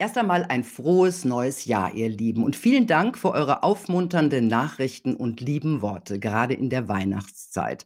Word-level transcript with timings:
Erst 0.00 0.16
einmal 0.16 0.44
ein 0.44 0.64
frohes 0.64 1.26
neues 1.26 1.66
Jahr, 1.66 1.92
ihr 1.92 2.08
Lieben, 2.08 2.42
und 2.42 2.56
vielen 2.56 2.86
Dank 2.86 3.18
für 3.18 3.32
eure 3.32 3.62
aufmunternden 3.62 4.48
Nachrichten 4.48 5.14
und 5.14 5.42
lieben 5.42 5.82
Worte, 5.82 6.18
gerade 6.18 6.54
in 6.54 6.70
der 6.70 6.88
Weihnachtszeit. 6.88 7.84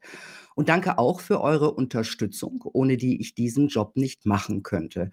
Und 0.54 0.69
danke 0.69 0.98
auch 0.98 1.21
für 1.21 1.40
eure 1.40 1.72
Unterstützung, 1.74 2.62
ohne 2.72 2.96
die 2.98 3.21
ich 3.21 3.35
diesen 3.35 3.66
Job 3.66 3.96
nicht 3.96 4.27
machen 4.27 4.62
könnte. 4.62 5.11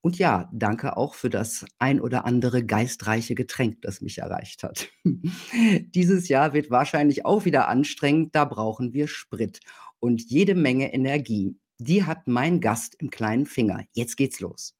Und 0.00 0.18
ja, 0.18 0.50
danke 0.52 0.96
auch 0.96 1.14
für 1.14 1.30
das 1.30 1.66
ein 1.78 2.00
oder 2.00 2.24
andere 2.24 2.64
geistreiche 2.64 3.36
Getränk, 3.36 3.82
das 3.82 4.00
mich 4.00 4.18
erreicht 4.18 4.64
hat. 4.64 4.88
Dieses 5.94 6.26
Jahr 6.26 6.52
wird 6.52 6.68
wahrscheinlich 6.68 7.24
auch 7.24 7.44
wieder 7.44 7.68
anstrengend, 7.68 8.34
da 8.34 8.44
brauchen 8.44 8.92
wir 8.92 9.06
Sprit 9.06 9.60
und 10.00 10.20
jede 10.20 10.56
Menge 10.56 10.92
Energie. 10.92 11.56
Die 11.78 12.02
hat 12.02 12.26
mein 12.26 12.60
Gast 12.60 12.96
im 12.98 13.08
kleinen 13.08 13.46
Finger. 13.46 13.84
Jetzt 13.92 14.16
geht's 14.16 14.40
los. 14.40 14.74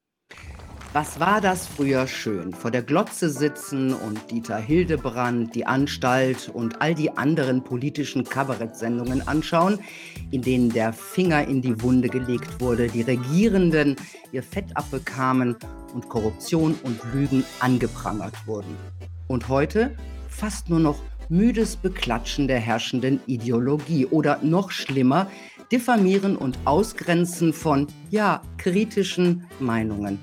Was 0.92 1.20
war 1.20 1.40
das 1.40 1.68
früher 1.68 2.08
schön? 2.08 2.52
Vor 2.52 2.72
der 2.72 2.82
Glotze 2.82 3.30
sitzen 3.30 3.94
und 3.94 4.28
Dieter 4.32 4.56
Hildebrand, 4.56 5.54
die 5.54 5.64
Anstalt 5.64 6.50
und 6.52 6.82
all 6.82 6.96
die 6.96 7.16
anderen 7.16 7.62
politischen 7.62 8.24
Kabarettsendungen 8.24 9.28
anschauen, 9.28 9.78
in 10.32 10.42
denen 10.42 10.68
der 10.70 10.92
Finger 10.92 11.46
in 11.46 11.62
die 11.62 11.80
Wunde 11.80 12.08
gelegt 12.08 12.60
wurde, 12.60 12.88
die 12.88 13.02
Regierenden 13.02 13.94
ihr 14.32 14.42
Fett 14.42 14.64
abbekamen 14.74 15.54
und 15.94 16.08
Korruption 16.08 16.74
und 16.82 17.00
Lügen 17.14 17.44
angeprangert 17.60 18.34
wurden. 18.48 18.76
Und 19.28 19.48
heute 19.48 19.94
fast 20.28 20.70
nur 20.70 20.80
noch 20.80 20.98
müdes 21.28 21.76
Beklatschen 21.76 22.48
der 22.48 22.58
herrschenden 22.58 23.20
Ideologie 23.26 24.06
oder 24.06 24.40
noch 24.42 24.72
schlimmer, 24.72 25.30
Diffamieren 25.70 26.36
und 26.36 26.58
Ausgrenzen 26.64 27.52
von, 27.52 27.86
ja, 28.10 28.42
kritischen 28.58 29.46
Meinungen 29.60 30.18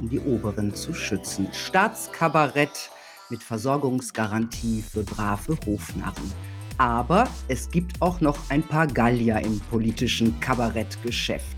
um 0.00 0.08
die 0.08 0.20
Oberen 0.20 0.74
zu 0.74 0.94
schützen. 0.94 1.48
Staatskabarett 1.52 2.90
mit 3.30 3.42
Versorgungsgarantie 3.42 4.82
für 4.82 5.02
brave 5.02 5.56
Hofnarren. 5.66 6.32
Aber 6.78 7.28
es 7.48 7.70
gibt 7.70 8.00
auch 8.00 8.20
noch 8.20 8.38
ein 8.50 8.62
paar 8.62 8.86
Gallier 8.86 9.40
im 9.40 9.60
politischen 9.60 10.38
Kabarettgeschäft. 10.40 11.56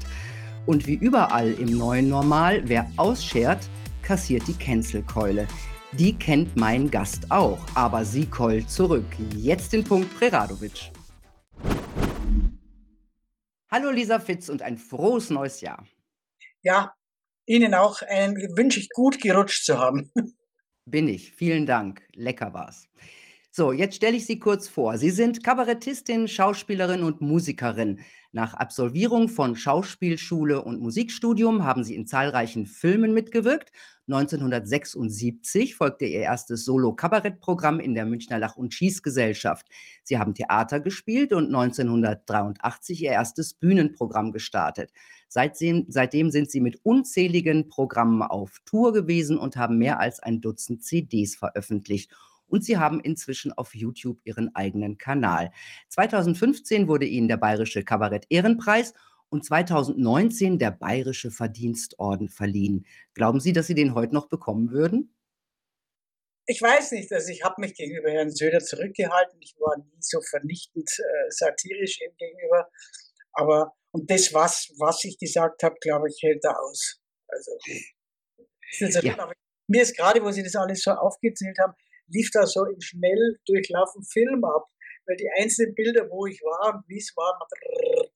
Und 0.67 0.87
wie 0.87 0.95
überall 0.95 1.53
im 1.53 1.77
neuen 1.77 2.09
Normal, 2.09 2.63
wer 2.67 2.91
ausschert, 2.97 3.69
kassiert 4.03 4.47
die 4.49 4.55
Cancelkeule. 4.55 5.47
Die 5.93 6.15
kennt 6.15 6.57
mein 6.57 6.91
Gast 6.91 7.31
auch, 7.31 7.59
aber 7.75 8.05
sie 8.05 8.27
keult 8.27 8.71
zurück. 8.71 9.07
Jetzt 9.35 9.73
den 9.73 9.85
Punkt 9.85 10.17
Preradovic. 10.19 10.93
Hallo 13.71 13.91
Lisa 13.91 14.19
Fitz 14.19 14.49
und 14.49 14.63
ein 14.63 14.79
frohes 14.79 15.31
neues 15.31 15.61
Jahr. 15.61 15.85
Ja, 16.63 16.93
Ihnen 17.51 17.75
auch 17.75 18.03
einen 18.03 18.37
wünsche 18.57 18.79
ich 18.79 18.91
gut 18.91 19.21
gerutscht 19.21 19.65
zu 19.65 19.79
haben. 19.79 20.13
Bin 20.87 21.09
ich. 21.09 21.33
Vielen 21.33 21.67
Dank. 21.67 22.07
Lecker 22.15 22.55
war's. 22.55 22.89
So, 23.53 23.73
jetzt 23.73 23.97
stelle 23.97 24.17
ich 24.17 24.27
Sie 24.27 24.39
kurz 24.39 24.69
vor. 24.69 24.97
Sie 24.97 25.11
sind 25.11 25.43
Kabarettistin, 25.43 26.29
Schauspielerin 26.29 27.03
und 27.03 27.21
Musikerin. 27.21 27.99
Nach 28.31 28.55
Absolvierung 28.55 29.29
von 29.29 29.57
Schauspielschule 29.57 30.63
und 30.63 30.81
Musikstudium 30.81 31.65
haben 31.65 31.83
Sie 31.83 31.97
in 31.97 32.07
zahlreichen 32.07 32.67
Filmen 32.67 33.13
mitgewirkt. 33.13 33.73
1976 34.07 35.75
folgte 35.75 36.05
Ihr 36.05 36.21
erstes 36.21 36.65
Solo-Kabarettprogramm 36.65 37.81
in 37.81 37.95
der 37.95 38.07
Münchner 38.07 38.39
Lach- 38.39 38.57
und 38.57 38.73
Schießgesellschaft. 38.73 39.67
Sie 40.05 40.17
haben 40.17 40.35
Theater 40.35 40.79
gespielt 40.79 41.33
und 41.33 41.47
1983 41.47 43.03
Ihr 43.03 43.11
erstes 43.11 43.55
Bühnenprogramm 43.55 44.31
gestartet. 44.31 44.93
Seitdem, 45.27 45.87
seitdem 45.89 46.31
sind 46.31 46.53
Sie 46.53 46.61
mit 46.61 46.79
unzähligen 46.85 47.67
Programmen 47.67 48.23
auf 48.23 48.61
Tour 48.65 48.93
gewesen 48.93 49.39
und 49.39 49.57
haben 49.57 49.77
mehr 49.79 49.99
als 49.99 50.21
ein 50.21 50.41
Dutzend 50.41 50.85
CDs 50.85 51.35
veröffentlicht 51.35 52.13
und 52.51 52.65
sie 52.65 52.79
haben 52.79 53.01
inzwischen 53.01 53.53
auf 53.53 53.75
YouTube 53.75 54.21
ihren 54.25 54.55
eigenen 54.55 54.99
Kanal. 54.99 55.51
2015 55.89 56.89
wurde 56.89 57.07
ihnen 57.07 57.29
der 57.29 57.37
Bayerische 57.37 57.85
Kabarett 57.85 58.27
Ehrenpreis 58.29 58.93
und 59.29 59.45
2019 59.45 60.59
der 60.59 60.73
Bayerische 60.73 61.31
Verdienstorden 61.31 62.29
verliehen. 62.29 62.87
Glauben 63.15 63.41
Sie, 63.41 63.53
dass 63.53 63.69
Sie 63.69 63.75
den 63.75 63.95
heute 63.95 64.15
noch 64.15 64.29
bekommen 64.29 64.71
würden? 64.71 65.15
Ich 66.47 66.61
weiß 66.61 66.93
nicht, 66.93 67.13
also 67.13 67.31
ich 67.31 67.45
habe 67.45 67.61
mich 67.61 67.75
gegenüber 67.75 68.11
Herrn 68.11 68.31
Söder 68.31 68.59
zurückgehalten. 68.59 69.39
Ich 69.41 69.55
war 69.61 69.79
nie 69.79 70.01
so 70.01 70.21
vernichtend 70.21 70.91
äh, 70.99 71.31
satirisch 71.31 72.01
ihm 72.01 72.11
gegenüber. 72.19 72.69
Aber 73.33 73.73
und 73.93 74.11
das, 74.11 74.33
was, 74.33 74.73
was 74.79 75.05
ich 75.05 75.19
gesagt 75.19 75.63
habe, 75.63 75.77
glaube 75.81 76.09
ich, 76.09 76.21
hält 76.23 76.45
er 76.45 76.61
aus. 76.61 77.01
Also, 77.29 77.51
ist 78.79 79.03
ja. 79.03 79.33
mir 79.67 79.83
ist 79.83 79.97
gerade, 79.97 80.23
wo 80.23 80.31
Sie 80.31 80.43
das 80.43 80.57
alles 80.57 80.83
so 80.83 80.93
aufgezählt 80.93 81.59
haben, 81.59 81.75
lief 82.11 82.31
da 82.33 82.47
so 82.47 82.65
im 82.65 82.81
schnell 82.81 83.39
durchlaufen 83.47 84.05
Film 84.05 84.45
ab. 84.45 84.67
Weil 85.07 85.17
die 85.17 85.31
einzelnen 85.41 85.75
Bilder, 85.75 86.09
wo 86.11 86.27
ich 86.27 86.41
war 86.43 86.75
und 86.75 86.89
wie 86.89 86.99
es 86.99 87.13
war, 87.17 87.39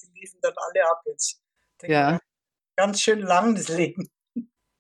die 0.03 0.21
liefen 0.21 0.38
dann 0.43 0.53
alle 0.56 0.91
ab 0.91 1.03
jetzt. 1.06 1.41
Ja. 1.82 2.21
Ganz 2.77 3.00
schön 3.00 3.21
lang 3.21 3.54
das 3.54 3.69
Leben. 3.69 4.09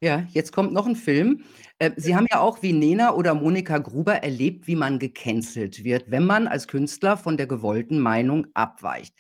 Ja, 0.00 0.26
jetzt 0.32 0.52
kommt 0.52 0.72
noch 0.72 0.86
ein 0.86 0.96
Film. 0.96 1.44
Äh, 1.78 1.92
Sie 1.96 2.14
haben 2.14 2.26
ja 2.30 2.40
auch 2.40 2.60
wie 2.62 2.74
Nena 2.74 3.14
oder 3.14 3.34
Monika 3.34 3.78
Gruber 3.78 4.16
erlebt, 4.16 4.66
wie 4.66 4.76
man 4.76 4.98
gecancelt 4.98 5.82
wird, 5.82 6.10
wenn 6.10 6.26
man 6.26 6.46
als 6.46 6.68
Künstler 6.68 7.16
von 7.16 7.38
der 7.38 7.46
gewollten 7.46 7.98
Meinung 7.98 8.46
abweicht. 8.52 9.14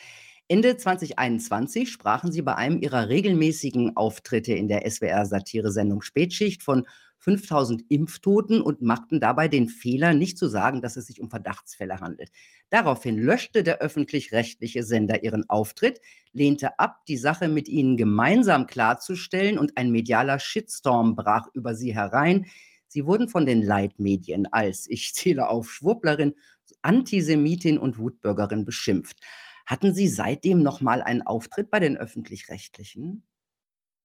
Ende 0.46 0.76
2021 0.76 1.90
sprachen 1.90 2.30
Sie 2.32 2.42
bei 2.42 2.54
einem 2.56 2.82
Ihrer 2.82 3.08
regelmäßigen 3.08 3.96
Auftritte 3.96 4.52
in 4.52 4.68
der 4.68 4.88
SWR-Satiresendung 4.88 6.02
Spätschicht 6.02 6.62
von 6.62 6.86
5000 7.24 7.84
Impftoten 7.88 8.60
und 8.60 8.82
machten 8.82 9.18
dabei 9.18 9.48
den 9.48 9.68
Fehler, 9.68 10.12
nicht 10.12 10.36
zu 10.36 10.46
sagen, 10.46 10.82
dass 10.82 10.96
es 10.96 11.06
sich 11.06 11.20
um 11.20 11.30
Verdachtsfälle 11.30 12.00
handelt. 12.00 12.30
Daraufhin 12.68 13.18
löschte 13.18 13.62
der 13.62 13.78
öffentlich-rechtliche 13.78 14.82
Sender 14.82 15.24
ihren 15.24 15.48
Auftritt, 15.48 16.00
lehnte 16.32 16.78
ab, 16.78 17.04
die 17.08 17.16
Sache 17.16 17.48
mit 17.48 17.66
ihnen 17.68 17.96
gemeinsam 17.96 18.66
klarzustellen 18.66 19.58
und 19.58 19.76
ein 19.78 19.90
medialer 19.90 20.38
Shitstorm 20.38 21.16
brach 21.16 21.48
über 21.54 21.74
sie 21.74 21.94
herein. 21.94 22.46
Sie 22.88 23.06
wurden 23.06 23.28
von 23.28 23.46
den 23.46 23.62
Leitmedien 23.62 24.46
als, 24.52 24.86
ich 24.88 25.14
zähle 25.14 25.48
auf 25.48 25.70
Schwurblerin, 25.70 26.34
Antisemitin 26.82 27.78
und 27.78 27.98
Wutbürgerin 27.98 28.66
beschimpft. 28.66 29.20
Hatten 29.64 29.94
Sie 29.94 30.08
seitdem 30.08 30.62
nochmal 30.62 31.00
einen 31.00 31.22
Auftritt 31.22 31.70
bei 31.70 31.80
den 31.80 31.96
öffentlich-rechtlichen? 31.96 33.22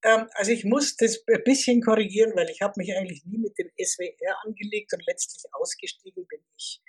Ähm, 0.04 0.28
also 0.34 0.52
ich 0.52 0.66
muss 0.66 0.96
das 0.96 1.24
ein 1.28 1.44
bisschen 1.44 1.82
korrigieren, 1.82 2.34
weil 2.36 2.50
ich 2.50 2.62
habe 2.62 2.74
mich 2.78 2.96
eigentlich 2.96 3.26
nie 3.26 3.38
mit 3.38 3.58
dem 3.58 3.70
SWR 3.78 4.36
angelegt 4.46 4.94
und 4.94 5.06
letztlich 5.08 5.44
ausgestiegen 5.54 6.26
bin 6.28 6.40
ich. 6.58 6.82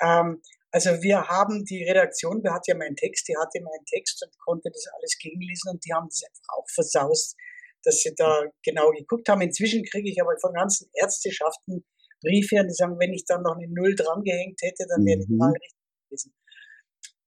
Ähm, 0.00 0.42
also 0.70 0.90
wir 1.02 1.28
haben 1.28 1.64
die 1.64 1.84
Redaktion, 1.84 2.42
der 2.42 2.54
hat 2.54 2.66
ja 2.66 2.76
meinen 2.76 2.96
Text, 2.96 3.28
die 3.28 3.36
hatte 3.36 3.60
meinen 3.60 3.84
Text 3.86 4.24
und 4.24 4.36
konnte 4.38 4.70
das 4.70 4.86
alles 4.96 5.16
gegenlesen 5.18 5.70
und 5.70 5.84
die 5.84 5.92
haben 5.92 6.08
das 6.08 6.22
einfach 6.28 6.58
auch 6.58 6.66
versaust, 6.68 7.36
dass 7.84 8.00
sie 8.00 8.14
da 8.16 8.44
genau 8.64 8.90
geguckt 8.90 9.28
haben. 9.28 9.42
Inzwischen 9.42 9.84
kriege 9.84 10.10
ich 10.10 10.20
aber 10.20 10.34
von 10.40 10.52
ganzen 10.52 10.88
Ärzteschaften 10.94 11.84
Briefe 12.24 12.56
und 12.56 12.68
die 12.68 12.74
sagen, 12.74 12.98
wenn 12.98 13.12
ich 13.12 13.24
dann 13.26 13.42
noch 13.42 13.56
eine 13.56 13.68
Null 13.68 13.94
dran 13.94 14.22
gehängt 14.24 14.60
hätte, 14.62 14.86
dann 14.88 15.04
wäre 15.04 15.20
ich 15.20 15.28
mhm. 15.28 15.36
mal 15.36 15.52
richtig 15.52 15.78
gewesen. 16.08 16.34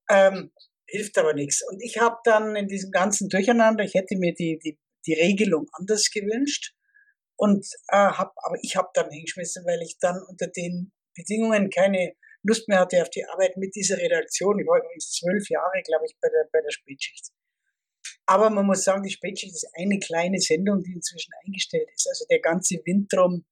Ähm, 0.09 0.51
hilft 0.87 1.17
aber 1.17 1.33
nichts. 1.33 1.61
Und 1.69 1.81
ich 1.81 1.99
habe 1.99 2.17
dann 2.23 2.55
in 2.55 2.67
diesem 2.67 2.91
ganzen 2.91 3.29
Durcheinander, 3.29 3.83
ich 3.83 3.93
hätte 3.93 4.17
mir 4.17 4.33
die, 4.33 4.57
die 4.57 4.77
die 5.05 5.13
Regelung 5.13 5.67
anders 5.73 6.09
gewünscht. 6.11 6.73
Und 7.35 7.67
äh, 7.89 7.97
hab, 7.97 8.33
aber 8.37 8.57
ich 8.61 8.75
habe 8.75 8.89
dann 8.93 9.11
hingeschmissen, 9.11 9.65
weil 9.65 9.81
ich 9.81 9.97
dann 9.99 10.21
unter 10.27 10.47
den 10.47 10.91
Bedingungen 11.15 11.69
keine 11.69 12.13
Lust 12.43 12.67
mehr 12.67 12.79
hatte 12.79 13.01
auf 13.01 13.09
die 13.09 13.25
Arbeit 13.25 13.57
mit 13.57 13.75
dieser 13.75 13.97
Redaktion. 13.97 14.59
Ich 14.59 14.67
war 14.67 14.79
übrigens 14.79 15.11
zwölf 15.11 15.49
Jahre, 15.49 15.81
glaube 15.83 16.05
ich, 16.05 16.15
bei 16.21 16.29
der, 16.29 16.47
bei 16.51 16.61
der 16.61 16.71
Spätschicht. 16.71 17.31
Aber 18.25 18.49
man 18.49 18.65
muss 18.65 18.83
sagen, 18.83 19.03
die 19.03 19.11
Spätschicht 19.11 19.53
ist 19.53 19.69
eine 19.73 19.99
kleine 19.99 20.39
Sendung, 20.39 20.83
die 20.83 20.93
inzwischen 20.93 21.31
eingestellt 21.45 21.89
ist. 21.95 22.07
Also 22.07 22.25
der 22.29 22.39
ganze 22.39 22.75
Wind 22.85 23.11
drum, 23.11 23.45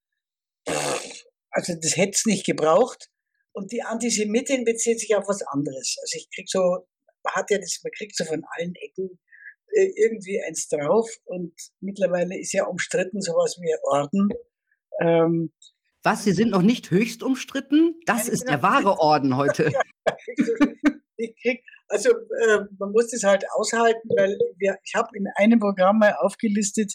also 1.52 1.74
das 1.76 1.96
hätte 1.96 2.12
es 2.12 2.26
nicht 2.26 2.46
gebraucht. 2.46 3.10
Und 3.54 3.72
die 3.72 3.84
Antisemitin 3.84 4.66
bezieht 4.66 5.00
sich 5.00 5.16
auf 5.16 5.28
was 5.28 5.42
anderes. 5.44 5.96
Also 6.02 6.18
ich 6.18 6.30
krieg 6.34 6.50
so, 6.50 6.86
man 7.24 7.34
hat 7.34 7.50
ja 7.52 7.58
das, 7.58 7.80
man 7.84 7.92
kriegt 7.92 8.16
so 8.16 8.26
von 8.26 8.44
allen 8.58 8.76
Ecken 8.76 9.20
irgendwie 9.76 10.42
eins 10.48 10.68
drauf 10.68 11.10
und 11.26 11.54
mittlerweile 11.82 12.40
ist 12.40 12.54
ja 12.54 12.66
umstritten 12.66 13.22
sowas 13.22 13.58
wie 13.60 13.76
Orden. 13.84 14.30
Ähm, 15.02 15.52
Was, 16.04 16.24
Sie 16.24 16.32
sind 16.32 16.52
noch 16.52 16.62
nicht 16.62 16.92
höchst 16.92 17.24
umstritten? 17.24 17.96
Das 18.06 18.30
ist 18.30 18.48
der 18.48 18.62
wahre 18.62 19.00
Orden 19.00 19.36
heute. 19.36 19.74
krieg, 21.42 21.64
also 21.88 22.10
äh, 22.10 22.60
man 22.78 22.92
muss 22.92 23.12
das 23.12 23.24
halt 23.24 23.46
aushalten, 23.56 24.10
weil 24.16 24.38
wir, 24.58 24.78
ich 24.84 24.94
habe 24.96 25.10
in 25.14 25.28
einem 25.36 25.60
Programm 25.60 26.00
mal 26.00 26.16
aufgelistet, 26.20 26.94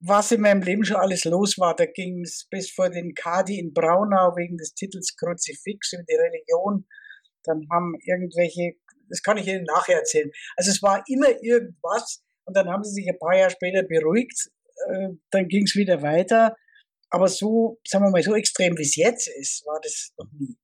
was 0.00 0.32
in 0.32 0.40
meinem 0.40 0.62
Leben 0.62 0.84
schon 0.84 0.96
alles 0.96 1.24
los 1.24 1.58
war. 1.58 1.76
Da 1.76 1.86
ging 1.86 2.22
es 2.22 2.46
bis 2.50 2.70
vor 2.70 2.90
den 2.90 3.14
Kadi 3.14 3.58
in 3.58 3.72
Braunau 3.72 4.34
wegen 4.36 4.56
des 4.56 4.74
Titels 4.74 5.16
Kruzifix 5.16 5.92
über 5.92 6.04
die 6.04 6.16
Religion. 6.16 6.86
Dann 7.44 7.66
haben 7.70 7.94
irgendwelche 8.04 8.74
das 9.10 9.22
kann 9.22 9.36
ich 9.36 9.46
Ihnen 9.46 9.64
nachher 9.64 9.98
erzählen. 9.98 10.30
Also 10.56 10.70
es 10.70 10.82
war 10.82 11.04
immer 11.08 11.28
irgendwas 11.42 12.22
und 12.44 12.56
dann 12.56 12.68
haben 12.68 12.82
sie 12.82 12.94
sich 12.94 13.08
ein 13.08 13.18
paar 13.18 13.36
Jahre 13.36 13.50
später 13.50 13.82
beruhigt. 13.82 14.50
Äh, 14.88 15.10
dann 15.30 15.48
ging 15.48 15.64
es 15.64 15.76
wieder 15.76 16.00
weiter 16.02 16.56
aber 17.10 17.28
so, 17.28 17.80
sagen 17.86 18.04
wir 18.04 18.10
mal, 18.10 18.22
so 18.22 18.34
extrem 18.34 18.78
wie 18.78 18.82
es 18.82 18.96
jetzt 18.96 19.28
ist, 19.28 19.66
war 19.66 19.80
das 19.82 20.12
noch 20.16 20.30
nie. 20.38 20.56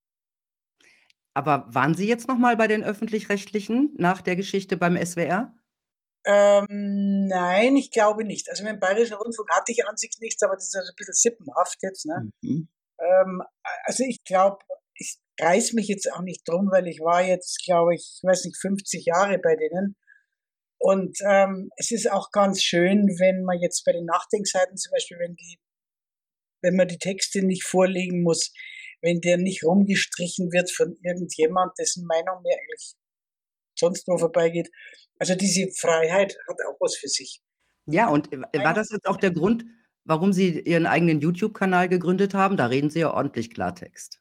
Aber 1.34 1.66
waren 1.68 1.94
Sie 1.94 2.08
jetzt 2.08 2.28
noch 2.28 2.38
mal 2.38 2.56
bei 2.56 2.66
den 2.66 2.82
Öffentlich-Rechtlichen 2.82 3.92
nach 3.98 4.22
der 4.22 4.36
Geschichte 4.36 4.76
beim 4.76 4.96
SWR? 4.96 5.54
Ähm, 6.24 7.26
nein, 7.26 7.76
ich 7.76 7.90
glaube 7.90 8.24
nicht. 8.24 8.48
Also 8.48 8.64
mit 8.64 8.72
dem 8.72 8.80
Bayerischen 8.80 9.16
Rundfunk 9.16 9.50
hatte 9.50 9.72
ich 9.72 9.86
an 9.86 9.96
sich 9.96 10.16
nichts, 10.20 10.42
aber 10.42 10.54
das 10.54 10.68
ist 10.68 10.76
also 10.76 10.90
ein 10.90 10.96
bisschen 10.96 11.14
sippenhaft 11.14 11.76
jetzt. 11.82 12.06
Ne? 12.06 12.30
Mhm. 12.40 12.68
Ähm, 12.98 13.42
also 13.84 14.04
ich 14.04 14.24
glaube, 14.24 14.58
ich 14.98 15.16
reiß 15.40 15.72
mich 15.74 15.88
jetzt 15.88 16.10
auch 16.12 16.22
nicht 16.22 16.42
drum, 16.46 16.70
weil 16.70 16.86
ich 16.86 17.00
war 17.00 17.22
jetzt, 17.22 17.62
glaube 17.64 17.94
ich, 17.94 18.18
ich 18.18 18.24
weiß 18.26 18.44
nicht, 18.44 18.58
50 18.60 19.04
Jahre 19.04 19.38
bei 19.38 19.56
denen. 19.56 19.96
Und 20.78 21.18
ähm, 21.26 21.70
es 21.76 21.90
ist 21.90 22.10
auch 22.10 22.30
ganz 22.30 22.62
schön, 22.62 23.06
wenn 23.18 23.44
man 23.44 23.58
jetzt 23.60 23.84
bei 23.84 23.92
den 23.92 24.04
Nachdenkseiten 24.04 24.76
zum 24.76 24.92
Beispiel, 24.92 25.18
wenn 25.18 25.34
die, 25.34 25.58
wenn 26.62 26.76
man 26.76 26.88
die 26.88 26.98
Texte 26.98 27.42
nicht 27.42 27.64
vorlegen 27.64 28.22
muss, 28.22 28.52
wenn 29.00 29.20
der 29.20 29.38
nicht 29.38 29.64
rumgestrichen 29.64 30.52
wird 30.52 30.70
von 30.70 30.96
irgendjemand, 31.02 31.72
dessen 31.78 32.06
Meinung 32.06 32.42
mir 32.42 32.56
eigentlich 32.56 32.94
sonst 33.78 34.06
wo 34.08 34.16
vorbeigeht. 34.18 34.70
Also 35.18 35.34
diese 35.34 35.70
Freiheit 35.78 36.36
hat 36.48 36.56
auch 36.68 36.76
was 36.80 36.96
für 36.96 37.08
sich. 37.08 37.42
Ja, 37.86 38.08
und 38.08 38.30
war 38.32 38.74
das 38.74 38.90
jetzt 38.90 39.06
auch 39.06 39.16
der 39.16 39.30
Grund, 39.30 39.64
warum 40.04 40.32
Sie 40.32 40.60
Ihren 40.60 40.86
eigenen 40.86 41.20
YouTube-Kanal 41.20 41.88
gegründet 41.88 42.34
haben? 42.34 42.56
Da 42.56 42.66
reden 42.66 42.90
Sie 42.90 43.00
ja 43.00 43.12
ordentlich 43.12 43.50
Klartext. 43.50 44.20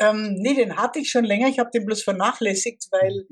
Ähm, 0.00 0.34
nee, 0.38 0.54
den 0.54 0.76
hatte 0.76 0.98
ich 0.98 1.10
schon 1.10 1.24
länger. 1.24 1.48
Ich 1.48 1.58
habe 1.58 1.70
den 1.70 1.84
bloß 1.84 2.02
vernachlässigt, 2.02 2.86
weil 2.90 3.26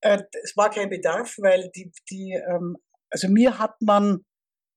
äh, 0.00 0.22
es 0.42 0.56
war 0.56 0.70
kein 0.70 0.90
Bedarf, 0.90 1.36
weil 1.38 1.70
die, 1.74 1.92
die 2.10 2.32
ähm, 2.32 2.76
also 3.10 3.28
mir 3.28 3.58
hat 3.58 3.80
man, 3.80 4.24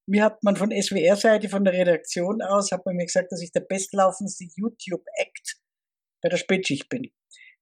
mir 0.08 0.24
hat 0.24 0.44
man 0.44 0.56
von 0.56 0.72
SWR-Seite, 0.72 1.50
von 1.50 1.64
der 1.64 1.74
Redaktion 1.74 2.42
aus, 2.42 2.72
hat 2.72 2.86
man 2.86 2.96
mir 2.96 3.06
gesagt, 3.06 3.32
dass 3.32 3.42
ich 3.42 3.52
der 3.52 3.62
bestlaufendste 3.62 4.46
YouTube-Act 4.56 5.60
bei 6.22 6.30
der 6.30 6.38
Spätschicht 6.38 6.90
bin. 6.90 7.12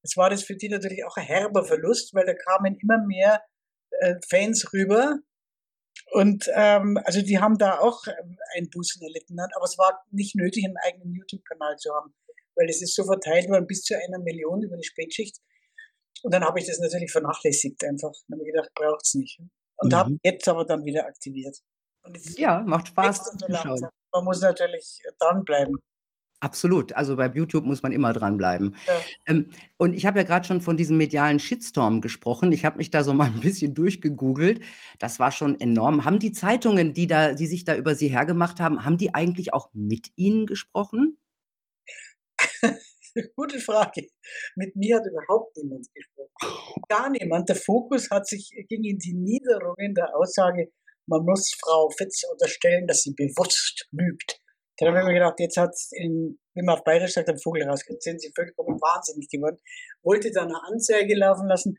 Das 0.01 0.18
war 0.18 0.29
das 0.29 0.44
für 0.44 0.56
die 0.56 0.69
natürlich 0.69 1.06
auch 1.06 1.18
ein 1.18 1.25
herber 1.25 1.63
Verlust, 1.63 2.13
weil 2.13 2.25
da 2.25 2.33
kamen 2.33 2.77
immer 2.81 3.06
mehr 3.06 3.44
äh, 4.00 4.15
Fans 4.29 4.73
rüber. 4.73 5.19
Und 6.12 6.50
ähm, 6.56 7.00
also 7.06 7.21
die 7.21 7.39
haben 7.39 7.57
da 7.57 7.79
auch 7.79 8.07
ähm, 8.07 8.38
Einbußen 8.56 9.01
erlitten, 9.01 9.39
aber 9.39 9.65
es 9.65 9.77
war 9.77 10.03
nicht 10.12 10.35
nötig, 10.35 10.65
einen 10.65 10.77
eigenen 10.77 11.13
YouTube-Kanal 11.13 11.77
zu 11.77 11.94
haben, 11.94 12.13
weil 12.56 12.69
es 12.69 12.81
ist 12.81 12.95
so 12.95 13.03
verteilt 13.03 13.50
worden 13.50 13.68
bis 13.68 13.83
zu 13.83 13.95
einer 13.95 14.19
Million 14.19 14.62
über 14.62 14.77
die 14.77 14.83
Spätschicht. 14.83 15.38
Und 16.24 16.33
dann 16.33 16.44
habe 16.44 16.59
ich 16.59 16.68
das 16.68 16.80
natürlich 16.80 17.12
vernachlässigt 17.12 17.83
einfach. 17.83 18.12
Dann 18.27 18.39
habe 18.39 18.48
ich 18.48 18.53
gedacht, 18.53 18.71
braucht 18.75 19.06
es 19.06 19.13
nicht. 19.15 19.39
Und 19.77 19.92
mhm. 19.92 19.95
habe 19.95 20.18
jetzt 20.24 20.48
aber 20.48 20.65
dann 20.65 20.86
wieder 20.86 21.06
aktiviert. 21.06 21.57
ja, 22.38 22.62
macht 22.62 22.89
Spaß. 22.89 23.38
Man 24.13 24.25
muss 24.25 24.42
natürlich 24.42 25.00
dranbleiben. 25.19 25.77
Absolut. 26.42 26.94
Also 26.94 27.15
bei 27.18 27.27
YouTube 27.27 27.65
muss 27.65 27.83
man 27.83 27.92
immer 27.92 28.13
dranbleiben. 28.13 28.75
Ja. 28.88 28.94
Ähm, 29.27 29.51
und 29.77 29.94
ich 29.94 30.07
habe 30.07 30.19
ja 30.19 30.25
gerade 30.25 30.45
schon 30.45 30.59
von 30.59 30.75
diesem 30.75 30.97
medialen 30.97 31.39
Shitstorm 31.39 32.01
gesprochen. 32.01 32.51
Ich 32.51 32.65
habe 32.65 32.80
mich 32.80 32.89
da 32.89 33.04
so 33.04 33.13
mal 33.13 33.27
ein 33.27 33.42
bisschen 33.42 33.75
durchgegoogelt. 33.75 34.62
Das 34.97 35.19
war 35.19 35.31
schon 35.31 35.59
enorm. 35.59 36.04
Haben 36.04 36.18
die 36.18 36.31
Zeitungen, 36.31 36.94
die 36.94 37.06
da 37.06 37.33
die 37.33 37.45
sich 37.45 37.63
da 37.63 37.75
über 37.75 37.94
Sie 37.94 38.07
hergemacht 38.07 38.59
haben, 38.59 38.83
haben 38.83 38.97
die 38.97 39.13
eigentlich 39.13 39.54
auch 39.54 39.69
mit 39.74 40.12
Ihnen 40.15 40.47
gesprochen? 40.47 41.18
Gute 43.36 43.60
Frage. 43.60 44.08
Mit 44.56 44.75
mir 44.75 44.98
hat 44.98 45.06
überhaupt 45.06 45.58
niemand 45.58 45.88
gesprochen. 45.94 46.81
Gar 46.88 47.10
niemand. 47.10 47.50
Der 47.50 47.56
Fokus 47.56 48.10
hat 48.10 48.28
sich 48.28 48.50
ging 48.69 48.84
in 48.84 48.98
die 48.98 49.13
Niederungen 49.13 49.94
der 49.94 50.16
Aussage, 50.16 50.72
man 51.08 51.25
muss 51.25 51.54
Frau 51.60 51.90
Fitz 51.90 52.24
unterstellen, 52.31 52.88
dass 52.88 53.02
sie 53.02 53.13
bewusst 53.13 53.88
lügt. 53.92 54.40
Dann 54.78 54.90
habe 54.90 55.00
ich 55.00 55.06
mir 55.06 55.13
gedacht, 55.16 55.40
jetzt 55.40 55.58
hat 55.58 55.75
in, 55.92 56.40
wie 56.56 56.63
man 56.63 56.75
auf 56.75 56.84
Bayerisch 56.84 57.13
sagt, 57.13 57.30
ein 57.30 57.38
Vogel 57.38 57.63
rausgekriegt, 57.63 58.02
sind 58.02 58.22
sie 58.22 58.31
vollkommen 58.34 58.80
wahnsinnig 58.80 59.28
geworden. 59.30 59.57
Wollte 60.04 60.31
dann 60.31 60.48
eine 60.48 60.64
Anzeige 60.64 61.16
laufen 61.16 61.48
lassen. 61.48 61.78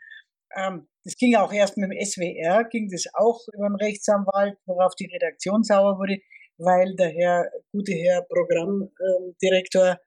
Ähm, 0.54 0.88
das 1.04 1.16
ging 1.16 1.34
auch 1.36 1.52
erst 1.52 1.76
mit 1.76 1.90
dem 1.90 1.98
SWR, 1.98 2.64
ging 2.64 2.88
das 2.90 3.06
auch 3.14 3.40
über 3.54 3.68
den 3.68 3.76
Rechtsanwalt, 3.76 4.58
worauf 4.66 4.94
die 4.94 5.10
Redaktion 5.12 5.62
sauer 5.62 5.98
wurde, 5.98 6.18
weil 6.58 6.94
der 6.94 7.08
Herr, 7.08 7.50
gute 7.72 7.92
Herr 7.92 8.22
Programmdirektor, 8.28 9.98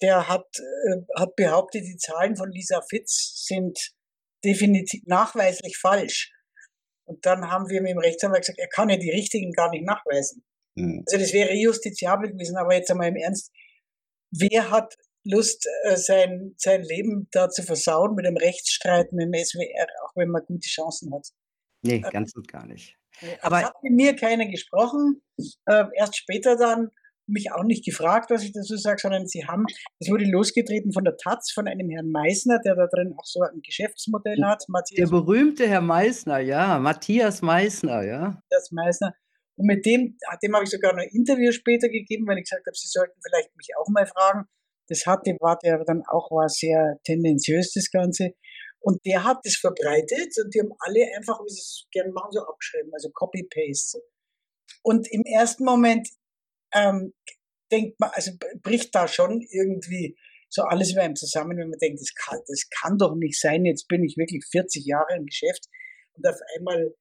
der 0.00 0.28
hat, 0.28 0.46
äh, 0.58 1.02
hat 1.18 1.36
behauptet, 1.36 1.84
die 1.84 1.96
Zahlen 1.96 2.36
von 2.36 2.50
Lisa 2.50 2.80
Fitz 2.88 3.44
sind 3.46 3.92
definitiv 4.44 5.02
nachweislich 5.06 5.78
falsch. 5.78 6.32
Und 7.06 7.24
dann 7.26 7.50
haben 7.50 7.68
wir 7.68 7.82
mit 7.82 7.92
dem 7.92 7.98
Rechtsanwalt 7.98 8.42
gesagt, 8.42 8.58
er 8.58 8.68
kann 8.68 8.88
ja 8.88 8.96
die 8.96 9.10
richtigen 9.10 9.52
gar 9.52 9.70
nicht 9.70 9.84
nachweisen. 9.84 10.44
Mhm. 10.74 11.04
Also 11.06 11.18
das 11.18 11.32
wäre 11.32 11.54
justiziabel 11.54 12.32
gewesen, 12.32 12.56
aber 12.56 12.74
jetzt 12.74 12.90
einmal 12.90 13.08
im 13.08 13.16
Ernst, 13.16 13.52
wer 14.30 14.70
hat 14.70 14.94
Lust, 15.26 15.66
äh, 15.84 15.96
sein, 15.96 16.54
sein 16.58 16.82
Leben 16.82 17.28
da 17.30 17.48
zu 17.48 17.62
versauen 17.62 18.14
mit 18.14 18.26
einem 18.26 18.36
Rechtsstreit 18.36 19.12
mit 19.12 19.26
dem 19.26 19.44
SWR, 19.44 19.86
auch 20.04 20.12
wenn 20.16 20.28
man 20.28 20.44
gute 20.44 20.68
Chancen 20.68 21.14
hat? 21.14 21.28
Nee, 21.82 21.96
äh, 21.96 22.10
ganz 22.10 22.34
und 22.34 22.48
gar 22.48 22.66
nicht. 22.66 22.96
Aber 23.40 23.60
es 23.60 23.64
hat 23.66 23.82
mit 23.82 23.92
mir 23.92 24.16
keiner 24.16 24.46
gesprochen. 24.46 25.22
Äh, 25.66 25.84
erst 25.94 26.16
später 26.16 26.56
dann 26.56 26.90
mich 27.26 27.52
auch 27.52 27.64
nicht 27.64 27.84
gefragt, 27.84 28.30
was 28.30 28.42
ich 28.42 28.52
dazu 28.52 28.76
sage, 28.76 28.98
sondern 29.00 29.26
sie 29.26 29.46
haben, 29.46 29.64
es 29.98 30.10
wurde 30.10 30.24
losgetreten 30.24 30.92
von 30.92 31.04
der 31.04 31.16
Taz, 31.16 31.50
von 31.52 31.66
einem 31.66 31.88
Herrn 31.90 32.10
Meissner, 32.10 32.60
der 32.64 32.74
da 32.74 32.86
drin 32.86 33.14
auch 33.16 33.24
so 33.24 33.40
ein 33.40 33.60
Geschäftsmodell 33.62 34.42
hat. 34.44 34.64
Matthias 34.68 35.10
der 35.10 35.16
berühmte 35.16 35.68
Herr 35.68 35.80
Meissner, 35.80 36.38
ja, 36.38 36.78
Matthias 36.78 37.42
Meissner, 37.42 38.04
ja. 38.04 38.20
Matthias 38.20 38.70
Meissner. 38.72 39.14
Und 39.56 39.66
mit 39.66 39.86
dem, 39.86 40.18
dem 40.42 40.54
habe 40.54 40.64
ich 40.64 40.70
sogar 40.70 40.92
noch 40.92 41.02
ein 41.02 41.10
Interview 41.12 41.52
später 41.52 41.88
gegeben, 41.88 42.26
weil 42.26 42.38
ich 42.38 42.44
gesagt 42.44 42.66
habe, 42.66 42.76
Sie 42.76 42.88
sollten 42.88 43.18
vielleicht 43.24 43.56
mich 43.56 43.68
auch 43.78 43.88
mal 43.88 44.06
fragen. 44.06 44.46
Das 44.88 45.06
hatte, 45.06 45.36
war 45.40 45.58
der 45.62 45.82
dann 45.84 46.02
auch, 46.08 46.30
war 46.30 46.48
sehr 46.48 46.98
tendenziös, 47.04 47.72
das 47.72 47.90
Ganze. 47.90 48.34
Und 48.80 49.00
der 49.06 49.24
hat 49.24 49.38
das 49.44 49.56
verbreitet 49.56 50.34
und 50.44 50.54
die 50.54 50.60
haben 50.60 50.72
alle 50.80 51.06
einfach, 51.16 51.40
wie 51.40 51.50
sie 51.50 51.60
es 51.60 51.86
gerne 51.90 52.12
machen, 52.12 52.32
so 52.32 52.40
abgeschrieben, 52.40 52.90
also 52.92 53.08
Copy-Paste. 53.14 54.02
Und 54.82 55.10
im 55.10 55.22
ersten 55.22 55.64
Moment 55.64 56.06
ähm, 56.74 57.14
denkt 57.70 57.98
man, 58.00 58.10
also 58.12 58.32
bricht 58.62 58.94
da 58.94 59.08
schon 59.08 59.40
irgendwie 59.50 60.16
so 60.48 60.62
alles 60.62 60.92
über 60.92 61.02
einem 61.02 61.16
zusammen, 61.16 61.56
wenn 61.58 61.70
man 61.70 61.78
denkt, 61.78 62.00
das 62.00 62.14
kann, 62.14 62.38
das 62.46 62.68
kann 62.70 62.98
doch 62.98 63.14
nicht 63.16 63.40
sein, 63.40 63.64
jetzt 63.64 63.88
bin 63.88 64.04
ich 64.04 64.16
wirklich 64.16 64.44
40 64.50 64.84
Jahre 64.84 65.16
im 65.16 65.26
Geschäft 65.26 65.68
und 66.12 66.26
auf 66.26 66.38
einmal 66.56 66.94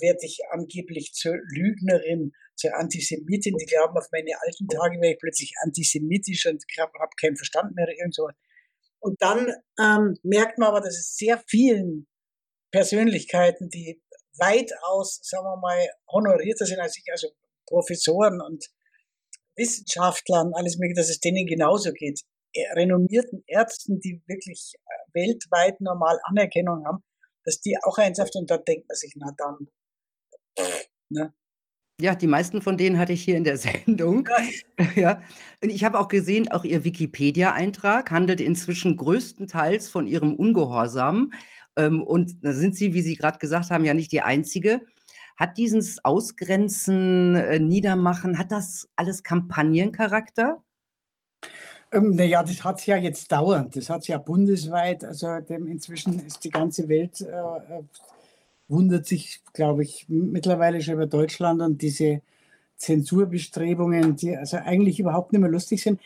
werde 0.00 0.20
ich 0.22 0.38
angeblich 0.50 1.12
zur 1.12 1.34
Lügnerin, 1.34 2.32
zur 2.54 2.76
Antisemitin. 2.76 3.56
Die 3.56 3.66
glauben, 3.66 3.96
auf 3.96 4.08
meine 4.12 4.30
alten 4.40 4.68
Tage 4.68 5.00
wäre 5.00 5.14
ich 5.14 5.18
plötzlich 5.18 5.52
antisemitisch 5.62 6.46
und 6.46 6.62
habe 6.78 6.92
keinen 7.20 7.36
Verstand 7.36 7.74
mehr 7.74 7.84
oder 7.84 7.98
irgend 7.98 8.14
so. 8.14 8.28
Und 9.00 9.20
dann 9.20 9.52
ähm, 9.80 10.16
merkt 10.22 10.58
man 10.58 10.68
aber, 10.68 10.80
dass 10.80 10.96
es 10.96 11.16
sehr 11.16 11.42
vielen 11.48 12.06
Persönlichkeiten, 12.70 13.68
die 13.68 14.00
weitaus, 14.38 15.20
sagen 15.22 15.44
wir 15.44 15.56
mal, 15.56 15.88
honorierter 16.10 16.64
sind 16.64 16.78
als 16.78 16.96
ich, 16.96 17.04
also 17.10 17.28
Professoren 17.66 18.40
und 18.40 18.64
Wissenschaftlern, 19.56 20.52
alles 20.54 20.78
mögliche, 20.78 21.00
dass 21.00 21.10
es 21.10 21.20
denen 21.20 21.46
genauso 21.46 21.92
geht. 21.92 22.20
Renommierten 22.74 23.42
Ärzten, 23.46 24.00
die 24.00 24.22
wirklich 24.26 24.74
äh, 24.76 25.14
weltweit 25.14 25.80
normal 25.80 26.18
Anerkennung 26.24 26.84
haben, 26.84 27.02
dass 27.44 27.60
die 27.60 27.76
auch 27.82 27.98
ernsthaft 27.98 28.36
und 28.36 28.50
da 28.50 28.58
denkt 28.58 28.88
man 28.88 28.96
sich, 28.96 29.14
na 29.16 29.32
dann. 29.36 29.68
Ne? 31.08 31.32
Ja, 32.00 32.14
die 32.16 32.26
meisten 32.26 32.62
von 32.62 32.76
denen 32.76 32.98
hatte 32.98 33.12
ich 33.12 33.22
hier 33.22 33.36
in 33.36 33.44
der 33.44 33.56
Sendung. 33.58 34.28
Ja. 34.96 35.22
Und 35.62 35.70
ich 35.70 35.84
habe 35.84 35.98
auch 35.98 36.08
gesehen, 36.08 36.50
auch 36.50 36.64
Ihr 36.64 36.84
Wikipedia-Eintrag 36.84 38.10
handelt 38.10 38.40
inzwischen 38.40 38.96
größtenteils 38.96 39.88
von 39.88 40.06
Ihrem 40.06 40.34
Ungehorsam. 40.34 41.32
Ähm, 41.76 42.02
und 42.02 42.44
da 42.44 42.52
sind 42.52 42.74
Sie, 42.74 42.92
wie 42.94 43.02
Sie 43.02 43.14
gerade 43.14 43.38
gesagt 43.38 43.70
haben, 43.70 43.84
ja 43.84 43.94
nicht 43.94 44.10
die 44.12 44.22
Einzige. 44.22 44.82
Hat 45.42 45.58
dieses 45.58 46.04
Ausgrenzen, 46.04 47.34
äh, 47.34 47.58
Niedermachen, 47.58 48.38
hat 48.38 48.52
das 48.52 48.88
alles 48.94 49.24
Kampagnencharakter? 49.24 50.62
Ähm, 51.90 52.14
naja, 52.14 52.44
das 52.44 52.62
hat 52.62 52.78
es 52.78 52.86
ja 52.86 52.96
jetzt 52.96 53.32
dauernd. 53.32 53.74
Das 53.74 53.90
hat 53.90 54.02
es 54.02 54.06
ja 54.06 54.18
bundesweit. 54.18 55.04
Also 55.04 55.40
dem, 55.40 55.66
inzwischen 55.66 56.24
ist 56.24 56.44
die 56.44 56.50
ganze 56.50 56.88
Welt, 56.88 57.22
äh, 57.22 57.24
äh, 57.26 57.82
wundert 58.68 59.04
sich, 59.06 59.40
glaube 59.52 59.82
ich, 59.82 60.06
mittlerweile 60.06 60.80
schon 60.80 60.94
über 60.94 61.06
Deutschland 61.06 61.60
und 61.60 61.82
diese 61.82 62.22
Zensurbestrebungen, 62.76 64.14
die 64.14 64.36
also 64.36 64.58
eigentlich 64.58 65.00
überhaupt 65.00 65.32
nicht 65.32 65.40
mehr 65.40 65.50
lustig 65.50 65.82
sind. 65.82 66.00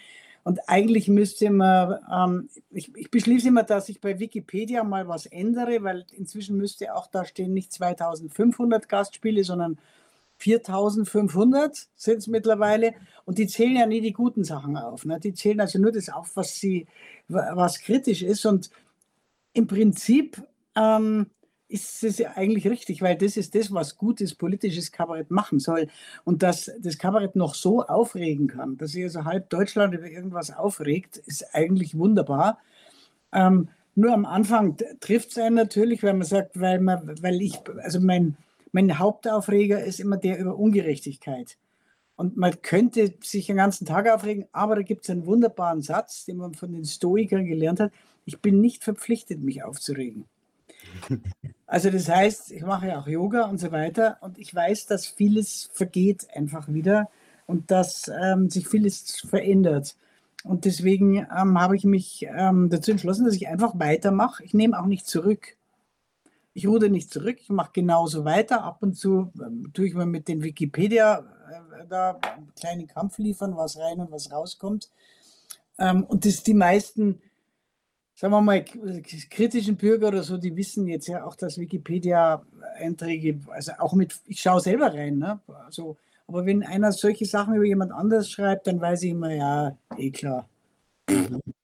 Und 0.46 0.68
eigentlich 0.68 1.08
müsste 1.08 1.50
man, 1.50 1.98
ähm, 2.08 2.48
ich, 2.70 2.94
ich, 2.94 3.10
beschließe 3.10 3.48
immer, 3.48 3.64
dass 3.64 3.88
ich 3.88 4.00
bei 4.00 4.20
Wikipedia 4.20 4.84
mal 4.84 5.08
was 5.08 5.26
ändere, 5.26 5.82
weil 5.82 6.06
inzwischen 6.12 6.56
müsste 6.56 6.94
auch 6.94 7.08
da 7.08 7.24
stehen 7.24 7.52
nicht 7.52 7.72
2500 7.72 8.88
Gastspiele, 8.88 9.42
sondern 9.42 9.76
4500 10.36 11.88
sind 11.96 12.18
es 12.18 12.28
mittlerweile 12.28 12.94
und 13.24 13.38
die 13.38 13.48
zählen 13.48 13.74
ja 13.74 13.86
nie 13.86 14.00
die 14.00 14.12
guten 14.12 14.44
Sachen 14.44 14.76
auf. 14.76 15.04
Ne? 15.04 15.18
Die 15.18 15.34
zählen 15.34 15.60
also 15.60 15.80
nur 15.80 15.90
das 15.90 16.10
auf, 16.10 16.36
was, 16.36 16.54
sie, 16.60 16.86
was 17.26 17.80
kritisch 17.80 18.22
ist 18.22 18.46
und 18.46 18.70
im 19.52 19.66
Prinzip 19.66 20.40
ähm, 20.76 21.26
ist 21.68 22.04
es 22.04 22.18
ja 22.18 22.32
eigentlich 22.36 22.68
richtig, 22.68 23.02
weil 23.02 23.16
das 23.16 23.36
ist 23.36 23.54
das, 23.54 23.72
was 23.72 23.96
gutes 23.96 24.34
politisches 24.34 24.92
Kabarett 24.92 25.30
machen 25.30 25.58
soll. 25.58 25.88
Und 26.24 26.42
dass 26.42 26.70
das 26.80 26.98
Kabarett 26.98 27.36
noch 27.36 27.54
so 27.54 27.82
aufregen 27.82 28.46
kann, 28.46 28.76
dass 28.76 28.92
sich 28.92 29.04
also 29.04 29.24
halb 29.24 29.50
Deutschland 29.50 29.94
über 29.94 30.08
irgendwas 30.08 30.50
aufregt, 30.50 31.18
ist 31.18 31.54
eigentlich 31.54 31.96
wunderbar. 31.98 32.58
Ähm, 33.32 33.68
nur 33.94 34.12
am 34.12 34.26
Anfang 34.26 34.76
trifft 35.00 35.30
es 35.30 35.38
einen 35.38 35.56
natürlich, 35.56 36.02
weil 36.02 36.14
man 36.14 36.26
sagt, 36.26 36.60
weil 36.60 36.80
man, 36.80 37.22
weil 37.22 37.40
ich, 37.40 37.58
also 37.82 38.00
mein, 38.00 38.36
mein 38.72 38.98
Hauptaufreger 38.98 39.82
ist 39.82 40.00
immer 40.00 40.18
der 40.18 40.38
über 40.38 40.56
Ungerechtigkeit. 40.56 41.56
Und 42.14 42.36
man 42.36 42.62
könnte 42.62 43.14
sich 43.22 43.46
den 43.46 43.56
ganzen 43.56 43.86
Tag 43.86 44.08
aufregen, 44.08 44.46
aber 44.52 44.76
da 44.76 44.82
gibt 44.82 45.04
es 45.04 45.10
einen 45.10 45.26
wunderbaren 45.26 45.82
Satz, 45.82 46.24
den 46.24 46.38
man 46.38 46.54
von 46.54 46.72
den 46.72 46.84
Stoikern 46.84 47.44
gelernt 47.46 47.80
hat. 47.80 47.92
Ich 48.24 48.40
bin 48.40 48.60
nicht 48.60 48.84
verpflichtet, 48.84 49.40
mich 49.40 49.64
aufzuregen. 49.64 50.24
Also 51.68 51.90
das 51.90 52.08
heißt, 52.08 52.52
ich 52.52 52.62
mache 52.62 52.86
ja 52.86 53.00
auch 53.00 53.08
Yoga 53.08 53.46
und 53.46 53.58
so 53.58 53.72
weiter 53.72 54.18
und 54.20 54.38
ich 54.38 54.54
weiß, 54.54 54.86
dass 54.86 55.06
vieles 55.06 55.68
vergeht 55.72 56.28
einfach 56.32 56.68
wieder 56.68 57.10
und 57.46 57.70
dass 57.70 58.08
ähm, 58.08 58.50
sich 58.50 58.68
vieles 58.68 59.20
verändert. 59.28 59.96
Und 60.44 60.64
deswegen 60.64 61.16
ähm, 61.16 61.60
habe 61.60 61.76
ich 61.76 61.84
mich 61.84 62.24
ähm, 62.30 62.70
dazu 62.70 62.92
entschlossen, 62.92 63.24
dass 63.24 63.34
ich 63.34 63.48
einfach 63.48 63.78
weitermache. 63.78 64.44
Ich 64.44 64.54
nehme 64.54 64.78
auch 64.78 64.86
nicht 64.86 65.06
zurück. 65.06 65.56
Ich 66.54 66.68
rude 66.68 66.88
nicht 66.88 67.12
zurück, 67.12 67.38
ich 67.40 67.50
mache 67.50 67.70
genauso 67.72 68.24
weiter. 68.24 68.62
Ab 68.62 68.78
und 68.80 68.94
zu 68.94 69.32
ähm, 69.44 69.70
tue 69.74 69.88
ich 69.88 69.94
mal 69.94 70.06
mit 70.06 70.28
den 70.28 70.42
Wikipedia 70.42 71.18
äh, 71.18 71.86
da 71.88 72.12
einen 72.12 72.54
kleinen 72.54 72.86
Kampf 72.86 73.18
liefern, 73.18 73.56
was 73.56 73.76
rein 73.76 73.98
und 73.98 74.10
was 74.12 74.30
rauskommt. 74.30 74.90
Ähm, 75.78 76.04
und 76.04 76.24
das 76.24 76.44
die 76.44 76.54
meisten 76.54 77.20
sagen 78.16 78.32
wir 78.32 78.40
mal, 78.40 78.64
kritischen 78.64 79.76
Bürger 79.76 80.08
oder 80.08 80.22
so, 80.22 80.38
die 80.38 80.56
wissen 80.56 80.88
jetzt 80.88 81.06
ja 81.06 81.24
auch, 81.24 81.36
dass 81.36 81.58
Wikipedia-Einträge, 81.58 83.40
also 83.50 83.72
auch 83.78 83.92
mit, 83.92 84.18
ich 84.24 84.40
schaue 84.40 84.60
selber 84.60 84.92
rein, 84.94 85.18
ne? 85.18 85.38
Also, 85.66 85.98
aber 86.26 86.46
wenn 86.46 86.64
einer 86.64 86.92
solche 86.92 87.26
Sachen 87.26 87.54
über 87.54 87.66
jemand 87.66 87.92
anderes 87.92 88.30
schreibt, 88.30 88.66
dann 88.66 88.80
weiß 88.80 89.02
ich 89.02 89.10
immer, 89.10 89.32
ja, 89.32 89.76
eh 89.96 90.10
klar. 90.10 90.48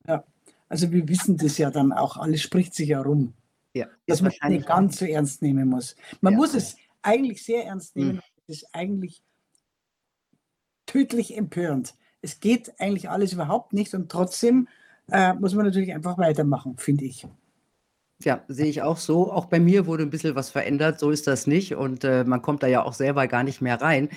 Ja. 0.06 0.24
Also 0.68 0.90
wir 0.90 1.08
wissen 1.08 1.36
das 1.36 1.58
ja 1.58 1.70
dann 1.70 1.92
auch, 1.92 2.16
alles 2.16 2.42
spricht 2.42 2.74
sich 2.74 2.88
ja 2.88 3.00
rum. 3.00 3.34
Ja, 3.72 3.86
dass 4.06 4.20
man 4.20 4.32
es 4.32 4.48
nicht 4.48 4.66
ganz 4.66 4.98
so 4.98 5.04
ernst 5.04 5.40
nehmen 5.40 5.68
muss. 5.68 5.94
Man 6.20 6.32
ja. 6.32 6.38
muss 6.38 6.54
es 6.54 6.76
eigentlich 7.02 7.44
sehr 7.44 7.64
ernst 7.64 7.94
nehmen. 7.94 8.14
Hm. 8.14 8.22
Es 8.48 8.62
ist 8.62 8.74
eigentlich 8.74 9.22
tödlich 10.86 11.36
empörend. 11.36 11.94
Es 12.20 12.40
geht 12.40 12.80
eigentlich 12.80 13.08
alles 13.08 13.32
überhaupt 13.32 13.72
nicht 13.72 13.94
und 13.94 14.10
trotzdem 14.10 14.66
äh, 15.10 15.34
muss 15.34 15.54
man 15.54 15.66
natürlich 15.66 15.92
einfach 15.92 16.18
weitermachen, 16.18 16.76
finde 16.78 17.04
ich. 17.04 17.26
Ja, 18.24 18.44
sehe 18.48 18.66
ich 18.66 18.82
auch 18.82 18.98
so. 18.98 19.32
Auch 19.32 19.46
bei 19.46 19.58
mir 19.58 19.86
wurde 19.86 20.04
ein 20.04 20.10
bisschen 20.10 20.34
was 20.34 20.50
verändert, 20.50 21.00
so 21.00 21.10
ist 21.10 21.26
das 21.26 21.46
nicht 21.46 21.74
und, 21.74 22.04
äh, 22.04 22.24
man 22.24 22.42
kommt 22.42 22.62
da 22.62 22.66
ja 22.66 22.84
auch 22.84 22.92
selber 22.92 23.26
gar 23.26 23.42
nicht 23.42 23.60
mehr 23.60 23.80
rein. 23.80 24.10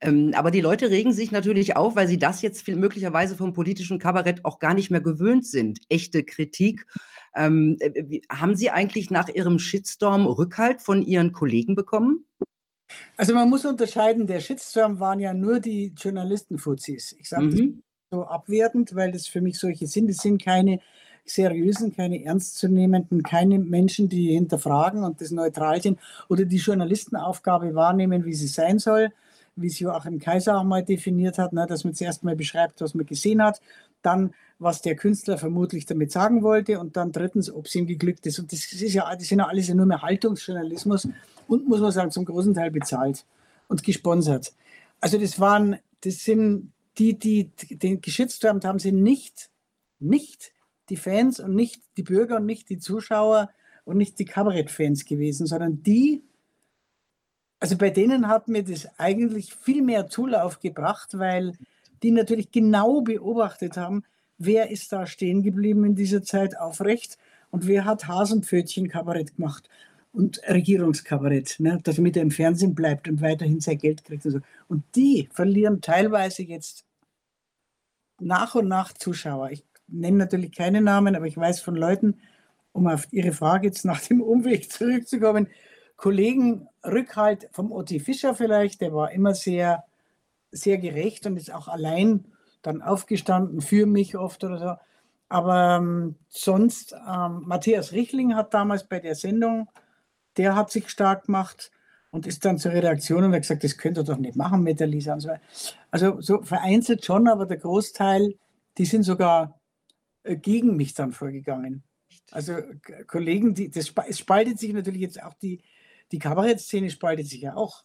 Ähm, 0.00 0.32
aber 0.34 0.50
die 0.50 0.60
Leute 0.60 0.90
regen 0.90 1.12
sich 1.12 1.30
natürlich 1.30 1.76
auf, 1.76 1.96
weil 1.96 2.08
sie 2.08 2.18
das 2.18 2.42
jetzt 2.42 2.62
viel 2.62 2.76
möglicherweise 2.76 3.36
vom 3.36 3.52
politischen 3.52 3.98
Kabarett 3.98 4.44
auch 4.44 4.58
gar 4.58 4.74
nicht 4.74 4.90
mehr 4.90 5.00
gewöhnt 5.00 5.46
sind, 5.46 5.80
echte 5.88 6.24
Kritik. 6.24 6.86
Ähm, 7.34 7.76
äh, 7.80 8.04
wie 8.08 8.22
haben 8.30 8.56
Sie 8.56 8.70
eigentlich 8.70 9.10
nach 9.10 9.28
Ihrem 9.28 9.58
Shitstorm 9.58 10.26
Rückhalt 10.26 10.80
von 10.80 11.02
Ihren 11.02 11.32
Kollegen 11.32 11.74
bekommen? 11.74 12.24
Also, 13.16 13.34
man 13.34 13.48
muss 13.48 13.64
unterscheiden, 13.64 14.26
der 14.26 14.40
Shitstorm 14.40 14.98
waren 14.98 15.20
ja 15.20 15.32
nur 15.34 15.60
die 15.60 15.92
Journalistenfuzis. 15.96 17.14
Ich 17.18 17.28
sage 17.28 17.44
Mhm 17.44 17.82
so 18.10 18.24
abwertend, 18.24 18.94
weil 18.96 19.12
das 19.12 19.28
für 19.28 19.40
mich 19.40 19.58
solche 19.58 19.86
sind. 19.86 20.08
Das 20.08 20.18
sind 20.18 20.42
keine 20.42 20.80
seriösen, 21.24 21.94
keine 21.94 22.24
ernstzunehmenden, 22.24 23.22
keine 23.22 23.58
Menschen, 23.58 24.08
die 24.08 24.32
hinterfragen 24.32 25.04
und 25.04 25.20
das 25.20 25.30
neutral 25.30 25.80
sind 25.80 26.00
oder 26.28 26.44
die 26.44 26.56
Journalistenaufgabe 26.56 27.74
wahrnehmen, 27.74 28.24
wie 28.24 28.34
sie 28.34 28.48
sein 28.48 28.80
soll, 28.80 29.12
wie 29.54 29.68
es 29.68 29.78
Joachim 29.78 30.18
Kaiser 30.18 30.58
auch 30.58 30.64
mal 30.64 30.82
definiert 30.82 31.38
hat, 31.38 31.52
ne, 31.52 31.66
dass 31.68 31.84
man 31.84 31.94
zuerst 31.94 32.24
mal 32.24 32.34
beschreibt, 32.34 32.80
was 32.80 32.94
man 32.94 33.06
gesehen 33.06 33.42
hat, 33.42 33.60
dann 34.02 34.34
was 34.58 34.82
der 34.82 34.96
Künstler 34.96 35.38
vermutlich 35.38 35.86
damit 35.86 36.10
sagen 36.10 36.42
wollte 36.42 36.80
und 36.80 36.96
dann 36.96 37.12
drittens, 37.12 37.50
ob 37.50 37.66
es 37.66 37.74
ihm 37.76 37.86
geglückt 37.86 38.26
ist. 38.26 38.40
Und 38.40 38.52
das 38.52 38.72
ist 38.72 38.92
ja, 38.92 39.14
das 39.14 39.28
sind 39.28 39.38
ja 39.38 39.46
alles 39.46 39.72
nur 39.72 39.86
mehr 39.86 40.02
Haltungsjournalismus 40.02 41.08
und 41.46 41.68
muss 41.68 41.80
man 41.80 41.92
sagen, 41.92 42.10
zum 42.10 42.24
großen 42.24 42.54
Teil 42.54 42.72
bezahlt 42.72 43.24
und 43.68 43.84
gesponsert. 43.84 44.52
Also 45.00 45.16
das 45.16 45.38
waren, 45.38 45.76
das 46.02 46.24
sind 46.24 46.72
die, 47.00 47.18
die 47.18 47.50
den 47.70 48.00
geschützt 48.02 48.44
haben, 48.44 48.78
sie 48.78 48.92
nicht, 48.92 49.50
nicht 49.98 50.52
die 50.90 50.96
Fans 50.96 51.40
und 51.40 51.54
nicht 51.54 51.82
die 51.96 52.02
Bürger 52.02 52.36
und 52.36 52.46
nicht 52.46 52.68
die 52.68 52.78
Zuschauer 52.78 53.50
und 53.84 53.96
nicht 53.96 54.18
die 54.18 54.26
Kabarettfans 54.26 55.06
gewesen, 55.06 55.46
sondern 55.46 55.82
die, 55.82 56.22
also 57.58 57.78
bei 57.78 57.88
denen 57.88 58.28
hat 58.28 58.48
mir 58.48 58.62
das 58.62 58.86
eigentlich 58.98 59.54
viel 59.54 59.82
mehr 59.82 60.08
Zulauf 60.08 60.60
gebracht, 60.60 61.18
weil 61.18 61.54
die 62.02 62.10
natürlich 62.10 62.50
genau 62.50 63.00
beobachtet 63.00 63.76
haben, 63.76 64.04
wer 64.36 64.70
ist 64.70 64.92
da 64.92 65.06
stehen 65.06 65.42
geblieben 65.42 65.84
in 65.84 65.94
dieser 65.94 66.22
Zeit 66.22 66.58
aufrecht 66.58 67.16
und 67.50 67.66
wer 67.66 67.84
hat 67.86 68.08
Hasenpfötchen-Kabarett 68.08 69.36
gemacht 69.36 69.68
und 70.12 70.40
Regierungskabarett, 70.48 71.56
ne, 71.60 71.80
damit 71.82 72.16
er 72.16 72.22
im 72.22 72.30
Fernsehen 72.30 72.74
bleibt 72.74 73.08
und 73.08 73.22
weiterhin 73.22 73.60
sein 73.60 73.78
Geld 73.78 74.04
kriegt. 74.04 74.24
Und, 74.26 74.32
so. 74.32 74.40
und 74.68 74.84
die 74.94 75.28
verlieren 75.32 75.80
teilweise 75.80 76.42
jetzt 76.42 76.84
nach 78.20 78.54
und 78.54 78.68
nach 78.68 78.92
Zuschauer. 78.92 79.50
Ich 79.50 79.64
nenne 79.88 80.18
natürlich 80.18 80.52
keine 80.52 80.80
Namen, 80.80 81.16
aber 81.16 81.26
ich 81.26 81.36
weiß 81.36 81.60
von 81.60 81.74
Leuten, 81.74 82.20
um 82.72 82.86
auf 82.86 83.08
Ihre 83.10 83.32
Frage 83.32 83.66
jetzt 83.66 83.84
nach 83.84 84.00
dem 84.00 84.20
Umweg 84.22 84.70
zurückzukommen, 84.70 85.48
Kollegen 85.96 86.66
Rückhalt 86.84 87.48
vom 87.52 87.72
Otti 87.72 88.00
Fischer 88.00 88.34
vielleicht, 88.34 88.80
der 88.80 88.94
war 88.94 89.12
immer 89.12 89.34
sehr, 89.34 89.84
sehr 90.50 90.78
gerecht 90.78 91.26
und 91.26 91.36
ist 91.36 91.52
auch 91.52 91.68
allein 91.68 92.24
dann 92.62 92.80
aufgestanden 92.80 93.60
für 93.60 93.86
mich 93.86 94.16
oft 94.16 94.42
oder 94.44 94.58
so. 94.58 94.74
Aber 95.28 95.76
ähm, 95.76 96.16
sonst, 96.28 96.92
ähm, 96.92 97.42
Matthias 97.46 97.92
Richling 97.92 98.34
hat 98.34 98.54
damals 98.54 98.84
bei 98.84 98.98
der 98.98 99.14
Sendung, 99.14 99.68
der 100.36 100.56
hat 100.56 100.70
sich 100.70 100.88
stark 100.88 101.26
gemacht 101.26 101.70
und 102.10 102.26
ist 102.26 102.44
dann 102.44 102.58
zur 102.58 102.72
Redaktion 102.72 103.24
und 103.24 103.32
hat 103.32 103.42
gesagt, 103.42 103.64
das 103.64 103.76
könnt 103.76 103.98
ihr 103.98 104.04
doch 104.04 104.16
nicht 104.16 104.36
machen 104.36 104.62
mit 104.62 104.80
der 104.80 104.86
Lisa 104.86 105.14
und 105.14 105.20
so 105.20 105.30
Also 105.90 106.20
so 106.20 106.42
vereinzelt 106.42 107.04
schon, 107.04 107.28
aber 107.28 107.46
der 107.46 107.58
Großteil, 107.58 108.34
die 108.78 108.84
sind 108.84 109.04
sogar 109.04 109.60
äh, 110.24 110.36
gegen 110.36 110.76
mich 110.76 110.94
dann 110.94 111.12
vorgegangen. 111.12 111.82
Also 112.32 112.54
Kollegen, 113.06 113.54
die, 113.54 113.70
das 113.70 113.92
es 114.08 114.18
spaltet 114.18 114.58
sich 114.58 114.72
natürlich 114.72 115.00
jetzt 115.00 115.22
auch 115.22 115.34
die, 115.34 115.60
die 116.12 116.18
Kabarettszene 116.18 116.90
spaltet 116.90 117.28
sich 117.28 117.42
ja 117.42 117.54
auch. 117.54 117.84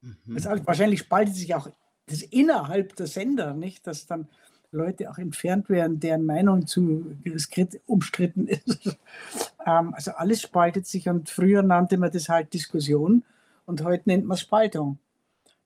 Mhm. 0.00 0.18
Also 0.34 0.50
wahrscheinlich 0.66 1.00
spaltet 1.00 1.34
sich 1.34 1.54
auch 1.54 1.70
das 2.06 2.22
innerhalb 2.22 2.96
der 2.96 3.06
Sender, 3.06 3.54
nicht, 3.54 3.86
dass 3.86 4.06
dann 4.06 4.28
Leute 4.70 5.10
auch 5.10 5.18
entfernt 5.18 5.70
werden, 5.70 6.00
deren 6.00 6.24
Meinung 6.24 6.66
zu 6.66 7.16
umstritten 7.86 8.46
ist. 8.48 8.98
ähm, 9.66 9.94
also 9.94 10.12
alles 10.12 10.42
spaltet 10.42 10.86
sich 10.86 11.08
und 11.08 11.30
früher 11.30 11.62
nannte 11.62 11.96
man 11.96 12.12
das 12.12 12.28
halt 12.28 12.52
Diskussion 12.52 13.24
und 13.68 13.84
heute 13.84 14.08
nennt 14.08 14.24
man 14.24 14.38
Spaltung. 14.38 14.98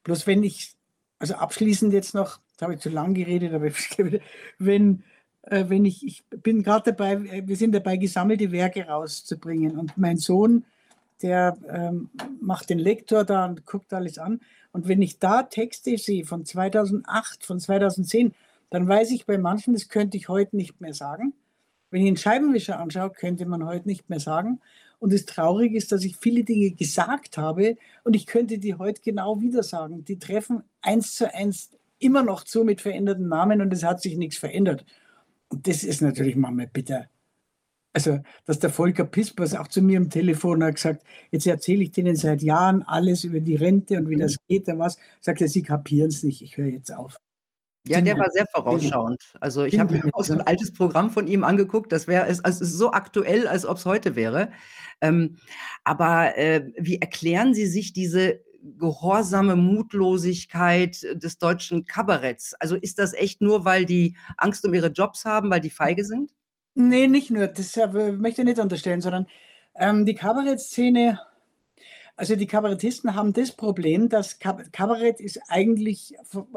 Bloß 0.03 0.27
wenn 0.27 0.43
ich, 0.43 0.75
also 1.21 1.35
abschließend 1.35 1.93
jetzt 1.93 2.15
noch, 2.15 2.41
da 2.57 2.65
habe 2.65 2.75
ich 2.75 2.81
zu 2.81 2.91
lang 2.91 3.15
geredet, 3.15 3.55
aber 3.55 3.71
wenn, 4.59 5.05
äh, 5.43 5.67
wenn 5.69 5.85
ich, 5.85 6.05
ich 6.05 6.25
bin 6.43 6.65
gerade 6.65 6.93
dabei, 6.93 7.13
äh, 7.13 7.47
wir 7.47 7.57
sind 7.57 7.73
dabei, 7.73 7.97
gesammelte 7.97 8.51
Werke 8.51 8.89
rauszubringen 8.89 9.79
und 9.79 9.97
mein 9.97 10.17
Sohn, 10.17 10.65
der 11.23 11.57
ähm, 11.69 12.11
macht 12.41 12.71
den 12.71 12.81
Lektor 12.81 13.23
da 13.23 13.47
und 13.47 13.67
guckt 13.67 13.93
alles 13.95 14.19
an. 14.19 14.41
Und 14.73 14.89
wenn 14.89 15.01
ich 15.01 15.21
da 15.21 15.45
Texte 15.45 15.97
sehe 15.97 16.25
von 16.25 16.45
2008, 16.45 17.47
von 17.47 17.61
2010, 17.61 18.35
dann 18.71 18.89
weiß 18.89 19.13
ich 19.13 19.27
bei 19.27 19.39
manchen, 19.39 19.75
das 19.75 19.89
könnte 19.89 20.17
ich 20.17 20.29
heute 20.29 20.57
nicht 20.57 20.81
mehr 20.81 20.95
sagen. 20.95 21.35
Wenn 21.93 22.03
ich 22.03 22.09
einen 22.09 22.17
Scheibenwischer 22.17 22.81
anschaue, 22.81 23.11
könnte 23.11 23.47
man 23.47 23.65
heute 23.65 23.87
nicht 23.87 24.11
mehr 24.11 24.19
sagen. 24.19 24.61
Und 25.03 25.13
das 25.13 25.25
Traurige 25.25 25.77
ist, 25.77 25.91
dass 25.91 26.05
ich 26.05 26.17
viele 26.17 26.45
Dinge 26.45 26.71
gesagt 26.71 27.37
habe 27.37 27.77
und 28.05 28.15
ich 28.15 28.25
könnte 28.25 28.59
die 28.59 28.77
heute 28.77 29.03
genau 29.03 29.41
wieder 29.41 29.65
sagen. 29.65 30.05
Die 30.05 30.21
treffen 30.21 30.63
eins 30.81 31.17
zu 31.17 31.35
eins 31.35 31.71
immer 31.99 32.23
noch 32.23 32.45
zu 32.45 32.63
mit 32.63 32.81
veränderten 32.81 33.27
Namen 33.27 33.61
und 33.61 33.73
es 33.73 33.83
hat 33.83 34.01
sich 34.01 34.17
nichts 34.17 34.37
verändert. 34.39 34.85
Und 35.49 35.67
das 35.67 35.83
ist 35.83 36.03
natürlich 36.03 36.37
manchmal 36.37 36.69
bitter. 36.69 37.09
Also, 37.93 38.21
dass 38.45 38.61
der 38.61 38.71
Volker 38.71 39.05
Pispers 39.05 39.57
auch 39.57 39.67
zu 39.67 39.83
mir 39.83 39.99
am 39.99 40.09
Telefon 40.09 40.63
hat 40.63 40.77
gesagt, 40.77 41.05
jetzt 41.33 41.49
erzähle 41.49 41.83
ich 41.83 41.91
denen 41.91 42.15
seit 42.15 42.41
Jahren 42.41 42.85
alles 42.85 43.25
über 43.25 43.41
die 43.41 43.57
Rente 43.57 43.99
und 43.99 44.09
wie 44.09 44.17
das 44.17 44.37
geht 44.47 44.69
und 44.69 44.79
was, 44.79 44.99
sagt 45.21 45.41
er, 45.41 45.49
sie 45.49 45.63
kapieren 45.63 46.11
es 46.11 46.23
nicht, 46.23 46.43
ich 46.43 46.57
höre 46.57 46.69
jetzt 46.69 46.95
auf. 46.95 47.19
Ja, 47.87 48.01
der 48.01 48.17
war 48.17 48.31
sehr 48.31 48.47
vorausschauend. 48.53 49.21
Also, 49.41 49.65
ich 49.65 49.79
habe 49.81 49.95
mir 49.95 50.05
auch 50.13 50.23
so 50.23 50.33
ein 50.35 50.41
altes 50.41 50.73
Programm 50.73 51.11
von 51.11 51.27
ihm 51.27 51.43
angeguckt, 51.43 51.91
das 51.91 52.07
wäre 52.07 52.27
es 52.29 52.45
also, 52.45 52.63
ist 52.65 52.75
so 52.79 52.93
aktuell, 52.93 53.49
als 53.49 53.67
ob 53.67 53.77
es 53.79 53.87
heute 53.87 54.15
wäre. 54.15 54.51
Ähm, 55.01 55.39
aber, 55.83 56.37
äh, 56.39 56.71
wie 56.79 56.99
erklären 57.01 57.55
Sie 57.55 57.67
sich 57.67 57.93
diese 57.93 58.41
gehorsame 58.79 59.57
Mutlosigkeit 59.57 61.03
des 61.15 61.39
deutschen 61.39 61.85
Kabaretts? 61.85 62.55
Also, 62.61 62.77
ist 62.77 63.01
das 63.01 63.15
echt 63.15 63.41
nur, 63.43 63.65
weil 63.65 63.85
die 63.85 64.17
Angst 64.37 64.65
um 64.65 64.75
ihre 64.75 64.89
Jobs 64.93 65.25
haben, 65.25 65.51
weil 65.51 65.61
die 65.61 65.71
feige 65.71 66.05
sind? 66.05 66.31
Nee, 66.75 67.07
nicht 67.09 67.31
nur, 67.31 67.49
das, 67.49 67.77
äh, 67.77 68.13
möchte 68.13 68.43
ich 68.43 68.47
nicht 68.47 68.59
unterstellen, 68.61 69.01
sondern 69.01 69.27
Ähm, 69.75 70.05
die 70.05 70.15
Kabarettszene, 70.15 71.19
also 72.17 72.37
die 72.37 72.47
Kabarettisten 72.47 73.15
haben 73.17 73.33
das 73.33 73.53
Problem, 73.53 74.09
dass 74.11 74.39
Kabarett 74.41 75.21
ist 75.21 75.41
eigentlich, 75.49 76.15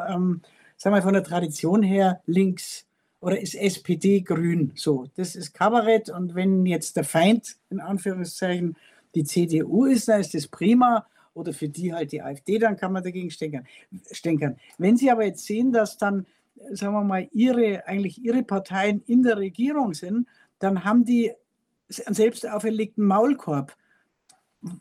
ähm, 0.09 0.41
sagen 0.77 0.95
wir 0.95 1.01
von 1.01 1.13
der 1.13 1.23
Tradition 1.23 1.83
her 1.83 2.21
links 2.25 2.85
oder 3.19 3.39
ist 3.39 3.55
SPD 3.55 4.21
grün. 4.21 4.71
So, 4.75 5.07
das 5.15 5.35
ist 5.35 5.53
Kabarett 5.53 6.09
und 6.09 6.35
wenn 6.35 6.65
jetzt 6.65 6.95
der 6.95 7.03
Feind 7.03 7.57
in 7.69 7.79
Anführungszeichen 7.79 8.75
die 9.15 9.23
CDU 9.23 9.85
ist, 9.85 10.07
dann 10.07 10.21
ist 10.21 10.33
das 10.33 10.47
prima 10.47 11.05
oder 11.33 11.53
für 11.53 11.69
die 11.69 11.93
halt 11.93 12.11
die 12.11 12.21
AfD, 12.21 12.57
dann 12.57 12.77
kann 12.77 12.91
man 12.91 13.03
dagegen 13.03 13.29
stänkern. 13.29 13.65
stänkern. 14.11 14.57
Wenn 14.77 14.97
Sie 14.97 15.11
aber 15.11 15.25
jetzt 15.25 15.45
sehen, 15.45 15.71
dass 15.71 15.97
dann, 15.97 16.25
sagen 16.71 16.93
wir 16.93 17.03
mal, 17.03 17.27
Ihre, 17.31 17.87
eigentlich 17.87 18.23
Ihre 18.23 18.43
Parteien 18.43 19.03
in 19.05 19.23
der 19.23 19.37
Regierung 19.37 19.93
sind, 19.93 20.27
dann 20.59 20.83
haben 20.83 21.03
die 21.03 21.33
einen 22.05 22.15
selbst 22.15 22.47
auferlegten 22.47 23.05
Maulkorb. 23.05 23.75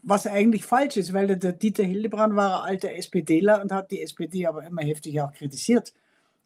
Was 0.03 0.27
eigentlich 0.27 0.65
falsch 0.65 0.97
ist, 0.97 1.13
weil 1.13 1.37
der 1.37 1.53
Dieter 1.53 1.85
Hildebrand 1.85 2.37
war 2.37 2.65
ein 2.65 2.71
alter 2.71 2.93
SPDler 2.95 3.61
und 3.61 3.71
hat 3.71 3.91
die 3.91 4.01
SPD 4.01 4.47
aber 4.47 4.65
immer 4.65 4.83
heftig 4.83 5.21
auch 5.21 5.33
kritisiert. 5.33 5.93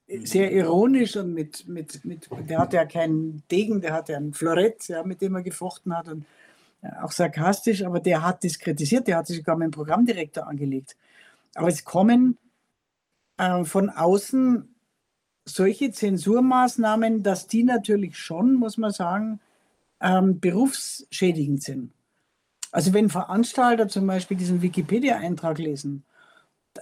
Sehr 0.08 0.50
ironisch 0.50 1.16
und 1.16 1.34
mit, 1.34 1.68
mit, 1.68 2.04
mit 2.04 2.28
der 2.48 2.58
hatte 2.58 2.76
ja 2.76 2.86
keinen 2.86 3.42
Degen, 3.50 3.80
der 3.80 3.92
hatte 3.92 4.16
ein 4.16 4.32
Florett, 4.32 4.88
ja, 4.88 5.04
mit 5.04 5.20
dem 5.20 5.36
er 5.36 5.42
gefochten 5.42 5.96
hat 5.96 6.08
und 6.08 6.24
auch 7.02 7.12
sarkastisch, 7.12 7.84
aber 7.84 8.00
der 8.00 8.22
hat 8.22 8.44
das 8.44 8.58
kritisiert, 8.58 9.06
der 9.06 9.18
hat 9.18 9.26
sich 9.26 9.38
sogar 9.38 9.56
mit 9.56 9.66
dem 9.66 9.72
Programmdirektor 9.72 10.46
angelegt. 10.46 10.96
Aber 11.54 11.68
es 11.68 11.84
kommen 11.84 12.38
äh, 13.36 13.64
von 13.64 13.90
außen 13.90 14.74
solche 15.44 15.90
Zensurmaßnahmen, 15.90 17.22
dass 17.22 17.46
die 17.46 17.64
natürlich 17.64 18.16
schon, 18.16 18.54
muss 18.54 18.76
man 18.78 18.92
sagen, 18.92 19.40
ähm, 20.00 20.38
berufsschädigend 20.40 21.62
sind. 21.62 21.92
Also 22.72 22.92
wenn 22.92 23.08
Veranstalter 23.08 23.88
zum 23.88 24.06
Beispiel 24.06 24.36
diesen 24.36 24.62
Wikipedia-Eintrag 24.62 25.58
lesen 25.58 26.04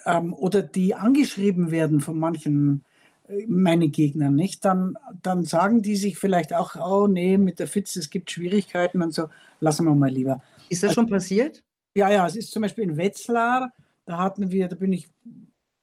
ähm, 0.04 0.34
oder 0.34 0.62
die 0.62 0.94
angeschrieben 0.94 1.70
werden 1.70 2.00
von 2.00 2.18
manchen 2.18 2.84
äh, 3.28 3.46
meine 3.46 3.88
Gegner, 3.88 4.30
nicht? 4.30 4.64
Dann, 4.64 4.96
dann 5.22 5.44
sagen 5.44 5.82
die 5.82 5.96
sich 5.96 6.18
vielleicht 6.18 6.52
auch, 6.54 6.76
oh 6.76 7.06
nee, 7.06 7.38
mit 7.38 7.58
der 7.58 7.68
Fitz, 7.68 7.96
es 7.96 8.10
gibt 8.10 8.30
Schwierigkeiten 8.30 9.02
und 9.02 9.14
so, 9.14 9.28
lassen 9.60 9.86
wir 9.86 9.94
mal 9.94 10.10
lieber. 10.10 10.42
Ist 10.68 10.82
das 10.82 10.90
also, 10.90 11.02
schon 11.02 11.10
passiert? 11.10 11.62
Ja, 11.94 12.10
ja, 12.10 12.26
es 12.26 12.36
ist 12.36 12.50
zum 12.50 12.62
Beispiel 12.62 12.84
in 12.84 12.96
Wetzlar, 12.96 13.72
da 14.04 14.18
hatten 14.18 14.50
wir, 14.50 14.68
da 14.68 14.76
bin 14.76 14.92
ich 14.92 15.08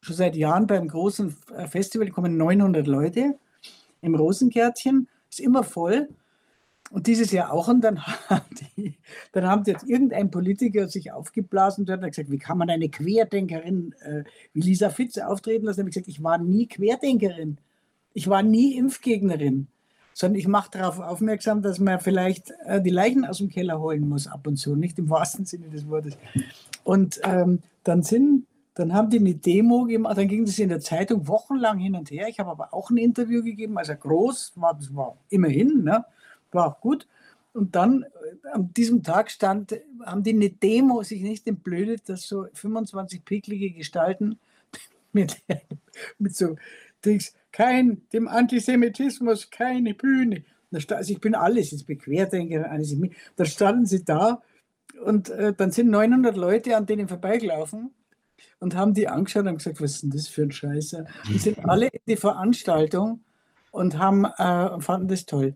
schon 0.02 0.16
seit 0.16 0.36
Jahren 0.36 0.68
beim 0.68 0.88
großen 0.88 1.36
äh, 1.56 1.68
Festival, 1.68 2.08
da 2.08 2.14
kommen 2.14 2.38
900 2.38 2.88
Leute 2.88 3.38
im 4.02 4.16
Rosenkärtchen, 4.16 5.08
ist 5.30 5.40
immer 5.40 5.64
voll. 5.64 6.10
Und 6.94 7.08
dieses 7.08 7.32
Jahr 7.32 7.52
auch. 7.52 7.68
Und 7.70 7.82
dann 7.82 8.06
haben, 8.30 8.46
die, 8.78 8.94
dann 9.32 9.48
haben 9.48 9.64
jetzt 9.66 9.84
irgendein 9.84 10.30
Politiker 10.30 10.88
sich 10.88 11.12
aufgeblasen 11.12 11.86
und 11.86 11.90
hat 11.92 12.02
gesagt, 12.04 12.30
wie 12.30 12.38
kann 12.38 12.60
man 12.60 12.70
eine 12.70 12.88
Querdenkerin 12.88 13.96
äh, 14.06 14.24
wie 14.54 14.62
Lisa 14.62 14.92
Fitze 14.92 15.28
auftreten 15.28 15.66
lassen? 15.66 15.80
Ich 15.80 15.84
habe 15.84 15.90
gesagt, 15.90 16.08
ich 16.08 16.22
war 16.22 16.38
nie 16.38 16.68
Querdenkerin. 16.68 17.58
Ich 18.14 18.28
war 18.28 18.44
nie 18.44 18.78
Impfgegnerin. 18.78 19.68
Sondern 20.14 20.40
ich 20.40 20.48
mache 20.48 20.70
darauf 20.70 21.00
aufmerksam, 21.00 21.64
dass 21.64 21.80
man 21.80 22.00
vielleicht 22.00 22.54
äh, 22.68 22.80
die 22.80 22.92
Leichen 22.92 23.26
aus 23.26 23.40
dem 23.40 23.50
Keller 23.50 23.80
holen 23.80 24.08
muss 24.08 24.28
ab 24.28 24.46
und 24.46 24.58
zu, 24.58 24.76
nicht 24.76 25.00
im 25.00 25.10
wahrsten 25.10 25.46
Sinne 25.46 25.70
des 25.70 25.90
Wortes. 25.90 26.16
Und 26.84 27.20
ähm, 27.24 27.64
dann 27.84 28.04
sind 28.04 28.46
dann 28.76 28.94
haben 28.94 29.12
die 29.12 29.20
eine 29.20 29.36
Demo 29.36 29.86
gemacht, 29.86 30.18
dann 30.18 30.28
ging 30.28 30.46
das 30.46 30.58
in 30.58 30.70
der 30.70 30.80
Zeitung 30.80 31.28
wochenlang 31.28 31.78
hin 31.78 31.96
und 31.96 32.10
her. 32.10 32.28
Ich 32.28 32.40
habe 32.40 32.50
aber 32.50 32.74
auch 32.74 32.90
ein 32.90 32.98
Interview 32.98 33.44
gegeben, 33.44 33.78
also 33.78 33.94
groß, 33.94 34.54
war, 34.56 34.74
das 34.74 34.96
war 34.96 35.16
immerhin, 35.30 35.84
ne? 35.84 36.04
War 36.54 36.68
auch 36.68 36.82
gut. 36.82 37.08
Und 37.54 37.76
dann 37.76 38.04
äh, 38.04 38.50
an 38.52 38.74
diesem 38.74 39.04
Tag 39.04 39.30
stand, 39.30 39.76
haben 40.06 40.24
die 40.24 40.32
eine 40.32 40.50
Demo 40.50 41.04
sich 41.04 41.22
nicht 41.22 41.48
entblödet, 41.48 42.10
dass 42.10 42.28
so 42.28 42.48
25 42.54 43.24
picklige 43.24 43.72
Gestalten 43.72 44.40
mit, 45.14 45.38
mit 46.18 46.36
so 46.36 46.56
Dings, 47.06 47.34
kein, 47.52 48.02
dem 48.12 48.28
Antisemitismus 48.28 49.50
keine 49.50 49.94
Bühne. 49.94 50.44
Also 50.72 51.14
ich 51.14 51.22
bin 51.22 51.36
alles, 51.36 51.70
jetzt 51.72 51.86
Querdenker, 51.88 52.72
alles. 52.72 52.96
Da 53.36 53.46
standen 53.46 53.86
sie 53.86 54.04
da 54.04 54.42
und 55.06 55.30
äh, 55.30 55.54
dann 55.54 55.72
sind 55.72 55.90
900 55.90 56.36
Leute 56.36 56.76
an 56.76 56.88
denen 56.88 57.08
vorbeigelaufen 57.08 57.92
und 58.60 58.76
haben 58.76 58.94
die 58.94 59.08
angeschaut 59.08 59.46
und 59.46 59.58
gesagt, 59.58 59.82
was 59.82 59.92
ist 59.92 60.04
denn 60.04 60.10
das 60.12 60.28
für 60.28 60.44
ein 60.44 60.52
Scheiße? 60.52 61.06
Und 61.30 61.42
sind 61.42 61.60
alle 61.66 61.88
in 61.88 62.00
die 62.08 62.16
Veranstaltung 62.16 63.22
und 63.72 63.98
haben, 63.98 64.26
äh, 64.26 64.82
fanden 64.82 65.08
das 65.08 65.26
toll. 65.26 65.56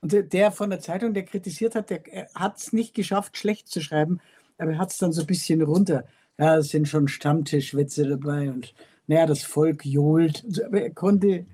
Und 0.00 0.32
der 0.32 0.50
von 0.50 0.70
der 0.70 0.80
Zeitung, 0.80 1.12
der 1.12 1.24
kritisiert 1.24 1.74
hat, 1.74 1.90
der 1.90 2.02
hat 2.34 2.56
es 2.56 2.72
nicht 2.72 2.94
geschafft, 2.94 3.36
schlecht 3.36 3.68
zu 3.68 3.80
schreiben, 3.80 4.20
aber 4.58 4.72
er 4.72 4.78
hat 4.78 4.90
es 4.90 4.98
dann 4.98 5.12
so 5.12 5.22
ein 5.22 5.26
bisschen 5.26 5.60
runter. 5.62 6.04
Ja, 6.38 6.56
es 6.56 6.70
sind 6.70 6.88
schon 6.88 7.06
Stammtischwitze 7.08 8.08
dabei 8.08 8.50
und 8.50 8.72
naja, 9.10 9.26
das 9.26 9.42
Volk 9.42 9.84
johlt. 9.84 10.44
Aber 10.64 10.80
er 10.82 10.90
konnte, 10.90 11.44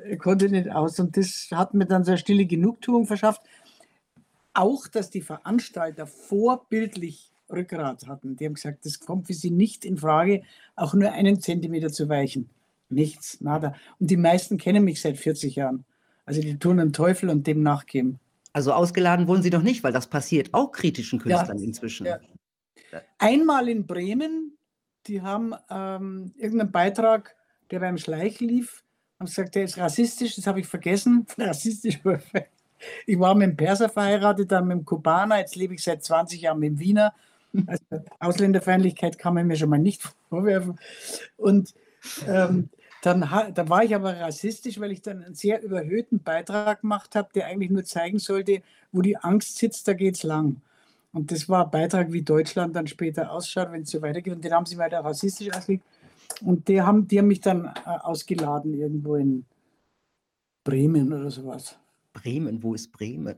er 0.00 0.16
konnte 0.16 0.48
nicht 0.48 0.70
aus. 0.70 1.00
Und 1.00 1.16
das 1.16 1.48
hat 1.50 1.74
mir 1.74 1.86
dann 1.86 2.06
eine 2.06 2.18
stille 2.18 2.46
Genugtuung 2.46 3.06
verschafft. 3.06 3.42
Auch, 4.52 4.86
dass 4.86 5.10
die 5.10 5.20
Veranstalter 5.20 6.06
vorbildlich 6.06 7.32
Rückgrat 7.50 8.06
hatten. 8.06 8.36
Die 8.36 8.46
haben 8.46 8.54
gesagt, 8.54 8.86
das 8.86 9.00
kommt 9.00 9.26
für 9.26 9.34
sie 9.34 9.50
nicht 9.50 9.84
in 9.84 9.98
Frage, 9.98 10.44
auch 10.76 10.94
nur 10.94 11.10
einen 11.10 11.40
Zentimeter 11.40 11.90
zu 11.90 12.08
weichen. 12.08 12.48
Nichts, 12.88 13.40
nada. 13.40 13.74
Und 13.98 14.10
die 14.10 14.16
meisten 14.16 14.56
kennen 14.56 14.84
mich 14.84 15.00
seit 15.00 15.18
40 15.18 15.56
Jahren. 15.56 15.84
Also 16.26 16.40
die 16.40 16.58
tun 16.58 16.78
den 16.78 16.92
Teufel 16.92 17.28
und 17.28 17.46
dem 17.46 17.62
nachgeben. 17.62 18.18
Also 18.52 18.72
ausgeladen 18.72 19.28
wurden 19.28 19.42
sie 19.42 19.50
noch 19.50 19.62
nicht, 19.62 19.82
weil 19.82 19.92
das 19.92 20.06
passiert 20.06 20.54
auch 20.54 20.72
kritischen 20.72 21.18
Künstlern 21.18 21.58
ja, 21.58 21.64
inzwischen. 21.64 22.06
Ja. 22.06 22.20
Einmal 23.18 23.68
in 23.68 23.86
Bremen, 23.86 24.56
die 25.06 25.22
haben 25.22 25.54
ähm, 25.70 26.32
irgendeinen 26.36 26.70
Beitrag, 26.70 27.34
der 27.70 27.80
beim 27.80 27.98
Schleich 27.98 28.40
lief, 28.40 28.84
haben 29.18 29.26
gesagt, 29.26 29.54
der 29.54 29.64
ist 29.64 29.78
rassistisch, 29.78 30.36
das 30.36 30.46
habe 30.46 30.60
ich 30.60 30.66
vergessen. 30.66 31.26
Rassistisch. 31.38 32.00
Ich 33.06 33.18
war 33.18 33.34
mit 33.34 33.48
dem 33.48 33.56
Perser 33.56 33.88
verheiratet, 33.88 34.52
dann 34.52 34.68
mit 34.68 34.78
dem 34.78 34.84
Kubaner, 34.84 35.38
jetzt 35.38 35.56
lebe 35.56 35.74
ich 35.74 35.82
seit 35.82 36.04
20 36.04 36.40
Jahren 36.42 36.58
mit 36.58 36.70
dem 36.70 36.78
Wiener. 36.78 37.14
Also 37.66 37.84
Ausländerfeindlichkeit 38.18 39.18
kann 39.18 39.34
man 39.34 39.46
mir 39.46 39.56
schon 39.56 39.70
mal 39.70 39.78
nicht 39.78 40.02
vorwerfen. 40.28 40.78
Und 41.36 41.74
ähm, 42.26 42.68
dann 43.04 43.20
da 43.54 43.68
war 43.68 43.84
ich 43.84 43.94
aber 43.94 44.18
rassistisch, 44.18 44.80
weil 44.80 44.92
ich 44.92 45.02
dann 45.02 45.22
einen 45.22 45.34
sehr 45.34 45.62
überhöhten 45.62 46.20
Beitrag 46.20 46.80
gemacht 46.80 47.14
habe, 47.14 47.28
der 47.34 47.46
eigentlich 47.46 47.70
nur 47.70 47.84
zeigen 47.84 48.18
sollte, 48.18 48.62
wo 48.92 49.02
die 49.02 49.16
Angst 49.16 49.58
sitzt, 49.58 49.86
da 49.88 49.92
geht 49.92 50.16
es 50.16 50.22
lang. 50.22 50.62
Und 51.12 51.30
das 51.30 51.48
war 51.48 51.66
ein 51.66 51.70
Beitrag, 51.70 52.12
wie 52.12 52.22
Deutschland 52.22 52.74
dann 52.74 52.86
später 52.86 53.30
ausschaut, 53.30 53.70
wenn 53.72 53.82
es 53.82 53.90
so 53.90 54.00
weitergeht. 54.00 54.34
Und 54.34 54.44
den 54.44 54.52
haben 54.52 54.66
sie 54.66 54.78
weiter 54.78 55.00
rassistisch 55.00 55.52
ausgelegt. 55.52 55.84
Und 56.40 56.66
die 56.66 56.80
haben, 56.80 57.06
die 57.06 57.18
haben 57.18 57.28
mich 57.28 57.40
dann 57.40 57.66
äh, 57.66 57.90
ausgeladen 58.00 58.74
irgendwo 58.74 59.16
in 59.16 59.44
Bremen 60.64 61.12
oder 61.12 61.30
sowas. 61.30 61.78
Bremen, 62.14 62.62
wo 62.62 62.74
ist 62.74 62.90
Bremen? 62.90 63.36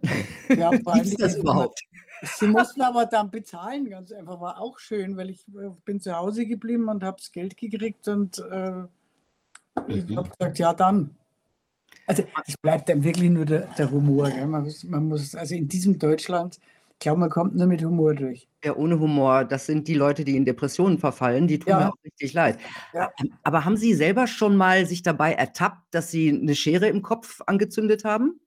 Ja, 0.49 0.71
allem 0.85 1.17
das 1.19 1.37
überhaupt? 1.37 1.81
Sie 2.23 2.47
mussten 2.47 2.83
aber 2.83 3.07
dann 3.07 3.31
bezahlen, 3.31 3.91
ganz 3.91 4.13
einfach. 4.13 4.41
War 4.41 4.61
auch 4.61 4.79
schön, 4.79 5.17
weil 5.17 5.31
ich 5.31 5.41
äh, 5.49 5.71
bin 5.85 6.01
zu 6.01 6.17
Hause 6.17 6.47
geblieben 6.47 6.89
und 6.89 7.03
habe 7.03 7.19
das 7.19 7.33
Geld 7.33 7.57
gekriegt 7.57 8.07
und 8.09 8.39
äh, 8.39 8.85
ich 9.89 10.09
mhm. 10.09 10.17
habe 10.17 10.31
gesagt, 10.31 10.59
ja 10.59 10.75
dann. 10.75 11.17
Also 12.07 12.25
es 12.47 12.57
bleibt 12.59 12.89
dann 12.89 13.03
wirklich 13.03 13.31
nur 13.31 13.45
der, 13.45 13.67
der 13.79 13.91
Humor. 13.91 14.29
Man 14.29 14.63
muss, 14.63 14.85
man, 14.85 15.09
muss, 15.09 15.35
also 15.35 15.55
in 15.55 15.67
diesem 15.67 15.99
Deutschland, 15.99 16.59
ich 16.93 17.01
glaube, 17.01 17.21
man 17.21 17.31
kommt 17.31 17.57
nur 17.57 17.67
mit 17.67 17.85
Humor 17.85 18.15
durch. 18.15 18.49
Ja, 18.65 18.75
ohne 18.75 18.99
Humor. 18.99 19.45
Das 19.45 19.67
sind 19.67 19.87
die 19.89 19.95
Leute, 19.95 20.25
die 20.25 20.37
in 20.37 20.45
Depressionen 20.45 20.99
verfallen, 20.99 21.47
die 21.47 21.59
tun 21.59 21.71
ja. 21.71 21.79
mir 21.81 21.89
auch 21.89 22.05
richtig 22.05 22.33
leid. 22.33 22.59
Ja. 22.95 23.11
Ähm, 23.21 23.33
aber 23.43 23.65
haben 23.65 23.77
Sie 23.77 23.93
selber 23.95 24.27
schon 24.27 24.57
mal 24.57 24.87
sich 24.87 25.03
dabei 25.03 25.33
ertappt, 25.33 25.83
dass 25.95 26.11
Sie 26.11 26.31
eine 26.31 26.55
Schere 26.55 26.89
im 26.89 27.03
Kopf 27.03 27.43
angezündet 27.47 28.05
haben? 28.05 28.41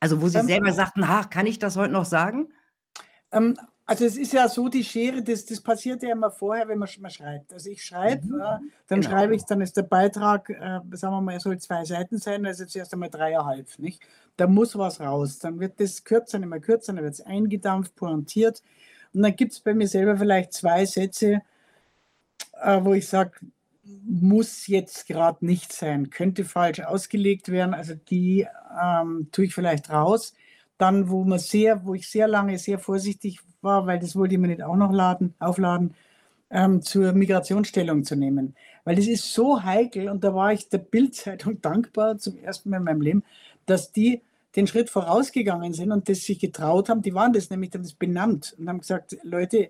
Also 0.00 0.20
wo 0.20 0.28
Sie 0.28 0.38
ähm, 0.38 0.46
selber 0.46 0.72
sagten, 0.72 1.02
ach, 1.04 1.30
kann 1.30 1.46
ich 1.46 1.58
das 1.58 1.76
heute 1.76 1.92
noch 1.92 2.04
sagen? 2.04 2.52
Ähm, 3.32 3.56
also 3.88 4.04
es 4.04 4.16
ist 4.16 4.32
ja 4.32 4.48
so, 4.48 4.68
die 4.68 4.82
Schere, 4.82 5.22
das, 5.22 5.44
das 5.46 5.60
passiert 5.60 6.02
ja 6.02 6.10
immer 6.10 6.30
vorher, 6.30 6.66
wenn 6.66 6.78
man, 6.78 6.88
man 6.98 7.10
schreibt. 7.10 7.52
Also 7.52 7.70
ich 7.70 7.84
schreibe, 7.84 8.26
mhm. 8.26 8.40
äh, 8.40 8.44
dann 8.88 9.00
genau. 9.00 9.10
schreibe 9.10 9.36
ich, 9.36 9.44
dann 9.44 9.60
ist 9.60 9.76
der 9.76 9.84
Beitrag, 9.84 10.50
äh, 10.50 10.80
sagen 10.96 11.14
wir 11.14 11.20
mal, 11.20 11.34
er 11.34 11.40
soll 11.40 11.56
zwei 11.58 11.84
Seiten 11.84 12.18
sein, 12.18 12.44
also 12.44 12.64
zuerst 12.64 12.92
einmal 12.92 13.10
dreieinhalb, 13.10 13.78
nicht? 13.78 14.02
Da 14.36 14.48
muss 14.48 14.76
was 14.76 15.00
raus. 15.00 15.38
Dann 15.38 15.60
wird 15.60 15.78
das 15.78 16.02
kürzer, 16.02 16.38
immer 16.38 16.58
kürzer, 16.58 16.92
dann 16.92 17.04
wird 17.04 17.14
es 17.14 17.20
eingedampft, 17.20 17.94
pointiert. 17.94 18.60
Und 19.14 19.22
dann 19.22 19.36
gibt 19.36 19.52
es 19.52 19.60
bei 19.60 19.72
mir 19.72 19.86
selber 19.86 20.16
vielleicht 20.16 20.52
zwei 20.52 20.84
Sätze, 20.84 21.42
äh, 22.60 22.80
wo 22.82 22.92
ich 22.92 23.06
sage, 23.06 23.38
muss 24.04 24.66
jetzt 24.66 25.06
gerade 25.06 25.46
nicht 25.46 25.72
sein, 25.72 26.10
könnte 26.10 26.44
falsch 26.44 26.80
ausgelegt 26.80 27.50
werden. 27.50 27.72
Also 27.72 27.94
die 27.94 28.48
ähm, 28.82 29.28
tue 29.30 29.44
ich 29.44 29.54
vielleicht 29.54 29.90
raus. 29.90 30.34
Dann, 30.78 31.08
wo 31.08 31.24
man 31.24 31.38
sehr, 31.38 31.84
wo 31.84 31.94
ich 31.94 32.08
sehr 32.08 32.28
lange 32.28 32.58
sehr 32.58 32.78
vorsichtig 32.78 33.40
war, 33.62 33.86
weil 33.86 33.98
das 33.98 34.14
wollte 34.16 34.34
ich 34.34 34.40
mir 34.40 34.48
nicht 34.48 34.62
auch 34.62 34.76
noch 34.76 34.92
laden, 34.92 35.34
aufladen, 35.38 35.94
ähm, 36.50 36.82
zur 36.82 37.12
Migrationsstellung 37.12 38.04
zu 38.04 38.16
nehmen. 38.16 38.54
Weil 38.84 38.96
das 38.96 39.06
ist 39.06 39.32
so 39.32 39.62
heikel 39.62 40.08
und 40.08 40.22
da 40.22 40.34
war 40.34 40.52
ich 40.52 40.68
der 40.68 40.78
Bildzeitung 40.78 41.60
dankbar 41.62 42.18
zum 42.18 42.38
ersten 42.38 42.70
Mal 42.70 42.78
in 42.78 42.84
meinem 42.84 43.00
Leben, 43.00 43.24
dass 43.66 43.92
die 43.92 44.22
den 44.54 44.66
Schritt 44.66 44.88
vorausgegangen 44.88 45.74
sind 45.74 45.92
und 45.92 46.08
das 46.08 46.22
sich 46.22 46.38
getraut 46.38 46.88
haben, 46.88 47.02
die 47.02 47.14
waren 47.14 47.32
das 47.32 47.50
nämlich, 47.50 47.72
haben 47.74 47.82
das 47.82 47.92
benannt 47.92 48.54
und 48.58 48.68
haben 48.68 48.78
gesagt, 48.78 49.16
Leute, 49.22 49.68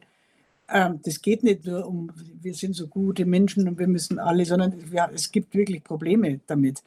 ähm, 0.68 1.00
das 1.02 1.20
geht 1.22 1.42
nicht 1.42 1.64
nur 1.64 1.86
um, 1.86 2.10
wir 2.40 2.54
sind 2.54 2.74
so 2.74 2.86
gute 2.86 3.24
Menschen 3.24 3.68
und 3.68 3.78
wir 3.78 3.88
müssen 3.88 4.18
alle, 4.18 4.44
sondern 4.44 4.74
ja, 4.92 5.10
es 5.12 5.30
gibt 5.30 5.54
wirklich 5.54 5.82
Probleme 5.82 6.40
damit. 6.46 6.82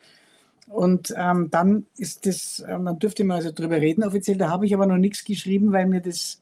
Und 0.69 1.13
ähm, 1.17 1.49
dann 1.49 1.87
ist 1.97 2.27
das, 2.27 2.63
ähm, 2.67 2.85
dann 2.85 2.99
dürfte 2.99 3.23
man 3.23 3.37
also 3.37 3.51
drüber 3.51 3.77
reden 3.81 4.03
offiziell, 4.03 4.37
da 4.37 4.49
habe 4.49 4.67
ich 4.67 4.73
aber 4.73 4.85
noch 4.85 4.97
nichts 4.97 5.25
geschrieben, 5.25 5.71
weil 5.71 5.87
mir 5.87 5.99
das, 5.99 6.41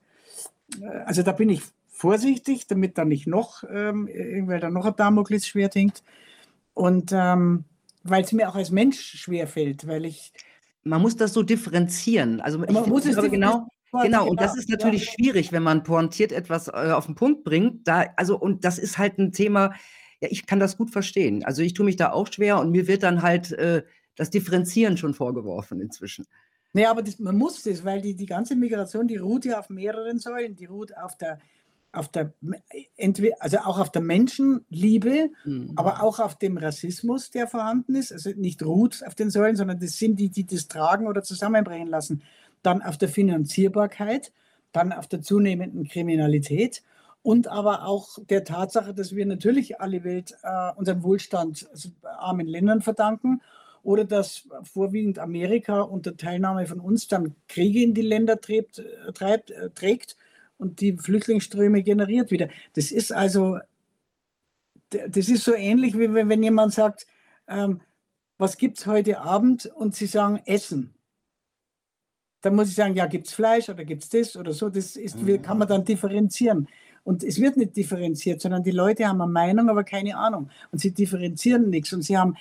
äh, 0.82 0.86
also 1.06 1.24
da 1.24 1.32
bin 1.32 1.50
ich 1.50 1.62
vorsichtig, 1.88 2.68
damit 2.68 2.98
da 2.98 3.06
nicht 3.06 3.26
noch, 3.26 3.64
ähm, 3.72 4.08
weil 4.48 4.60
da 4.60 4.70
noch 4.70 4.86
ein 4.86 4.96
Damoklesschwert 4.96 5.76
hängt. 5.76 6.04
Und 6.74 7.12
ähm, 7.14 7.64
weil 8.04 8.24
es 8.24 8.34
mir 8.34 8.50
auch 8.50 8.56
als 8.56 8.70
Mensch 8.70 9.00
schwerfällt, 9.00 9.88
weil 9.88 10.06
ich. 10.06 10.34
Man 10.84 11.02
muss 11.02 11.16
das 11.16 11.34
so 11.34 11.42
differenzieren. 11.42 12.42
Also 12.42 12.60
man 12.60 12.70
ich, 12.70 12.86
muss 12.86 13.06
es 13.06 13.16
genau. 13.16 13.68
Genau, 14.02 14.28
und 14.28 14.42
das 14.42 14.58
ist 14.58 14.70
natürlich 14.70 15.06
ja. 15.06 15.12
schwierig, 15.14 15.54
wenn 15.54 15.64
man 15.64 15.84
pointiert 15.84 16.34
etwas 16.34 16.68
äh, 16.68 16.92
auf 16.92 17.06
den 17.06 17.16
Punkt 17.16 17.46
bringt. 17.46 17.88
Da, 17.88 18.06
also, 18.18 18.38
und 18.38 18.66
das 18.66 18.78
ist 18.78 18.98
halt 18.98 19.18
ein 19.18 19.32
Thema, 19.32 19.74
ja, 20.22 20.28
ich 20.30 20.46
kann 20.46 20.60
das 20.60 20.78
gut 20.78 20.92
verstehen. 20.92 21.44
Also 21.46 21.62
ich 21.62 21.74
tue 21.74 21.86
mich 21.86 21.96
da 21.96 22.12
auch 22.12 22.28
schwer 22.32 22.60
und 22.60 22.72
mir 22.72 22.88
wird 22.88 23.04
dann 23.04 23.22
halt 23.22 23.54
äh, 23.54 23.84
das 24.18 24.30
Differenzieren 24.30 24.98
schon 24.98 25.14
vorgeworfen 25.14 25.80
inzwischen. 25.80 26.26
Naja, 26.74 26.92
aber 26.92 27.02
das, 27.02 27.18
man 27.20 27.38
muss 27.38 27.64
das, 27.64 27.86
weil 27.86 28.02
die, 28.02 28.16
die 28.16 28.26
ganze 28.26 28.56
Migration, 28.56 29.08
die 29.08 29.16
ruht 29.16 29.46
ja 29.46 29.60
auf 29.60 29.70
mehreren 29.70 30.20
Säulen. 30.20 30.56
Die 30.56 30.66
ruht 30.66 30.96
auf 30.98 31.18
der 31.18 31.40
auf 31.94 32.10
der, 32.10 32.34
also 33.40 33.58
auch 33.60 33.80
auf 33.80 33.92
der 33.92 34.02
Menschenliebe, 34.02 35.32
mhm. 35.46 35.74
aber 35.76 36.04
auch 36.04 36.20
auf 36.20 36.38
dem 36.38 36.58
Rassismus, 36.58 37.32
der 37.32 37.48
vorhanden 37.48 37.96
ist. 37.96 38.12
Also 38.12 38.32
nicht 38.36 38.64
ruht 38.64 39.04
auf 39.08 39.16
den 39.16 39.30
Säulen, 39.30 39.56
sondern 39.56 39.80
das 39.80 39.98
sind 39.98 40.20
die, 40.20 40.30
die 40.30 40.46
das 40.46 40.68
tragen 40.68 41.08
oder 41.08 41.24
zusammenbringen 41.24 41.88
lassen. 41.88 42.22
Dann 42.62 42.82
auf 42.82 42.98
der 42.98 43.10
Finanzierbarkeit, 43.10 44.32
dann 44.74 44.92
auf 44.92 45.08
der 45.08 45.22
zunehmenden 45.22 45.88
Kriminalität 45.88 46.84
und 47.24 47.48
aber 47.48 47.86
auch 47.86 48.20
der 48.30 48.44
Tatsache, 48.44 48.94
dass 48.94 49.16
wir 49.16 49.26
natürlich 49.26 49.82
alle 49.82 50.04
Welt 50.04 50.36
äh, 50.44 50.72
unseren 50.76 51.04
Wohlstand 51.04 51.68
also 51.72 51.90
armen 52.04 52.48
Ländern 52.48 52.82
verdanken 52.82 53.42
oder 53.88 54.04
dass 54.04 54.44
vorwiegend 54.64 55.18
Amerika 55.18 55.80
unter 55.80 56.18
Teilnahme 56.18 56.68
von 56.68 56.82
uns 56.82 57.08
dann 57.08 57.36
Kriege 57.48 57.82
in 57.82 57.94
die 57.94 58.02
Länder 58.02 58.42
treibt, 58.42 58.80
äh, 58.80 59.14
treibt, 59.14 59.50
äh, 59.50 59.70
trägt 59.70 60.18
und 60.58 60.82
die 60.82 60.98
Flüchtlingsströme 60.98 61.84
generiert 61.84 62.30
wieder. 62.30 62.50
Das 62.74 62.92
ist 62.92 63.14
also, 63.14 63.60
das 64.90 65.30
ist 65.30 65.46
so 65.46 65.54
ähnlich, 65.54 65.98
wie 65.98 66.14
wenn 66.14 66.44
jemand 66.44 66.74
sagt, 66.74 67.08
ähm, 67.48 67.80
was 68.38 68.58
gibt 68.58 68.78
es 68.78 68.88
heute 68.88 69.22
Abend 69.22 69.68
und 69.68 69.96
Sie 69.96 70.06
sagen 70.06 70.42
Essen. 70.46 70.94
Dann 72.42 72.56
muss 72.56 72.68
ich 72.68 72.76
sagen, 72.76 72.94
ja, 72.94 73.06
gibt 73.06 73.28
es 73.28 73.34
Fleisch 73.34 73.70
oder 73.70 73.86
gibt 73.86 74.04
es 74.04 74.10
das 74.10 74.36
oder 74.36 74.52
so. 74.52 74.70
Das 74.70 74.98
ist, 74.98 75.16
mhm. 75.16 75.42
kann 75.42 75.60
man 75.60 75.68
dann 75.70 75.86
differenzieren. 75.86 76.68
Und 77.06 77.24
es 77.24 77.40
wird 77.40 77.56
nicht 77.56 77.78
differenziert, 77.78 78.42
sondern 78.42 78.64
die 78.64 78.72
Leute 78.72 79.08
haben 79.08 79.22
eine 79.22 79.32
Meinung, 79.32 79.70
aber 79.70 79.86
keine 79.86 80.18
Ahnung. 80.18 80.50
Und 80.74 80.80
sie 80.80 80.92
differenzieren 80.92 81.70
nichts. 81.70 81.94
Und 81.94 82.02
sie 82.02 82.18
haben, 82.18 82.36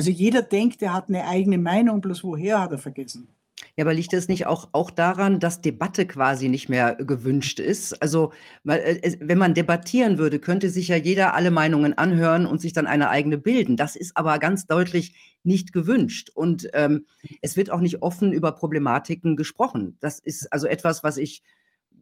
also 0.00 0.10
jeder 0.10 0.40
denkt, 0.40 0.80
er 0.80 0.94
hat 0.94 1.10
eine 1.10 1.26
eigene 1.26 1.58
Meinung, 1.58 2.00
bloß 2.00 2.24
woher 2.24 2.62
hat 2.62 2.72
er 2.72 2.78
vergessen. 2.78 3.28
Ja, 3.76 3.84
aber 3.84 3.92
liegt 3.92 4.14
es 4.14 4.28
nicht 4.28 4.46
auch 4.46 4.70
auch 4.72 4.90
daran, 4.90 5.40
dass 5.40 5.60
Debatte 5.60 6.06
quasi 6.06 6.48
nicht 6.48 6.70
mehr 6.70 6.94
gewünscht 6.94 7.60
ist? 7.60 8.00
Also, 8.00 8.32
äh, 8.64 9.16
wenn 9.20 9.36
man 9.36 9.52
debattieren 9.52 10.16
würde, 10.16 10.38
könnte 10.38 10.70
sich 10.70 10.88
ja 10.88 10.96
jeder 10.96 11.34
alle 11.34 11.50
Meinungen 11.50 11.98
anhören 11.98 12.46
und 12.46 12.62
sich 12.62 12.72
dann 12.72 12.86
eine 12.86 13.10
eigene 13.10 13.36
bilden. 13.36 13.76
Das 13.76 13.94
ist 13.94 14.16
aber 14.16 14.38
ganz 14.38 14.66
deutlich 14.66 15.14
nicht 15.42 15.74
gewünscht 15.74 16.30
und, 16.34 16.70
ähm, 16.72 17.04
es 17.42 17.58
wird 17.58 17.70
auch 17.70 17.80
nicht 17.80 18.00
offen 18.00 18.32
über 18.32 18.52
Problematiken 18.52 19.36
gesprochen. 19.36 19.98
Das 20.00 20.18
ist 20.18 20.50
also 20.50 20.66
etwas, 20.66 21.04
was 21.04 21.18
ich 21.18 21.42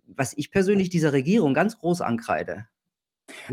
was 0.07 0.35
ich 0.37 0.53
persönlich 0.53 0.89
dieser 0.89 1.13
Regierung 1.13 1.53
ganz 1.53 1.79
groß 1.79 2.01
ankreide. 2.01 2.69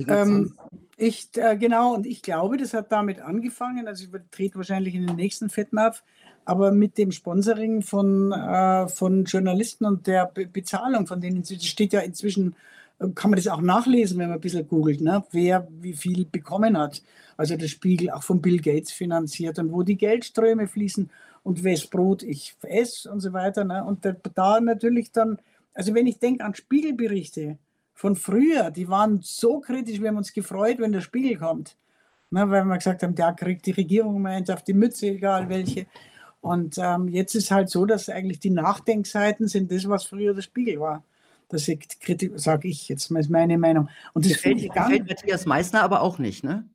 Ähm, 0.07 0.53
ich, 0.97 1.29
äh, 1.35 1.57
genau, 1.57 1.95
und 1.95 2.05
ich 2.05 2.21
glaube, 2.21 2.57
das 2.57 2.73
hat 2.73 2.91
damit 2.91 3.19
angefangen, 3.19 3.88
also 3.88 4.05
ich 4.05 4.09
trete 4.31 4.55
wahrscheinlich 4.55 4.95
in 4.95 5.07
den 5.07 5.15
nächsten 5.15 5.49
Fettnapf, 5.49 6.03
aber 6.45 6.71
mit 6.71 6.97
dem 6.97 7.11
Sponsoring 7.11 7.81
von, 7.81 8.31
äh, 8.31 8.88
von 8.88 9.25
Journalisten 9.25 9.85
und 9.85 10.07
der 10.07 10.27
Be 10.27 10.45
Bezahlung 10.45 11.07
von 11.07 11.19
denen, 11.19 11.43
steht 11.43 11.91
ja 11.91 12.01
inzwischen, 12.01 12.55
äh, 12.99 13.09
kann 13.09 13.31
man 13.31 13.38
das 13.38 13.47
auch 13.47 13.61
nachlesen, 13.61 14.19
wenn 14.19 14.29
man 14.29 14.38
ein 14.38 14.41
bisschen 14.41 14.67
googelt, 14.67 15.01
ne? 15.01 15.23
wer 15.31 15.67
wie 15.81 15.93
viel 15.93 16.25
bekommen 16.25 16.77
hat. 16.77 17.01
Also 17.35 17.57
der 17.57 17.67
Spiegel 17.67 18.11
auch 18.11 18.23
von 18.23 18.41
Bill 18.41 18.61
Gates 18.61 18.91
finanziert 18.91 19.59
und 19.59 19.73
wo 19.73 19.83
die 19.83 19.97
Geldströme 19.97 20.67
fließen 20.67 21.09
und 21.43 21.63
wes 21.63 21.88
Brot 21.88 22.23
ich 22.23 22.55
esse 22.61 23.11
und 23.11 23.19
so 23.19 23.33
weiter. 23.33 23.65
Ne? 23.65 23.83
Und 23.83 24.05
da, 24.05 24.13
da 24.33 24.61
natürlich 24.61 25.11
dann, 25.11 25.39
also 25.73 25.93
wenn 25.93 26.07
ich 26.07 26.19
denke 26.19 26.45
an 26.45 26.55
Spiegelberichte 26.55 27.57
von 27.95 28.15
früher, 28.15 28.71
die 28.71 28.89
waren 28.89 29.21
so 29.23 29.62
kritisch, 29.62 30.01
wir 30.01 30.10
haben 30.10 30.17
uns 30.17 30.34
gefreut, 30.34 30.79
wenn 30.79 30.91
der 30.91 31.01
Spiegel 31.01 31.38
kommt. 31.38 31.77
Ne? 32.29 32.47
Weil 32.49 32.65
wir 32.65 32.77
gesagt 32.77 33.01
haben, 33.01 33.15
da 33.15 33.31
kriegt 33.31 33.65
die 33.65 33.71
Regierung 33.71 34.21
mal 34.21 34.34
eins 34.34 34.49
auf 34.49 34.63
die 34.63 34.73
Mütze, 34.73 35.08
egal 35.08 35.47
welche. 35.49 35.88
Und 36.41 36.77
ähm, 36.77 37.08
jetzt 37.08 37.36
ist 37.36 37.51
halt 37.51 37.69
so, 37.69 37.86
dass 37.86 38.10
eigentlich 38.10 38.39
die 38.39 38.49
Nachdenkseiten 38.49 39.47
sind 39.47 39.71
das, 39.71 39.88
was 39.88 40.05
früher 40.05 40.34
der 40.34 40.41
Spiegel 40.41 40.79
war. 40.79 41.03
Das 41.47 41.71
sage 42.36 42.67
ich 42.67 42.89
jetzt 42.89 43.10
mal, 43.12 43.19
ist 43.19 43.29
meine 43.29 43.58
Meinung. 43.58 43.89
Und 44.13 44.25
das 44.25 44.34
gefällt, 44.34 44.62
gefällt 44.62 45.08
Matthias 45.08 45.45
Meissner 45.45 45.81
aber 45.81 46.01
auch 46.01 46.19
nicht, 46.19 46.43
ne? 46.43 46.67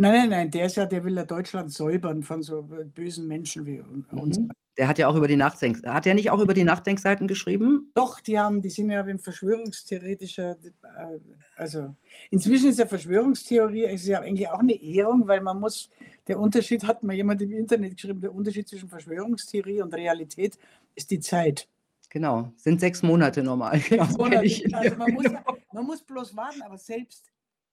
Nein, 0.00 0.12
nein, 0.12 0.28
nein, 0.30 0.50
der 0.52 0.66
ist 0.66 0.76
ja, 0.76 0.86
der 0.86 1.02
will 1.02 1.16
ja 1.16 1.24
Deutschland 1.24 1.72
säubern 1.72 2.22
von 2.22 2.40
so 2.40 2.62
bösen 2.62 3.26
Menschen 3.26 3.66
wie 3.66 3.82
uns. 4.12 4.38
Mhm. 4.38 4.52
Der 4.76 4.86
hat 4.86 4.96
ja 4.96 5.08
auch 5.08 5.16
über 5.16 5.26
die 5.26 5.34
Nachdenk 5.34 5.84
hat 5.84 6.06
er 6.06 6.14
nicht 6.14 6.30
auch 6.30 6.38
über 6.38 6.54
die 6.54 6.62
Nachdenkseiten 6.62 7.26
geschrieben? 7.26 7.90
Doch, 7.94 8.20
die 8.20 8.38
haben, 8.38 8.62
die 8.62 8.70
sind 8.70 8.90
ja 8.90 9.02
ein 9.02 9.18
verschwörungstheoretischer, 9.18 10.52
äh, 10.52 11.18
also 11.56 11.96
inzwischen 12.30 12.68
ist 12.68 12.78
ja 12.78 12.86
Verschwörungstheorie 12.86 13.86
ist 13.86 14.06
ja 14.06 14.20
eigentlich 14.20 14.48
auch 14.48 14.60
eine 14.60 14.80
Ehrung, 14.80 15.26
weil 15.26 15.40
man 15.40 15.58
muss, 15.58 15.90
der 16.28 16.38
Unterschied 16.38 16.84
hat 16.84 17.02
mal 17.02 17.16
jemand 17.16 17.42
im 17.42 17.50
Internet 17.50 17.96
geschrieben, 17.96 18.20
der 18.20 18.32
Unterschied 18.32 18.68
zwischen 18.68 18.88
Verschwörungstheorie 18.88 19.82
und 19.82 19.92
Realität 19.94 20.56
ist 20.94 21.10
die 21.10 21.18
Zeit. 21.18 21.66
Genau, 22.08 22.52
sind 22.56 22.78
sechs 22.78 23.02
Monate 23.02 23.42
normal. 23.42 23.80
Sechs 23.80 24.12
Monate. 24.16 24.62
Also 24.72 24.96
man, 24.96 25.12
muss, 25.12 25.24
man 25.72 25.84
muss 25.84 26.02
bloß 26.02 26.36
warten, 26.36 26.62
aber 26.62 26.78
selbst 26.78 27.24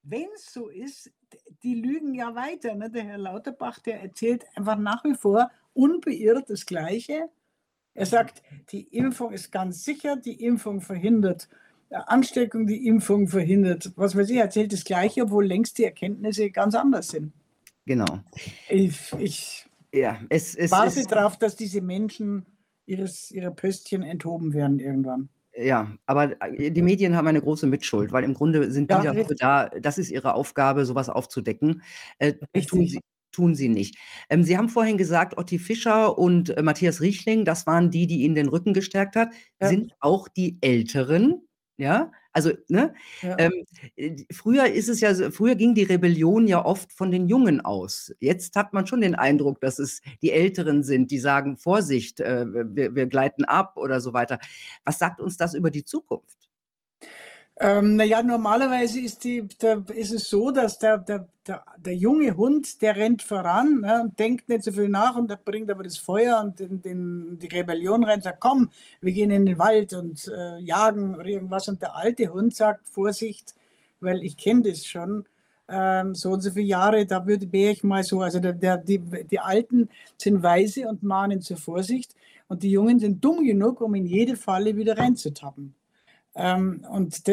wenn 0.05 0.27
es 0.35 0.51
so 0.51 0.69
ist, 0.69 1.11
die 1.63 1.75
lügen 1.75 2.13
ja 2.13 2.35
weiter. 2.35 2.75
Ne? 2.75 2.89
Der 2.89 3.03
Herr 3.03 3.17
Lauterbach, 3.17 3.79
der 3.79 4.01
erzählt 4.01 4.45
einfach 4.55 4.77
nach 4.77 5.03
wie 5.03 5.15
vor 5.15 5.51
unbeirrt 5.73 6.49
das 6.49 6.65
Gleiche. 6.65 7.29
Er 7.93 8.05
sagt, 8.05 8.43
die 8.71 8.83
Impfung 8.83 9.31
ist 9.31 9.51
ganz 9.51 9.83
sicher, 9.83 10.15
die 10.15 10.43
Impfung 10.43 10.81
verhindert 10.81 11.49
äh, 11.89 11.95
Ansteckung, 12.07 12.67
die 12.67 12.87
Impfung 12.87 13.27
verhindert, 13.27 13.91
was 13.95 14.15
weiß 14.15 14.29
ich, 14.29 14.37
er 14.37 14.43
erzählt 14.43 14.73
das 14.73 14.83
Gleiche, 14.83 15.23
obwohl 15.23 15.45
längst 15.45 15.77
die 15.77 15.83
Erkenntnisse 15.83 16.49
ganz 16.49 16.75
anders 16.75 17.09
sind. 17.09 17.31
Genau. 17.85 18.19
Ich, 18.69 19.13
ich 19.19 19.65
ja, 19.93 20.19
es, 20.29 20.55
es, 20.55 20.71
warte 20.71 21.03
darauf, 21.03 21.37
dass 21.37 21.55
diese 21.55 21.81
Menschen 21.81 22.45
ihres, 22.85 23.31
ihrer 23.31 23.51
Pöstchen 23.51 24.03
enthoben 24.03 24.53
werden 24.53 24.79
irgendwann. 24.79 25.29
Ja, 25.57 25.93
aber 26.05 26.35
äh, 26.41 26.71
die 26.71 26.81
Medien 26.81 27.15
haben 27.15 27.27
eine 27.27 27.41
große 27.41 27.67
Mitschuld, 27.67 28.11
weil 28.11 28.23
im 28.23 28.33
Grunde 28.33 28.71
sind 28.71 28.89
die 28.91 28.95
ja, 28.95 29.13
dafür 29.13 29.35
da, 29.37 29.69
das 29.69 29.97
ist 29.97 30.11
ihre 30.11 30.33
Aufgabe, 30.33 30.85
sowas 30.85 31.09
aufzudecken. 31.09 31.81
Äh, 32.19 32.33
tun, 32.67 32.87
sie, 32.87 32.99
tun 33.31 33.55
sie 33.55 33.69
nicht. 33.69 33.97
Ähm, 34.29 34.43
sie 34.43 34.57
haben 34.57 34.69
vorhin 34.69 34.97
gesagt, 34.97 35.37
Otti 35.37 35.59
Fischer 35.59 36.17
und 36.17 36.49
äh, 36.57 36.61
Matthias 36.61 37.01
Riechling, 37.01 37.45
das 37.45 37.67
waren 37.67 37.89
die, 37.89 38.07
die 38.07 38.23
ihnen 38.23 38.35
den 38.35 38.49
Rücken 38.49 38.73
gestärkt 38.73 39.15
hat, 39.15 39.29
ja. 39.61 39.67
sind 39.69 39.93
auch 39.99 40.27
die 40.27 40.57
Älteren, 40.61 41.47
ja, 41.77 42.11
also, 42.31 42.51
ne? 42.67 42.93
Ja. 43.21 43.35
Ähm, 43.39 43.65
äh, 43.95 44.15
früher 44.31 44.67
ist 44.67 44.89
es 44.89 44.99
ja, 45.01 45.13
früher 45.31 45.55
ging 45.55 45.73
die 45.73 45.83
Rebellion 45.83 46.47
ja 46.47 46.63
oft 46.65 46.91
von 46.91 47.11
den 47.11 47.27
Jungen 47.27 47.61
aus. 47.61 48.13
Jetzt 48.19 48.55
hat 48.55 48.73
man 48.73 48.87
schon 48.87 49.01
den 49.01 49.15
Eindruck, 49.15 49.61
dass 49.61 49.79
es 49.79 50.01
die 50.21 50.31
Älteren 50.31 50.83
sind, 50.83 51.11
die 51.11 51.19
sagen, 51.19 51.57
Vorsicht, 51.57 52.19
äh, 52.19 52.45
wir, 52.47 52.95
wir 52.95 53.07
gleiten 53.07 53.45
ab 53.45 53.77
oder 53.77 54.01
so 54.01 54.13
weiter. 54.13 54.39
Was 54.83 54.99
sagt 54.99 55.21
uns 55.21 55.37
das 55.37 55.53
über 55.53 55.71
die 55.71 55.85
Zukunft? 55.85 56.49
Ähm, 57.57 57.95
naja, 57.95 58.21
normalerweise 58.21 58.99
ist, 58.99 59.23
die, 59.23 59.47
der, 59.61 59.81
ist 59.93 60.11
es 60.11 60.29
so, 60.29 60.51
dass 60.51 60.77
der, 60.77 60.97
der, 60.97 61.27
der, 61.47 61.63
der 61.77 61.95
junge 61.95 62.35
Hund, 62.35 62.81
der 62.81 62.97
rennt 62.97 63.21
voran 63.21 63.79
ne, 63.79 64.01
und 64.03 64.19
denkt 64.19 64.49
nicht 64.49 64.63
so 64.63 64.73
viel 64.73 64.89
nach 64.89 65.15
und 65.15 65.29
der 65.29 65.37
bringt 65.37 65.71
aber 65.71 65.83
das 65.83 65.97
Feuer 65.97 66.41
und 66.43 66.59
den, 66.59 66.81
den, 66.81 67.39
die 67.39 67.47
Rebellion 67.47 68.03
rein 68.03 68.21
sagt, 68.21 68.41
komm, 68.41 68.71
wir 68.99 69.13
gehen 69.13 69.31
in 69.31 69.45
den 69.45 69.57
Wald 69.57 69.93
und 69.93 70.27
äh, 70.27 70.59
jagen 70.59 71.15
oder 71.15 71.27
irgendwas. 71.27 71.69
Und 71.69 71.81
der 71.81 71.95
alte 71.95 72.33
Hund 72.33 72.53
sagt, 72.53 72.89
Vorsicht, 72.89 73.55
weil 74.01 74.21
ich 74.23 74.35
kenne 74.35 74.63
das 74.63 74.85
schon, 74.85 75.25
ähm, 75.69 76.13
so 76.13 76.31
und 76.31 76.41
so 76.41 76.51
viele 76.51 76.65
Jahre, 76.65 77.05
da 77.05 77.25
wäre 77.25 77.71
ich 77.71 77.83
mal 77.83 78.03
so, 78.03 78.21
also 78.21 78.39
der, 78.39 78.53
der, 78.53 78.77
die, 78.77 78.99
die 78.99 79.39
Alten 79.39 79.89
sind 80.17 80.43
weise 80.43 80.89
und 80.89 81.03
mahnen 81.03 81.41
zur 81.41 81.57
Vorsicht 81.57 82.15
und 82.49 82.63
die 82.63 82.71
Jungen 82.71 82.99
sind 82.99 83.23
dumm 83.23 83.45
genug, 83.45 83.79
um 83.79 83.95
in 83.95 84.05
jede 84.05 84.35
Falle 84.35 84.75
wieder 84.75 84.97
reinzutappen. 84.97 85.73
Ähm, 86.35 86.85
und 86.89 87.23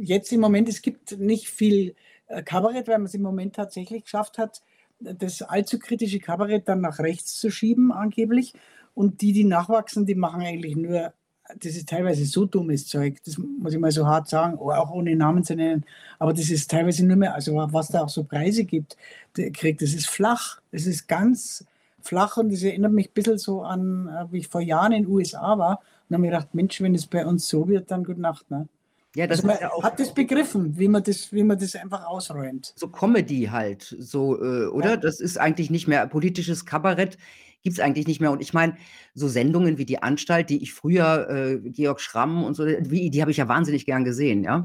jetzt 0.00 0.32
im 0.32 0.40
Moment, 0.40 0.68
es 0.68 0.82
gibt 0.82 1.18
nicht 1.18 1.48
viel 1.48 1.94
äh, 2.28 2.42
Kabarett, 2.42 2.88
weil 2.88 2.98
man 2.98 3.06
es 3.06 3.14
im 3.14 3.22
Moment 3.22 3.56
tatsächlich 3.56 4.04
geschafft 4.04 4.38
hat, 4.38 4.62
das 5.00 5.42
allzu 5.42 5.78
kritische 5.78 6.18
Kabarett 6.18 6.68
dann 6.68 6.80
nach 6.80 6.98
rechts 6.98 7.38
zu 7.38 7.50
schieben, 7.50 7.92
angeblich. 7.92 8.54
Und 8.94 9.20
die, 9.20 9.32
die 9.32 9.44
nachwachsen, 9.44 10.06
die 10.06 10.14
machen 10.14 10.40
eigentlich 10.42 10.76
nur, 10.76 11.12
das 11.60 11.76
ist 11.76 11.88
teilweise 11.88 12.24
so 12.24 12.46
dummes 12.46 12.86
Zeug, 12.88 13.18
das 13.24 13.38
muss 13.38 13.72
ich 13.72 13.78
mal 13.78 13.92
so 13.92 14.06
hart 14.06 14.28
sagen, 14.28 14.58
auch 14.58 14.90
ohne 14.90 15.14
Namen 15.14 15.44
zu 15.44 15.54
nennen, 15.54 15.84
aber 16.18 16.32
das 16.32 16.50
ist 16.50 16.70
teilweise 16.70 17.06
nur 17.06 17.16
mehr, 17.16 17.34
also 17.34 17.54
was 17.54 17.88
da 17.88 18.02
auch 18.02 18.08
so 18.08 18.24
Preise 18.24 18.64
gibt, 18.64 18.96
kriegt, 19.34 19.80
das 19.80 19.94
ist 19.94 20.08
flach, 20.08 20.60
das 20.72 20.86
ist 20.86 21.06
ganz 21.06 21.64
flach 22.00 22.36
und 22.36 22.52
das 22.52 22.62
erinnert 22.62 22.92
mich 22.92 23.10
ein 23.10 23.14
bisschen 23.14 23.38
so 23.38 23.62
an, 23.62 24.08
äh, 24.08 24.32
wie 24.32 24.38
ich 24.38 24.48
vor 24.48 24.60
Jahren 24.60 24.92
in 24.92 25.04
den 25.04 25.12
USA 25.12 25.56
war 25.58 25.80
und 26.08 26.14
habe 26.14 26.22
mir 26.22 26.30
gedacht, 26.30 26.54
Mensch, 26.54 26.80
wenn 26.80 26.94
es 26.94 27.06
bei 27.06 27.24
uns 27.26 27.48
so 27.48 27.68
wird, 27.68 27.90
dann 27.90 28.04
gute 28.04 28.20
Nacht. 28.20 28.50
Ne? 28.50 28.68
Ja, 29.14 29.26
das 29.26 29.38
also 29.38 29.48
man 29.48 29.56
ja 29.60 29.82
hat 29.82 29.98
das 29.98 30.12
begriffen, 30.12 30.78
wie 30.78 30.88
man 30.88 31.02
das, 31.02 31.32
wie 31.32 31.42
man 31.42 31.58
das 31.58 31.74
einfach 31.74 32.06
ausräumt. 32.06 32.72
So 32.76 32.88
Comedy 32.88 33.48
halt, 33.50 33.96
so, 33.98 34.42
äh, 34.42 34.66
oder? 34.66 34.90
Ja. 34.90 34.96
Das 34.96 35.20
ist 35.20 35.38
eigentlich 35.38 35.70
nicht 35.70 35.88
mehr 35.88 36.06
politisches 36.06 36.66
Kabarett 36.66 37.18
gibt 37.62 37.78
es 37.78 37.80
eigentlich 37.80 38.06
nicht 38.06 38.20
mehr. 38.20 38.30
Und 38.30 38.40
ich 38.40 38.54
meine, 38.54 38.76
so 39.14 39.28
Sendungen 39.28 39.78
wie 39.78 39.84
die 39.84 40.02
Anstalt, 40.02 40.50
die 40.50 40.62
ich 40.62 40.72
früher, 40.72 41.28
äh, 41.28 41.70
Georg 41.70 42.00
Schramm 42.00 42.44
und 42.44 42.54
so, 42.54 42.64
wie, 42.64 43.10
die 43.10 43.20
habe 43.20 43.30
ich 43.30 43.36
ja 43.36 43.48
wahnsinnig 43.48 43.86
gern 43.86 44.04
gesehen, 44.04 44.44
ja. 44.44 44.64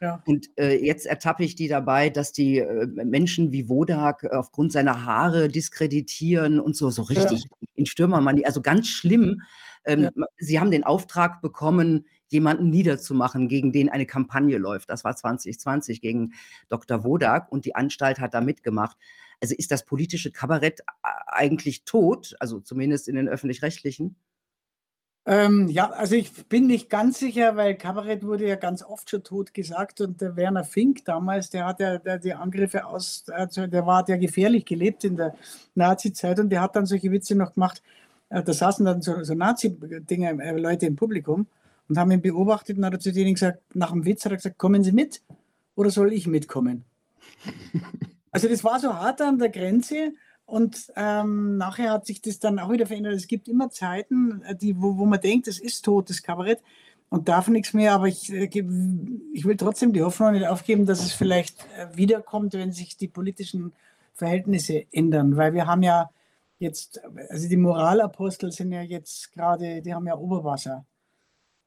Ja. 0.00 0.22
Und 0.26 0.50
äh, 0.58 0.76
jetzt 0.84 1.06
ertappe 1.06 1.44
ich 1.44 1.54
die 1.54 1.68
dabei, 1.68 2.10
dass 2.10 2.32
die 2.32 2.58
äh, 2.58 2.86
Menschen 2.86 3.52
wie 3.52 3.68
Wodak 3.68 4.24
aufgrund 4.24 4.72
seiner 4.72 5.06
Haare 5.06 5.48
diskreditieren 5.48 6.60
und 6.60 6.76
so, 6.76 6.90
so 6.90 7.02
richtig 7.02 7.46
in 7.74 7.86
Stürmermann, 7.86 8.42
also 8.44 8.60
ganz 8.60 8.88
schlimm. 8.88 9.42
Ähm, 9.84 10.10
ja. 10.14 10.26
Sie 10.36 10.60
haben 10.60 10.70
den 10.70 10.84
Auftrag 10.84 11.40
bekommen, 11.42 12.06
jemanden 12.28 12.70
niederzumachen, 12.70 13.48
gegen 13.48 13.72
den 13.72 13.88
eine 13.88 14.06
Kampagne 14.06 14.58
läuft. 14.58 14.90
Das 14.90 15.04
war 15.04 15.14
2020 15.14 16.00
gegen 16.00 16.32
Dr. 16.68 17.04
Wodak 17.04 17.50
und 17.52 17.64
die 17.64 17.74
Anstalt 17.74 18.18
hat 18.18 18.34
da 18.34 18.40
mitgemacht. 18.40 18.96
Also 19.40 19.54
ist 19.54 19.70
das 19.70 19.84
politische 19.84 20.32
Kabarett 20.32 20.80
eigentlich 21.02 21.84
tot, 21.84 22.34
also 22.40 22.60
zumindest 22.60 23.08
in 23.08 23.16
den 23.16 23.28
öffentlich-rechtlichen? 23.28 24.16
Ähm, 25.26 25.68
ja, 25.70 25.88
also 25.90 26.16
ich 26.16 26.48
bin 26.48 26.66
nicht 26.66 26.90
ganz 26.90 27.18
sicher, 27.18 27.56
weil 27.56 27.76
Kabarett 27.76 28.24
wurde 28.24 28.46
ja 28.46 28.56
ganz 28.56 28.82
oft 28.82 29.08
schon 29.08 29.22
tot 29.22 29.54
gesagt 29.54 30.02
und 30.02 30.20
der 30.20 30.36
Werner 30.36 30.64
Fink 30.64 31.02
damals, 31.06 31.48
der 31.48 31.64
hat 31.64 31.80
ja 31.80 31.96
der, 31.96 32.18
die 32.18 32.34
Angriffe 32.34 32.84
aus, 32.84 33.24
also 33.30 33.66
der 33.66 33.86
war 33.86 34.06
ja 34.06 34.18
gefährlich 34.18 34.66
gelebt 34.66 35.02
in 35.04 35.16
der 35.16 35.34
Nazi-Zeit 35.74 36.40
und 36.40 36.50
der 36.50 36.60
hat 36.60 36.76
dann 36.76 36.84
solche 36.84 37.10
Witze 37.10 37.34
noch 37.36 37.54
gemacht. 37.54 37.82
Äh, 38.34 38.42
da 38.42 38.52
saßen 38.52 38.84
dann 38.84 39.00
so, 39.00 39.22
so 39.22 39.34
Nazi-Dinge, 39.34 40.42
äh, 40.42 40.58
Leute 40.58 40.86
im 40.86 40.96
Publikum 40.96 41.46
und 41.88 41.98
haben 41.98 42.10
ihn 42.10 42.20
beobachtet 42.20 42.76
und 42.76 42.84
hat 42.84 42.94
er 42.94 43.00
zu 43.00 43.12
denen 43.12 43.34
gesagt, 43.34 43.62
nach 43.74 43.92
dem 43.92 44.04
Witz 44.04 44.24
hat 44.24 44.32
er 44.32 44.36
gesagt, 44.36 44.58
kommen 44.58 44.82
Sie 44.82 44.92
mit 44.92 45.22
oder 45.76 45.90
soll 45.90 46.12
ich 46.12 46.26
mitkommen? 46.26 46.84
also 48.32 48.48
das 48.48 48.64
war 48.64 48.80
so 48.80 48.92
hart 48.92 49.20
an 49.22 49.38
der 49.38 49.50
Grenze 49.50 50.12
und 50.46 50.92
ähm, 50.96 51.56
nachher 51.58 51.92
hat 51.92 52.06
sich 52.06 52.20
das 52.20 52.40
dann 52.40 52.58
auch 52.58 52.72
wieder 52.72 52.86
verändert. 52.86 53.14
Es 53.14 53.28
gibt 53.28 53.48
immer 53.48 53.70
Zeiten, 53.70 54.42
äh, 54.42 54.56
die, 54.56 54.80
wo, 54.80 54.98
wo 54.98 55.06
man 55.06 55.20
denkt, 55.20 55.46
es 55.46 55.60
ist 55.60 55.84
tot, 55.84 56.10
das 56.10 56.22
Kabarett, 56.22 56.60
und 57.10 57.28
darf 57.28 57.46
nichts 57.46 57.72
mehr. 57.72 57.92
Aber 57.92 58.08
ich, 58.08 58.32
äh, 58.32 58.46
ich 59.32 59.44
will 59.44 59.56
trotzdem 59.56 59.92
die 59.92 60.02
Hoffnung 60.02 60.32
nicht 60.32 60.48
aufgeben, 60.48 60.86
dass 60.86 61.04
es 61.04 61.12
vielleicht 61.12 61.64
wiederkommt, 61.94 62.54
wenn 62.54 62.72
sich 62.72 62.96
die 62.96 63.06
politischen 63.06 63.72
Verhältnisse 64.12 64.86
ändern. 64.90 65.36
Weil 65.36 65.54
wir 65.54 65.66
haben 65.66 65.84
ja 65.84 66.10
jetzt, 66.58 67.00
also 67.28 67.48
die 67.48 67.56
Moralapostel 67.56 68.52
sind 68.52 68.72
ja 68.72 68.82
jetzt 68.82 69.32
gerade, 69.32 69.82
die 69.82 69.94
haben 69.94 70.06
ja 70.06 70.16
Oberwasser. 70.16 70.86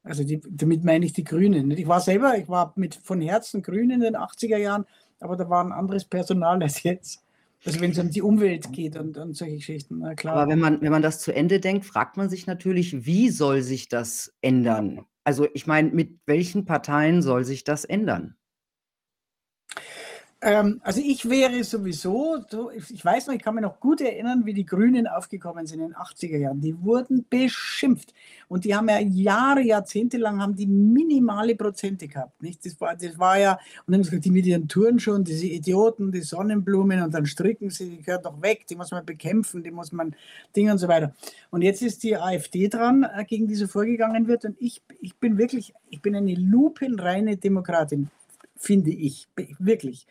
Also 0.03 0.23
die, 0.23 0.41
damit 0.49 0.83
meine 0.83 1.05
ich 1.05 1.13
die 1.13 1.23
Grünen. 1.23 1.71
Ich 1.71 1.87
war 1.87 1.99
selber, 1.99 2.37
ich 2.37 2.47
war 2.47 2.73
mit 2.75 2.95
von 2.95 3.21
Herzen 3.21 3.61
Grün 3.61 3.89
in 3.89 3.99
den 3.99 4.15
80er 4.15 4.57
Jahren, 4.57 4.85
aber 5.19 5.35
da 5.35 5.49
war 5.49 5.63
ein 5.63 5.71
anderes 5.71 6.05
Personal 6.05 6.61
als 6.63 6.83
jetzt. 6.83 7.23
Also 7.65 7.81
wenn 7.81 7.91
es 7.91 7.99
um 7.99 8.11
die 8.11 8.21
Umwelt 8.21 8.71
geht 8.71 8.95
und, 8.95 9.17
und 9.17 9.35
solche 9.35 9.55
Geschichten, 9.55 9.99
na 9.99 10.13
klar. 10.13 10.35
Aber 10.35 10.51
wenn 10.51 10.59
man, 10.59 10.79
wenn 10.81 10.91
man 10.91 11.01
das 11.01 11.19
zu 11.19 11.33
Ende 11.33 11.59
denkt, 11.59 11.85
fragt 11.85 12.15
man 12.15 12.29
sich 12.29 12.45
natürlich, 12.45 13.05
wie 13.05 13.29
soll 13.29 13.63
sich 13.63 13.89
das 13.89 14.33
ändern? 14.41 15.05
Also 15.23 15.47
ich 15.53 15.65
meine, 15.65 15.89
mit 15.89 16.19
welchen 16.27 16.65
Parteien 16.65 17.21
soll 17.21 17.43
sich 17.43 17.63
das 17.63 17.83
ändern? 17.83 18.35
Ähm, 20.39 20.81
also 20.83 21.01
ich 21.03 21.27
wäre 21.27 21.63
sowieso, 21.63 22.37
so, 22.47 22.69
ich 22.69 23.03
weiß 23.03 23.25
noch, 23.25 23.33
ich 23.33 23.41
kann 23.41 23.55
mich 23.55 23.63
noch 23.63 23.79
gut 23.79 24.01
erinnern, 24.01 24.45
wie 24.45 24.53
die 24.53 24.67
Grünen 24.67 25.07
aufgekommen 25.07 25.65
sind 25.65 25.79
in 25.79 25.87
den 25.87 25.95
80er 25.95 26.37
Jahren. 26.37 26.61
Die 26.61 26.79
wurden 26.83 27.25
beschimpft 27.27 28.13
und 28.47 28.63
die 28.63 28.75
haben 28.75 28.87
ja 28.87 28.99
Jahre, 28.99 29.61
Jahrzehnte 29.61 30.17
lang 30.17 30.39
haben 30.39 30.55
die 30.55 30.67
minimale 30.67 31.55
Prozente 31.55 32.07
gehabt. 32.07 32.39
Nicht? 32.43 32.63
Das, 32.63 32.79
war, 32.79 32.95
das 32.95 33.17
war 33.17 33.39
ja, 33.39 33.53
und 33.53 33.59
dann 33.87 33.95
haben 33.95 34.03
gesagt, 34.03 34.25
die 34.25 34.31
mit 34.31 34.45
ihren 34.45 34.67
Touren 34.67 34.99
schon, 34.99 35.23
diese 35.23 35.47
Idioten, 35.47 36.11
die 36.11 36.21
Sonnenblumen 36.21 37.01
und 37.01 37.15
dann 37.15 37.25
stricken 37.25 37.71
sie, 37.71 37.89
die 37.89 38.03
gehört 38.03 38.25
doch 38.25 38.39
weg, 38.39 38.67
die 38.69 38.75
muss 38.75 38.91
man 38.91 39.03
bekämpfen, 39.03 39.63
die 39.63 39.71
muss 39.71 39.91
man 39.91 40.15
Dinge 40.55 40.71
und 40.71 40.77
so 40.77 40.87
weiter. 40.87 41.15
Und 41.49 41.63
jetzt 41.63 41.81
ist 41.81 42.03
die 42.03 42.15
AfD 42.15 42.67
dran, 42.67 43.01
äh, 43.03 43.25
gegen 43.25 43.47
die 43.47 43.55
so 43.55 43.65
vorgegangen 43.65 44.27
wird 44.27 44.45
und 44.45 44.55
ich, 44.59 44.83
ich 45.01 45.15
bin 45.15 45.39
wirklich, 45.39 45.73
ich 45.89 46.03
bin 46.03 46.15
eine 46.15 46.35
lupenreine 46.35 47.37
Demokratin 47.37 48.11
finde 48.57 48.91
ich, 48.91 49.27
wirklich. 49.59 50.07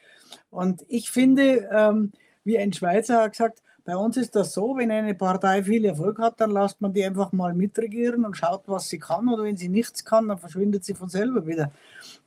Und 0.50 0.85
ich 0.88 1.11
finde, 1.11 1.68
ähm, 1.72 2.12
wie 2.44 2.59
ein 2.59 2.72
Schweizer 2.72 3.22
hat 3.22 3.32
gesagt, 3.32 3.62
bei 3.87 3.96
uns 3.96 4.16
ist 4.16 4.35
das 4.35 4.52
so, 4.52 4.76
wenn 4.76 4.90
eine 4.90 5.14
Partei 5.14 5.62
viel 5.62 5.85
Erfolg 5.85 6.18
hat, 6.18 6.40
dann 6.40 6.50
lasst 6.50 6.80
man 6.80 6.92
die 6.92 7.04
einfach 7.04 7.30
mal 7.30 7.54
mitregieren 7.54 8.24
und 8.24 8.37
schaut, 8.37 8.64
was 8.66 8.88
sie 8.88 8.98
kann. 8.98 9.28
Oder 9.28 9.44
wenn 9.44 9.56
sie 9.56 9.68
nichts 9.68 10.04
kann, 10.04 10.26
dann 10.26 10.38
verschwindet 10.38 10.85
sie 10.85 10.94
von 10.94 11.09
selber 11.09 11.46
wieder. 11.46 11.70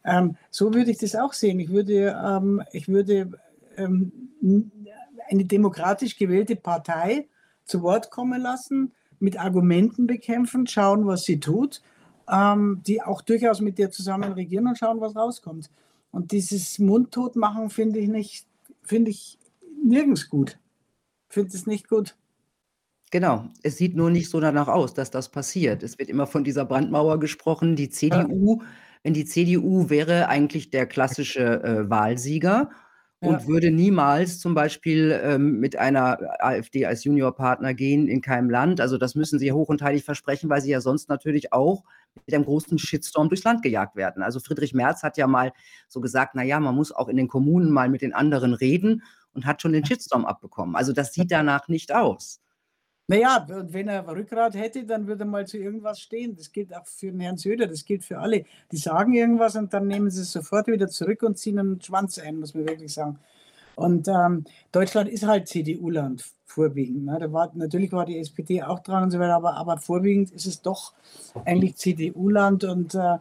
Ähm, 0.06 0.38
so 0.50 0.74
würde 0.74 0.92
ich 0.92 1.00
das 1.00 1.16
auch 1.16 1.34
sehen. 1.34 1.60
Ich 1.60 1.70
würde, 1.70 2.18
ähm, 2.26 2.64
ich 2.72 2.88
würde 2.88 3.32
ähm, 3.76 4.30
eine 5.30 5.46
demokratisch 5.46 6.18
gewählte 6.18 6.56
Partei 6.56 7.28
zu 7.66 7.82
Wort 7.82 8.10
kommen 8.10 8.42
lassen, 8.42 8.94
mit 9.20 9.38
Argumenten 9.38 10.08
bekämpfen, 10.08 10.66
schauen, 10.66 11.06
was 11.08 11.24
sie 11.24 11.42
tut, 11.42 11.82
ähm, 12.32 12.82
die 12.88 13.02
auch 13.02 13.22
durchaus 13.22 13.60
mit 13.60 13.78
dir 13.78 13.92
zusammen 13.92 14.32
regieren 14.32 14.68
und 14.68 14.78
schauen, 14.78 15.02
was 15.02 15.14
rauskommt. 15.14 15.70
Und 16.12 16.32
dieses 16.32 16.80
Mundtotmachen 16.80 17.70
finde 17.70 18.00
ich 18.00 18.08
nicht, 18.08 18.48
finde 18.84 19.12
ich 19.12 19.38
nirgends 19.84 20.30
gut. 20.30 20.60
Finde 21.30 21.56
es 21.56 21.68
nicht 21.68 21.88
gut. 21.88 22.16
Genau, 23.12 23.46
es 23.64 23.78
sieht 23.78 23.96
nur 23.96 24.12
nicht 24.12 24.30
so 24.30 24.40
danach 24.40 24.68
aus, 24.68 24.94
dass 24.94 25.10
das 25.10 25.30
passiert. 25.30 25.82
Es 25.82 25.98
wird 25.98 26.10
immer 26.10 26.28
von 26.28 26.44
dieser 26.44 26.66
Brandmauer 26.66 27.20
gesprochen. 27.20 27.76
Die 27.76 27.90
CDU, 27.90 28.60
ja. 28.60 28.68
wenn 29.04 29.14
die 29.14 29.26
CDU 29.26 29.90
wäre 29.90 30.28
eigentlich 30.28 30.70
der 30.70 30.86
klassische 30.86 31.64
äh, 31.64 31.90
Wahlsieger 31.90 32.70
ja. 33.22 33.30
und 33.30 33.48
würde 33.48 33.72
niemals 33.72 34.40
zum 34.40 34.54
Beispiel 34.54 35.20
ähm, 35.24 35.60
mit 35.60 35.76
einer 35.76 36.20
AfD 36.40 36.86
als 36.86 37.04
Juniorpartner 37.04 37.74
gehen 37.74 38.08
in 38.08 38.22
keinem 38.22 38.50
Land. 38.50 38.80
Also 38.80 39.00
das 39.00 39.16
müssen 39.16 39.40
sie 39.40 39.52
hoch 39.52 39.70
und 39.70 39.82
heilig 39.82 40.04
versprechen, 40.04 40.50
weil 40.50 40.62
sie 40.62 40.72
ja 40.72 40.82
sonst 40.82 41.10
natürlich 41.10 41.52
auch 41.52 41.84
mit 42.26 42.36
einem 42.36 42.46
großen 42.46 42.78
Shitstorm 42.78 43.30
durchs 43.30 43.44
Land 43.44 43.62
gejagt 43.62 43.96
werden. 43.96 44.24
Also 44.24 44.40
Friedrich 44.40 44.74
Merz 44.74 45.04
hat 45.04 45.18
ja 45.18 45.28
mal 45.28 45.52
so 45.88 46.02
gesagt, 46.02 46.36
naja, 46.36 46.60
man 46.60 46.76
muss 46.76 46.92
auch 46.92 47.08
in 47.08 47.18
den 47.18 47.28
Kommunen 47.28 47.72
mal 47.72 47.90
mit 47.90 48.02
den 48.02 48.14
anderen 48.14 48.54
reden 48.54 49.04
und 49.34 49.46
hat 49.46 49.62
schon 49.62 49.74
den 49.74 49.86
Shitstorm 49.86 50.26
abbekommen. 50.26 50.76
Also 50.76 50.94
das 50.94 51.14
sieht 51.14 51.32
danach 51.32 51.68
nicht 51.68 51.94
aus. 51.94 52.42
Naja, 53.08 53.48
wenn 53.50 53.88
er 53.88 54.08
Rückgrat 54.08 54.54
hätte, 54.54 54.86
dann 54.86 55.08
würde 55.08 55.24
er 55.24 55.28
mal 55.28 55.48
zu 55.48 55.58
irgendwas 55.58 56.00
stehen. 56.00 56.36
Das 56.36 56.52
gilt 56.52 56.76
auch 56.76 56.86
für 56.86 57.12
den 57.12 57.20
Herrn 57.20 57.38
Söder, 57.38 57.66
das 57.66 57.84
gilt 57.84 58.04
für 58.06 58.20
alle. 58.20 58.46
Die 58.72 58.78
sagen 58.78 59.14
irgendwas 59.14 59.56
und 59.56 59.74
dann 59.74 59.88
nehmen 59.88 60.12
sie 60.12 60.22
es 60.22 60.32
sofort 60.32 60.68
wieder 60.68 60.88
zurück 60.90 61.24
und 61.24 61.36
ziehen 61.36 61.58
einen 61.58 61.82
Schwanz 61.82 62.20
ein, 62.20 62.40
muss 62.40 62.54
man 62.54 62.68
wirklich 62.68 62.94
sagen. 62.94 63.18
Und 63.80 64.08
ähm, 64.08 64.44
Deutschland 64.72 65.10
ist 65.10 65.26
halt 65.26 65.48
CDU-Land 65.48 66.26
vorwiegend. 66.46 67.06
Ne? 67.06 67.18
Da 67.20 67.32
war, 67.32 67.52
natürlich 67.54 67.92
war 67.92 68.06
die 68.06 68.20
SPD 68.20 68.62
auch 68.62 68.80
dran 68.80 69.04
und 69.04 69.12
so 69.12 69.20
weiter, 69.20 69.36
aber, 69.36 69.56
aber 69.56 69.78
vorwiegend 69.78 70.32
ist 70.32 70.46
es 70.46 70.62
doch 70.62 70.94
eigentlich 71.46 71.76
CDU-Land 71.78 72.64
und 72.64 72.96
äh, 72.96 73.18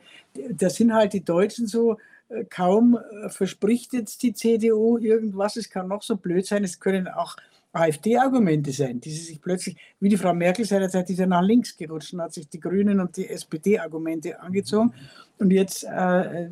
da 0.51 0.71
sind 0.71 0.93
halt 0.93 1.13
die 1.13 1.25
Deutschen 1.25 1.67
so, 1.67 1.99
äh, 2.29 2.45
kaum 2.45 2.99
äh, 2.99 3.29
verspricht 3.29 3.93
jetzt 3.93 4.23
die 4.23 4.33
CDU 4.33 4.99
irgendwas, 4.99 5.57
es 5.57 5.71
kann 5.71 5.89
noch 5.89 6.03
so 6.03 6.17
blöd 6.17 6.47
sein, 6.47 6.65
es 6.65 6.81
können 6.81 7.07
auch 7.07 7.37
AfD-Argumente 7.73 8.73
sein, 8.73 9.01
die 9.01 9.11
sie 9.11 9.25
sich 9.25 9.41
plötzlich, 9.41 9.77
wie 10.01 10.09
die 10.09 10.17
Frau 10.17 10.35
Merkel 10.35 10.65
seinerzeit, 10.65 11.09
ist 11.11 11.19
ja 11.19 11.27
nach 11.27 11.43
links 11.43 11.77
gerutscht 11.77 12.15
und 12.15 12.23
hat 12.23 12.33
sich 12.33 12.49
die 12.49 12.61
Grünen 12.61 12.99
und 13.01 13.17
die 13.17 13.29
SPD-Argumente 13.29 14.41
angezogen. 14.41 14.93
Und 15.39 15.53
jetzt 15.53 15.85
äh, 15.85 16.49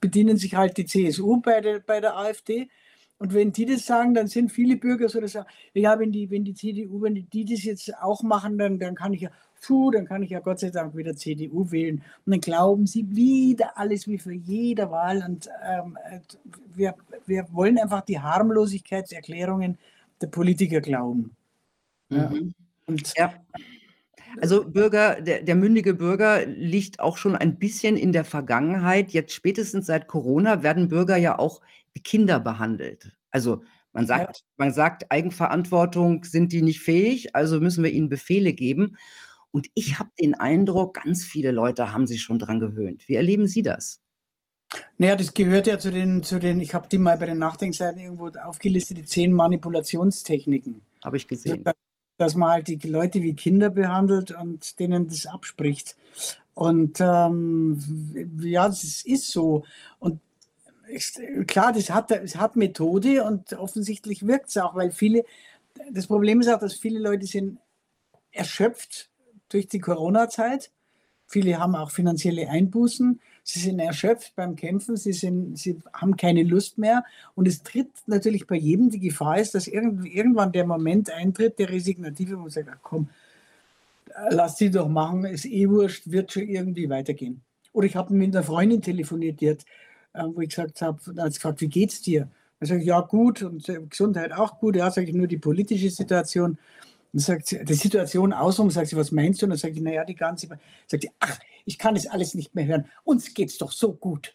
bedienen 0.00 0.36
sich 0.36 0.54
halt 0.54 0.76
die 0.76 0.84
CSU 0.84 1.40
bei 1.40 1.60
der, 1.60 1.80
bei 1.80 2.00
der 2.00 2.16
AfD. 2.16 2.68
Und 3.18 3.34
wenn 3.34 3.52
die 3.52 3.66
das 3.66 3.84
sagen, 3.84 4.14
dann 4.14 4.28
sind 4.28 4.52
viele 4.52 4.76
Bürger 4.76 5.08
so, 5.08 5.20
dass 5.20 5.32
sagen, 5.32 5.48
ja, 5.74 5.98
wenn 5.98 6.12
die, 6.12 6.30
wenn 6.30 6.44
die 6.44 6.54
CDU, 6.54 7.02
wenn 7.02 7.14
die, 7.14 7.24
die 7.24 7.44
das 7.44 7.64
jetzt 7.64 7.92
auch 8.00 8.22
machen, 8.22 8.58
dann, 8.58 8.78
dann 8.78 8.94
kann 8.94 9.12
ich 9.12 9.22
ja, 9.22 9.30
puh, 9.60 9.90
dann 9.90 10.06
kann 10.06 10.22
ich 10.22 10.30
ja 10.30 10.40
Gott 10.40 10.60
sei 10.60 10.70
Dank 10.70 10.96
wieder 10.96 11.16
CDU 11.16 11.70
wählen. 11.70 12.02
Und 12.24 12.32
dann 12.32 12.40
glauben 12.40 12.86
sie 12.86 13.04
wieder 13.14 13.76
alles 13.76 14.06
wie 14.06 14.18
für 14.18 14.32
jede 14.32 14.90
Wahl. 14.90 15.24
Und 15.26 15.48
ähm, 15.68 15.98
wir, 16.74 16.94
wir 17.26 17.46
wollen 17.52 17.78
einfach 17.78 18.02
die 18.02 18.20
Harmlosigkeitserklärungen 18.20 19.78
der 20.20 20.28
Politiker 20.28 20.80
glauben. 20.80 21.34
Ja. 22.10 22.30
Mhm. 22.30 22.54
Und 22.86 23.12
ja. 23.16 23.34
Also 24.40 24.64
Bürger, 24.64 25.20
der, 25.20 25.42
der, 25.42 25.54
mündige 25.54 25.94
Bürger 25.94 26.44
liegt 26.46 27.00
auch 27.00 27.16
schon 27.16 27.34
ein 27.34 27.56
bisschen 27.56 27.96
in 27.96 28.12
der 28.12 28.24
Vergangenheit. 28.24 29.10
Jetzt 29.10 29.32
spätestens 29.32 29.86
seit 29.86 30.06
Corona 30.06 30.62
werden 30.62 30.88
Bürger 30.88 31.16
ja 31.16 31.38
auch 31.38 31.60
Kinder 32.00 32.40
behandelt. 32.40 33.16
Also 33.30 33.62
Man 33.92 34.06
sagt, 34.06 34.36
ja. 34.36 34.42
man 34.58 34.72
sagt, 34.72 35.10
Eigenverantwortung 35.10 36.24
sind 36.24 36.52
die 36.52 36.62
nicht 36.62 36.80
fähig, 36.80 37.34
also 37.34 37.60
müssen 37.60 37.82
wir 37.82 37.90
ihnen 37.90 38.08
Befehle 38.08 38.52
geben. 38.52 38.96
Und 39.50 39.68
ich 39.74 39.98
habe 39.98 40.10
den 40.20 40.34
Eindruck, 40.34 41.02
ganz 41.02 41.24
viele 41.24 41.52
Leute 41.52 41.92
haben 41.92 42.06
sich 42.06 42.22
schon 42.22 42.38
daran 42.38 42.60
gewöhnt. 42.60 43.08
Wie 43.08 43.14
erleben 43.16 43.46
Sie 43.46 43.62
das? 43.62 44.00
Naja, 44.98 45.16
das 45.16 45.32
gehört 45.32 45.66
ja 45.66 45.78
zu 45.78 45.90
den, 45.90 46.22
zu 46.22 46.38
den 46.38 46.60
ich 46.60 46.74
habe 46.74 46.88
die 46.88 46.98
mal 46.98 47.16
bei 47.16 47.26
den 47.26 47.38
Nachdenkseiten 47.38 48.00
irgendwo 48.00 48.28
aufgelistet, 48.28 48.98
die 48.98 49.04
zehn 49.04 49.32
Manipulationstechniken. 49.32 50.82
Habe 51.02 51.16
ich 51.16 51.26
gesehen. 51.26 51.64
Dass, 51.64 51.74
dass 52.18 52.34
man 52.34 52.50
halt 52.50 52.68
die 52.68 52.88
Leute 52.88 53.22
wie 53.22 53.34
Kinder 53.34 53.70
behandelt 53.70 54.32
und 54.32 54.78
denen 54.78 55.08
das 55.08 55.24
abspricht. 55.24 55.96
Und 56.52 57.00
ähm, 57.00 57.80
ja, 58.40 58.68
das 58.68 59.02
ist 59.04 59.32
so. 59.32 59.64
Und 59.98 60.20
ist, 60.88 61.20
klar, 61.46 61.72
das 61.72 61.90
hat, 61.90 62.10
das 62.10 62.36
hat 62.36 62.56
Methode 62.56 63.24
und 63.24 63.52
offensichtlich 63.54 64.26
wirkt 64.26 64.48
es 64.48 64.56
auch, 64.56 64.74
weil 64.74 64.90
viele, 64.90 65.24
das 65.90 66.06
Problem 66.06 66.40
ist 66.40 66.48
auch, 66.48 66.58
dass 66.58 66.74
viele 66.74 66.98
Leute 66.98 67.26
sind 67.26 67.58
erschöpft 68.32 69.10
durch 69.48 69.68
die 69.68 69.80
Corona-Zeit. 69.80 70.70
Viele 71.26 71.58
haben 71.58 71.74
auch 71.74 71.90
finanzielle 71.90 72.48
Einbußen. 72.48 73.20
Sie 73.42 73.60
sind 73.60 73.78
erschöpft 73.80 74.34
beim 74.34 74.56
Kämpfen. 74.56 74.96
Sie, 74.96 75.12
sind, 75.12 75.58
sie 75.58 75.78
haben 75.92 76.16
keine 76.16 76.42
Lust 76.42 76.78
mehr. 76.78 77.04
Und 77.34 77.46
es 77.46 77.62
tritt 77.62 77.90
natürlich 78.06 78.46
bei 78.46 78.56
jedem 78.56 78.88
die 78.90 79.00
Gefahr 79.00 79.38
ist, 79.38 79.54
dass 79.54 79.66
irgendwann 79.66 80.52
der 80.52 80.66
Moment 80.66 81.10
eintritt, 81.10 81.58
der 81.58 81.68
Resignative, 81.68 82.36
wo 82.36 82.42
man 82.42 82.50
sagt, 82.50 82.68
ach 82.72 82.78
komm, 82.82 83.10
lass 84.30 84.56
sie 84.56 84.70
doch 84.70 84.88
machen, 84.88 85.24
ist 85.24 85.44
eh 85.44 85.68
wurscht, 85.68 86.10
wird 86.10 86.32
schon 86.32 86.48
irgendwie 86.48 86.88
weitergehen. 86.88 87.42
Oder 87.72 87.86
ich 87.86 87.96
habe 87.96 88.14
mit 88.14 88.34
einer 88.34 88.44
Freundin 88.44 88.82
telefoniert, 88.82 89.40
die 89.40 89.50
hat, 89.50 89.64
äh, 90.12 90.24
wo 90.24 90.40
ich 90.40 90.50
gesagt 90.50 90.80
habe, 90.82 91.00
sie 91.00 91.12
gefragt, 91.12 91.60
wie 91.60 91.68
geht's 91.68 92.02
dir? 92.02 92.28
Sage 92.60 92.80
ich, 92.80 92.86
ja 92.86 93.00
gut 93.00 93.42
und 93.42 93.68
äh, 93.68 93.80
Gesundheit 93.88 94.32
auch 94.32 94.58
gut. 94.58 94.76
Ja, 94.76 94.90
sage 94.90 95.06
ich 95.06 95.14
nur 95.14 95.28
die 95.28 95.38
politische 95.38 95.90
Situation. 95.90 96.58
Dann 97.12 97.20
sagt 97.20 97.46
sie, 97.46 97.64
die 97.64 97.74
Situation 97.74 98.32
außenrum, 98.32 98.70
sagt 98.70 98.88
sie, 98.88 98.96
was 98.96 99.12
meinst 99.12 99.40
du? 99.40 99.46
Und 99.46 99.50
dann 99.50 99.58
sagt 99.58 99.74
sie, 99.74 99.80
naja, 99.80 100.04
die 100.04 100.16
ganze, 100.16 100.48
sagt 100.86 101.02
sie, 101.02 101.10
ach, 101.20 101.38
ich 101.64 101.78
kann 101.78 101.94
das 101.94 102.06
alles 102.06 102.34
nicht 102.34 102.54
mehr 102.54 102.66
hören. 102.66 102.86
Uns 103.04 103.32
geht 103.32 103.50
es 103.50 103.58
doch 103.58 103.72
so 103.72 103.94
gut. 103.94 104.34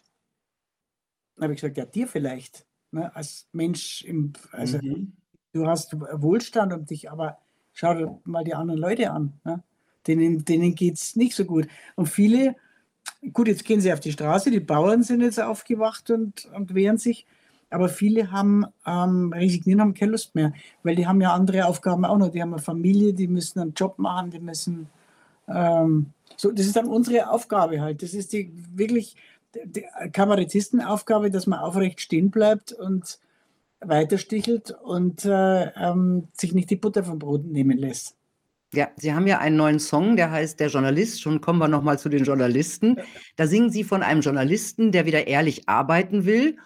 Dann 1.35 1.43
habe 1.43 1.53
ich 1.53 1.61
gesagt, 1.61 1.77
ja, 1.77 1.85
dir 1.85 2.07
vielleicht, 2.07 2.65
ne, 2.91 3.13
als 3.15 3.47
Mensch, 3.51 4.03
im, 4.03 4.33
also 4.51 4.77
mhm. 4.77 5.13
du 5.51 5.67
hast 5.67 5.93
Wohlstand 5.93 6.73
und 6.73 6.89
dich, 6.89 7.11
aber 7.11 7.39
schau 7.73 7.93
dir 7.93 8.19
mal 8.23 8.43
die 8.43 8.55
anderen 8.55 8.79
Leute 8.79 9.11
an. 9.11 9.33
Ne? 9.43 9.63
Denen, 10.07 10.45
denen 10.45 10.75
geht 10.75 10.95
es 10.95 11.15
nicht 11.15 11.35
so 11.35 11.45
gut. 11.45 11.67
Und 11.95 12.07
viele, 12.07 12.55
gut, 13.31 13.47
jetzt 13.47 13.65
gehen 13.65 13.81
sie 13.81 13.93
auf 13.93 13.99
die 13.99 14.11
Straße, 14.11 14.51
die 14.51 14.59
Bauern 14.59 15.03
sind 15.03 15.21
jetzt 15.21 15.41
aufgewacht 15.41 16.09
und, 16.11 16.49
und 16.53 16.73
wehren 16.73 16.97
sich. 16.97 17.25
Aber 17.69 17.89
viele 17.89 18.31
haben 18.31 18.65
ähm, 18.85 19.33
resignieren, 19.33 19.81
haben 19.81 19.93
keine 19.95 20.11
Lust 20.11 20.35
mehr, 20.35 20.53
weil 20.83 20.95
die 20.95 21.07
haben 21.07 21.21
ja 21.21 21.33
andere 21.33 21.65
Aufgaben 21.65 22.05
auch 22.05 22.17
noch. 22.17 22.29
Die 22.29 22.41
haben 22.41 22.53
eine 22.53 22.61
Familie, 22.61 23.13
die 23.13 23.27
müssen 23.27 23.59
einen 23.59 23.73
Job 23.73 23.97
machen, 23.97 24.29
die 24.29 24.39
müssen. 24.39 24.87
Ähm, 25.47 26.11
so, 26.37 26.51
das 26.51 26.67
ist 26.67 26.75
dann 26.75 26.87
unsere 26.87 27.31
Aufgabe 27.31 27.81
halt. 27.81 28.03
Das 28.03 28.13
ist 28.13 28.31
die 28.33 28.51
wirklich 28.75 29.15
die 29.65 29.85
Kabarettistenaufgabe, 30.11 31.31
dass 31.31 31.47
man 31.47 31.59
aufrecht 31.59 32.01
stehen 32.01 32.29
bleibt 32.29 32.73
und 32.73 33.19
weiterstichelt 33.79 34.71
und 34.71 35.25
äh, 35.25 35.65
ähm, 35.75 36.27
sich 36.33 36.53
nicht 36.53 36.69
die 36.69 36.75
Butter 36.75 37.03
vom 37.03 37.19
Brot 37.19 37.45
nehmen 37.45 37.77
lässt. 37.77 38.15
Ja, 38.73 38.89
Sie 38.95 39.13
haben 39.13 39.27
ja 39.27 39.39
einen 39.39 39.55
neuen 39.55 39.79
Song, 39.79 40.15
der 40.15 40.31
heißt 40.31 40.59
Der 40.59 40.67
Journalist. 40.67 41.21
Schon 41.21 41.41
kommen 41.41 41.59
wir 41.59 41.67
nochmal 41.67 41.99
zu 41.99 42.09
den 42.09 42.23
Journalisten. 42.23 42.97
Da 43.35 43.47
singen 43.47 43.69
Sie 43.69 43.83
von 43.83 44.03
einem 44.03 44.21
Journalisten, 44.21 44.91
der 44.91 45.05
wieder 45.05 45.27
ehrlich 45.27 45.69
arbeiten 45.69 46.25
will 46.25 46.57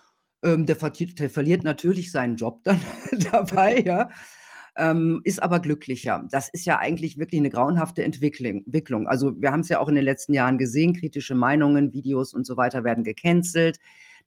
ähm, 0.44 0.66
der, 0.66 0.76
verliert, 0.76 1.20
der, 1.20 1.30
verliert, 1.30 1.64
natürlich 1.64 2.12
seinen 2.12 2.36
Job 2.36 2.64
dann 2.64 2.80
dabei, 3.32 3.80
ja. 3.80 4.10
Ähm, 4.80 5.22
ist 5.24 5.42
aber 5.42 5.60
glücklicher. 5.60 6.28
Das 6.30 6.50
ist 6.50 6.66
ja 6.66 6.78
eigentlich 6.78 7.18
wirklich 7.18 7.42
eine 7.42 7.50
grauenhafte 7.50 8.04
Entwicklung. 8.04 9.08
Also 9.08 9.34
wir 9.42 9.52
haben 9.52 9.62
es 9.62 9.70
ja 9.70 9.80
auch 9.80 9.90
in 9.90 9.96
den 9.96 10.04
letzten 10.04 10.34
Jahren 10.34 10.60
gesehen, 10.60 10.94
kritische 10.94 11.34
Meinungen, 11.34 11.94
Videos 11.94 12.32
und 12.32 12.46
so 12.46 12.58
weiter 12.58 12.84
werden 12.84 13.04
gecancelt. 13.04 13.80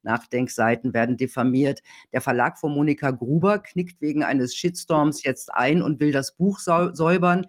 Nachdenkseiten 0.03 0.93
werden 0.93 1.16
diffamiert. 1.16 1.83
Der 2.12 2.21
Verlag 2.21 2.59
von 2.59 2.75
Monika 2.75 3.12
Gruber 3.12 3.61
knickt 3.61 4.01
wegen 4.01 4.25
eines 4.25 4.57
Shitstorms 4.57 5.23
jetzt 5.23 5.55
ein 5.55 5.83
und 5.83 6.01
will 6.01 6.11
das 6.11 6.35
Buch 6.37 6.59
säubern. 6.59 7.47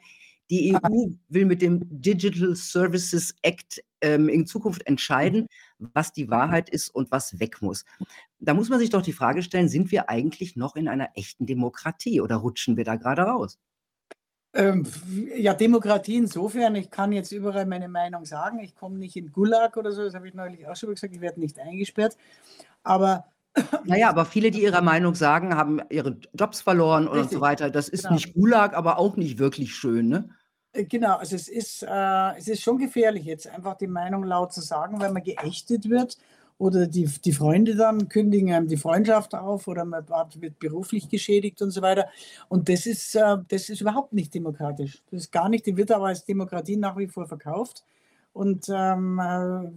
Die 0.52 0.76
EU 0.76 1.08
will 1.30 1.46
mit 1.46 1.62
dem 1.62 1.80
Digital 1.90 2.56
Services 2.56 3.34
Act 3.42 3.82
ähm, 4.02 4.28
in 4.28 4.46
Zukunft 4.46 4.86
entscheiden, 4.86 5.48
was 5.80 6.12
die 6.12 6.30
Wahrheit 6.30 6.70
ist 6.70 6.90
und 6.90 7.10
was 7.10 7.40
weg 7.40 7.62
muss. 7.62 7.86
Da 8.40 8.54
muss 8.54 8.68
man 8.68 8.80
sich 8.80 8.90
doch 8.90 9.02
die 9.02 9.14
Frage 9.14 9.44
stellen, 9.44 9.70
sind 9.70 9.92
wir 9.92 10.10
eigentlich 10.10 10.58
noch 10.58 10.76
in 10.76 10.90
einer 10.90 11.10
echten 11.16 11.46
Demokratie 11.46 12.20
oder 12.20 12.36
rutschen 12.36 12.76
wir 12.76 12.84
da 12.84 12.98
gerade 12.98 13.22
raus? 13.22 13.60
Ähm, 14.54 14.86
ja, 15.38 15.54
Demokratie 15.54 16.18
insofern, 16.18 16.76
ich 16.76 16.92
kann 16.92 17.14
jetzt 17.14 17.32
überall 17.32 17.66
meine 17.66 17.88
Meinung 17.88 18.26
sagen. 18.26 18.60
Ich 18.60 18.76
komme 18.76 18.98
nicht 18.98 19.16
in 19.16 19.32
Gulag 19.32 19.78
oder 19.78 19.94
so, 19.94 20.04
das 20.04 20.14
habe 20.14 20.28
ich 20.28 20.34
neulich 20.34 20.68
auch 20.68 20.76
schon 20.76 20.90
gesagt, 20.90 21.16
ich 21.16 21.22
werde 21.22 21.40
nicht 21.40 21.58
eingesperrt. 21.60 22.18
Aber 22.84 23.24
naja, 23.86 24.10
aber 24.10 24.26
viele, 24.26 24.52
die 24.52 24.64
ihre 24.64 24.82
Meinung 24.82 25.16
sagen, 25.16 25.56
haben 25.56 25.82
ihre 25.90 26.18
Jobs 26.34 26.60
verloren 26.60 27.08
und, 27.08 27.20
und 27.20 27.32
so 27.32 27.40
weiter. 27.40 27.70
Das 27.70 27.88
ist 27.88 28.04
genau. 28.04 28.16
nicht 28.16 28.34
Gulag, 28.34 28.74
aber 28.74 28.98
auch 28.98 29.16
nicht 29.16 29.40
wirklich 29.40 29.76
schön, 29.76 30.10
ne? 30.10 30.30
Äh, 30.74 30.86
genau, 30.86 31.18
also 31.18 31.36
es 31.36 31.48
ist, 31.48 31.84
äh, 31.84 32.38
es 32.38 32.48
ist 32.48 32.62
schon 32.62 32.78
gefährlich, 32.78 33.26
jetzt 33.26 33.48
einfach 33.48 33.78
die 33.78 33.88
Meinung 33.88 34.24
laut 34.24 34.54
zu 34.54 34.62
sagen, 34.62 35.00
weil 35.00 35.12
man 35.12 35.24
geächtet 35.24 35.90
wird 35.90 36.18
oder 36.58 36.88
die, 36.88 37.06
die 37.06 37.34
Freunde 37.34 37.76
dann 37.76 38.08
kündigen 38.08 38.54
einem 38.54 38.68
die 38.68 38.78
Freundschaft 38.78 39.34
auf 39.34 39.68
oder 39.68 39.84
man 39.84 40.06
wird 40.08 40.60
beruflich 40.60 41.10
geschädigt 41.10 41.62
und 41.62 41.72
so 41.72 41.82
weiter. 41.82 42.08
Und 42.50 42.70
das 42.70 42.86
ist, 42.86 43.16
äh, 43.16 43.38
das 43.48 43.70
ist 43.70 43.82
überhaupt 43.82 44.14
nicht 44.14 44.34
demokratisch. 44.34 45.02
Das 45.12 45.24
ist 45.24 45.32
gar 45.32 45.50
nicht, 45.50 45.66
die 45.66 45.76
wird 45.78 45.92
aber 45.92 46.08
als 46.08 46.26
Demokratie 46.26 46.78
nach 46.78 46.98
wie 46.98 47.08
vor 47.08 47.28
verkauft. 47.28 47.84
Und 48.34 48.68
ähm, 48.70 49.20
äh, 49.20 49.72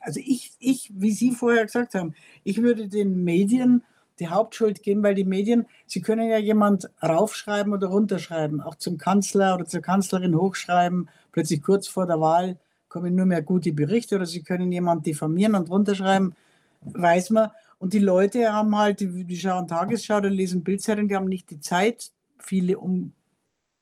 also 0.00 0.20
ich, 0.20 0.52
ich, 0.60 0.92
wie 0.94 1.10
Sie 1.10 1.32
vorher 1.32 1.64
gesagt 1.64 1.94
haben, 1.94 2.14
ich 2.44 2.62
würde 2.62 2.88
den 2.88 3.24
Medien 3.24 3.82
die 4.18 4.28
Hauptschuld 4.28 4.82
geben, 4.82 5.02
weil 5.02 5.14
die 5.14 5.24
Medien, 5.24 5.66
sie 5.86 6.00
können 6.00 6.28
ja 6.28 6.38
jemand 6.38 6.90
raufschreiben 7.02 7.72
oder 7.72 7.88
runterschreiben, 7.88 8.60
auch 8.60 8.76
zum 8.76 8.98
Kanzler 8.98 9.54
oder 9.54 9.66
zur 9.66 9.82
Kanzlerin 9.82 10.36
hochschreiben, 10.36 11.08
plötzlich 11.32 11.62
kurz 11.62 11.86
vor 11.86 12.06
der 12.06 12.20
Wahl 12.20 12.58
kommen 12.88 13.14
nur 13.14 13.26
mehr 13.26 13.42
gute 13.42 13.72
Berichte 13.72 14.16
oder 14.16 14.26
sie 14.26 14.42
können 14.42 14.72
jemand 14.72 15.06
diffamieren 15.06 15.54
und 15.54 15.70
runterschreiben, 15.70 16.34
weiß 16.80 17.30
man. 17.30 17.50
Und 17.78 17.92
die 17.92 17.98
Leute 17.98 18.52
haben 18.52 18.76
halt, 18.76 19.00
die, 19.00 19.24
die 19.24 19.36
schauen 19.36 19.68
Tagesschau 19.68 20.18
oder 20.18 20.30
lesen 20.30 20.64
Bildzeitung, 20.64 21.08
die 21.08 21.16
haben 21.16 21.28
nicht 21.28 21.50
die 21.50 21.60
Zeit, 21.60 22.10
viele, 22.38 22.78
um 22.78 23.12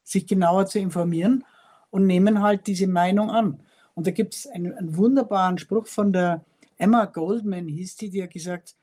sich 0.02 0.26
genauer 0.26 0.66
zu 0.66 0.80
informieren 0.80 1.44
und 1.90 2.06
nehmen 2.06 2.42
halt 2.42 2.66
diese 2.66 2.88
Meinung 2.88 3.30
an. 3.30 3.60
Und 3.94 4.06
da 4.08 4.10
gibt 4.10 4.34
es 4.34 4.46
einen, 4.48 4.74
einen 4.74 4.96
wunderbaren 4.96 5.58
Spruch 5.58 5.86
von 5.86 6.12
der 6.12 6.44
Emma 6.76 7.04
Goldman, 7.04 7.68
hieß 7.68 7.96
die, 7.96 8.10
die 8.10 8.22
hat 8.22 8.32
gesagt, 8.32 8.74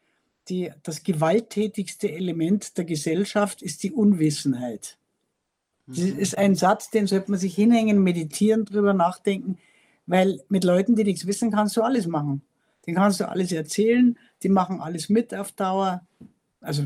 die, 0.51 0.71
das 0.83 1.03
gewalttätigste 1.03 2.11
Element 2.11 2.77
der 2.77 2.85
Gesellschaft 2.85 3.61
ist 3.61 3.81
die 3.83 3.91
Unwissenheit. 3.91 4.97
Das 5.87 5.99
mhm. 5.99 6.19
ist 6.19 6.37
ein 6.37 6.55
Satz, 6.55 6.89
den 6.89 7.07
sollte 7.07 7.31
man 7.31 7.39
sich 7.39 7.55
hinhängen, 7.55 8.03
meditieren, 8.03 8.65
drüber 8.65 8.93
nachdenken, 8.93 9.57
weil 10.05 10.41
mit 10.49 10.63
Leuten, 10.63 10.95
die 10.95 11.05
nichts 11.05 11.25
wissen, 11.25 11.51
kannst 11.51 11.77
du 11.77 11.81
alles 11.81 12.05
machen. 12.05 12.41
Den 12.85 12.95
kannst 12.95 13.19
du 13.19 13.29
alles 13.29 13.51
erzählen, 13.51 14.17
die 14.43 14.49
machen 14.49 14.81
alles 14.81 15.09
mit 15.09 15.33
auf 15.33 15.51
Dauer. 15.53 16.01
Also 16.59 16.83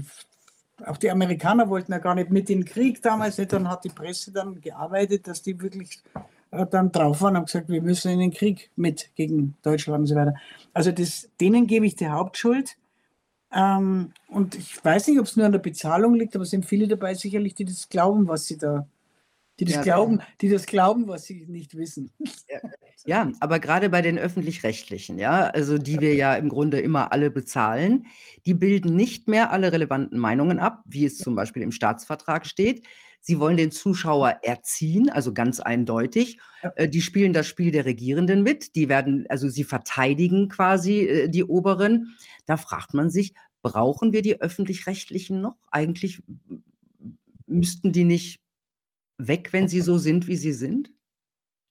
auch 0.85 0.97
die 0.97 1.09
Amerikaner 1.09 1.69
wollten 1.69 1.91
ja 1.91 1.99
gar 1.99 2.15
nicht 2.15 2.29
mit 2.29 2.49
in 2.49 2.59
den 2.59 2.65
Krieg 2.65 3.01
damals 3.01 3.37
nicht, 3.37 3.51
dann 3.51 3.69
hat 3.69 3.83
die 3.83 3.89
Presse 3.89 4.31
dann 4.31 4.61
gearbeitet, 4.61 5.27
dass 5.27 5.41
die 5.41 5.59
wirklich 5.59 6.03
äh, 6.51 6.65
dann 6.65 6.91
drauf 6.91 7.21
waren 7.21 7.37
und 7.37 7.45
gesagt, 7.45 7.69
wir 7.69 7.81
müssen 7.81 8.11
in 8.11 8.19
den 8.19 8.31
Krieg 8.31 8.69
mit 8.75 9.09
gegen 9.15 9.55
Deutschland 9.63 10.01
und 10.01 10.07
so 10.07 10.15
weiter. 10.15 10.35
Also 10.73 10.91
das, 10.91 11.29
denen 11.39 11.65
gebe 11.67 11.85
ich 11.85 11.95
die 11.95 12.09
Hauptschuld. 12.09 12.75
Ähm, 13.53 14.11
und 14.27 14.55
ich 14.55 14.83
weiß 14.83 15.07
nicht, 15.07 15.19
ob 15.19 15.25
es 15.25 15.35
nur 15.35 15.45
an 15.45 15.51
der 15.51 15.59
Bezahlung 15.59 16.15
liegt, 16.15 16.35
aber 16.35 16.43
es 16.43 16.49
sind 16.49 16.65
viele 16.65 16.87
dabei 16.87 17.13
sicherlich, 17.13 17.53
die 17.53 17.65
das 17.65 17.89
glauben, 17.89 18.27
was 18.27 18.45
sie 18.45 18.57
da, 18.57 18.87
die 19.59 19.65
das 19.65 19.75
ja, 19.75 19.81
glauben, 19.81 20.21
die 20.41 20.49
das 20.49 20.65
glauben, 20.65 21.07
was 21.07 21.25
sie 21.25 21.45
nicht 21.47 21.75
wissen. 21.77 22.11
Ja, 22.47 22.59
ja 23.05 23.31
aber 23.39 23.59
gerade 23.59 23.89
bei 23.89 24.01
den 24.01 24.17
öffentlich-rechtlichen, 24.17 25.19
ja, 25.19 25.47
also 25.47 25.77
die 25.77 25.99
wir 25.99 26.15
ja 26.15 26.35
im 26.35 26.49
Grunde 26.49 26.79
immer 26.79 27.11
alle 27.11 27.31
bezahlen, 27.31 28.07
die 28.45 28.53
bilden 28.53 28.95
nicht 28.95 29.27
mehr 29.27 29.51
alle 29.51 29.71
relevanten 29.71 30.19
Meinungen 30.19 30.59
ab, 30.59 30.83
wie 30.85 31.05
es 31.05 31.17
zum 31.17 31.35
Beispiel 31.35 31.61
im 31.63 31.71
Staatsvertrag 31.71 32.45
steht. 32.45 32.85
Sie 33.27 33.39
wollen 33.39 33.57
den 33.57 33.71
Zuschauer 33.71 34.37
erziehen, 34.43 35.09
also 35.09 35.33
ganz 35.33 35.59
eindeutig. 35.59 36.37
Ja. 36.61 36.71
Äh, 36.75 36.87
die 36.87 37.01
spielen 37.01 37.33
das 37.33 37.47
Spiel 37.47 37.71
der 37.71 37.85
Regierenden 37.85 38.43
mit. 38.43 38.75
Die 38.75 38.87
werden, 38.87 39.25
also 39.29 39.49
sie 39.49 39.63
verteidigen 39.63 40.47
quasi 40.47 40.99
äh, 40.99 41.27
die 41.27 41.43
Oberen. 41.43 42.15
Da 42.45 42.55
fragt 42.55 42.93
man 42.93 43.09
sich, 43.09 43.33
brauchen 43.63 44.13
wir 44.13 44.21
die 44.21 44.39
öffentlich-rechtlichen 44.39 45.41
noch? 45.41 45.57
Eigentlich 45.71 46.21
müssten 47.47 47.91
die 47.91 48.03
nicht 48.03 48.41
weg, 49.17 49.53
wenn 49.53 49.67
sie 49.67 49.81
so 49.81 49.97
sind, 49.97 50.27
wie 50.27 50.35
sie 50.35 50.53
sind? 50.53 50.91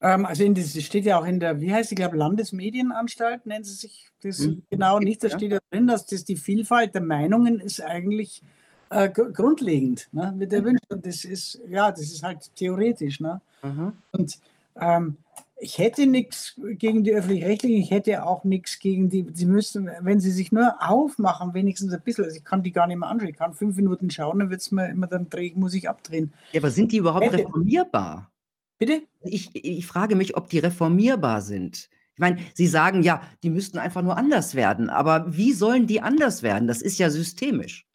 Ähm, 0.01 0.27
also 0.27 0.43
in 0.43 0.55
das 0.57 0.83
steht 0.83 1.05
ja 1.05 1.21
auch 1.21 1.25
in 1.25 1.39
der, 1.39 1.61
wie 1.61 1.73
heißt 1.73 1.91
sie, 1.91 1.95
glaube 1.95 2.17
Landesmedienanstalt, 2.17 3.47
nennen 3.47 3.63
sie 3.63 3.75
sich 3.75 4.09
das 4.23 4.41
mhm. 4.41 4.65
genau 4.71 4.99
nicht. 4.99 5.23
Da 5.23 5.31
steht 5.31 5.53
ja 5.53 5.61
drin, 5.71 5.87
dass 5.87 6.07
das 6.07 6.25
die 6.25 6.35
Vielfalt 6.35 6.97
der 6.97 7.03
Meinungen 7.03 7.61
ist 7.61 7.81
eigentlich 7.81 8.43
äh, 8.91 9.09
grundlegend 9.09 10.09
ne, 10.13 10.35
mit 10.37 10.53
der 10.53 10.65
Wünsche. 10.65 10.85
Und 10.89 11.07
das 11.07 11.25
ist, 11.25 11.61
ja, 11.69 11.91
das 11.91 12.03
ist 12.03 12.23
halt 12.23 12.51
theoretisch. 12.57 13.21
Ne? 13.21 13.41
Mhm. 13.63 13.93
Und 14.13 14.39
ähm, 14.81 15.17
ich 15.59 15.79
hätte 15.79 16.07
nichts 16.07 16.61
gegen 16.79 17.05
die 17.05 17.13
öffentlich-rechtlichen, 17.13 17.81
ich 17.81 17.91
hätte 17.91 18.25
auch 18.25 18.45
nichts 18.45 18.79
gegen 18.79 19.09
die, 19.09 19.27
sie 19.33 19.47
müssen, 19.47 19.91
wenn 20.01 20.21
sie 20.21 20.31
sich 20.31 20.53
nur 20.53 20.75
aufmachen, 20.81 21.55
wenigstens 21.55 21.93
ein 21.93 22.01
bisschen, 22.03 22.25
also 22.25 22.37
ich 22.37 22.45
kann 22.45 22.63
die 22.63 22.73
gar 22.73 22.87
nicht 22.87 22.99
mehr 22.99 23.09
anschauen, 23.09 23.31
ich 23.31 23.37
kann 23.37 23.55
fünf 23.55 23.77
Minuten 23.77 24.11
schauen, 24.11 24.41
dann 24.41 24.51
wird 24.51 24.61
es 24.61 24.73
mir 24.73 24.89
immer 24.89 25.07
dann 25.07 25.31
drehen, 25.31 25.59
muss 25.59 25.75
ich 25.75 25.89
abdrehen. 25.89 26.33
Ja, 26.53 26.61
aber 26.61 26.71
sind 26.71 26.93
die 26.93 26.99
überhaupt 26.99 27.25
hätte. 27.25 27.39
reformierbar? 27.39 28.31
Bitte? 28.79 29.03
Ich, 29.23 29.51
ich 29.55 29.87
frage 29.87 30.17
mich, 30.17 30.37
ob 30.37 30.49
die 30.49 30.59
reformierbar 30.59 31.41
sind. 31.41 31.89
Ich 32.15 32.21
meine, 32.21 32.39
Sie 32.55 32.67
sagen 32.67 33.03
ja, 33.03 33.23
die 33.43 33.51
müssten 33.51 33.79
einfach 33.79 34.03
nur 34.03 34.17
anders 34.17 34.55
werden, 34.55 34.91
aber 34.91 35.37
wie 35.37 35.53
sollen 35.53 35.87
die 35.87 36.01
anders 36.01 36.43
werden? 36.43 36.69
Das 36.69 36.83
ist 36.83 36.99
ja 36.99 37.11
systemisch. 37.11 37.87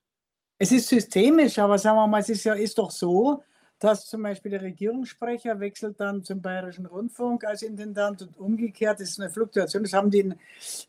Es 0.61 0.73
ist 0.73 0.89
systemisch, 0.89 1.57
aber 1.57 1.77
sagen 1.77 1.97
wir 1.97 2.05
mal, 2.07 2.19
es 2.19 2.29
ist 2.29 2.43
ja 2.43 2.53
ist 2.53 2.77
doch 2.77 2.91
so, 2.91 3.41
dass 3.79 4.05
zum 4.07 4.23
Beispiel 4.23 4.51
der 4.51 4.61
Regierungssprecher 4.61 5.57
wechselt 5.61 6.01
dann 6.01 6.21
zum 6.21 6.41
Bayerischen 6.41 6.85
Rundfunk 6.85 7.45
als 7.45 7.61
Intendant 7.61 8.21
und 8.21 8.37
umgekehrt 8.37 8.99
ist 8.99 9.19
eine 9.19 9.29
Fluktuation. 9.29 9.83
Das 9.83 9.93
haben 9.93 10.11
die 10.11 10.19
in, 10.19 10.35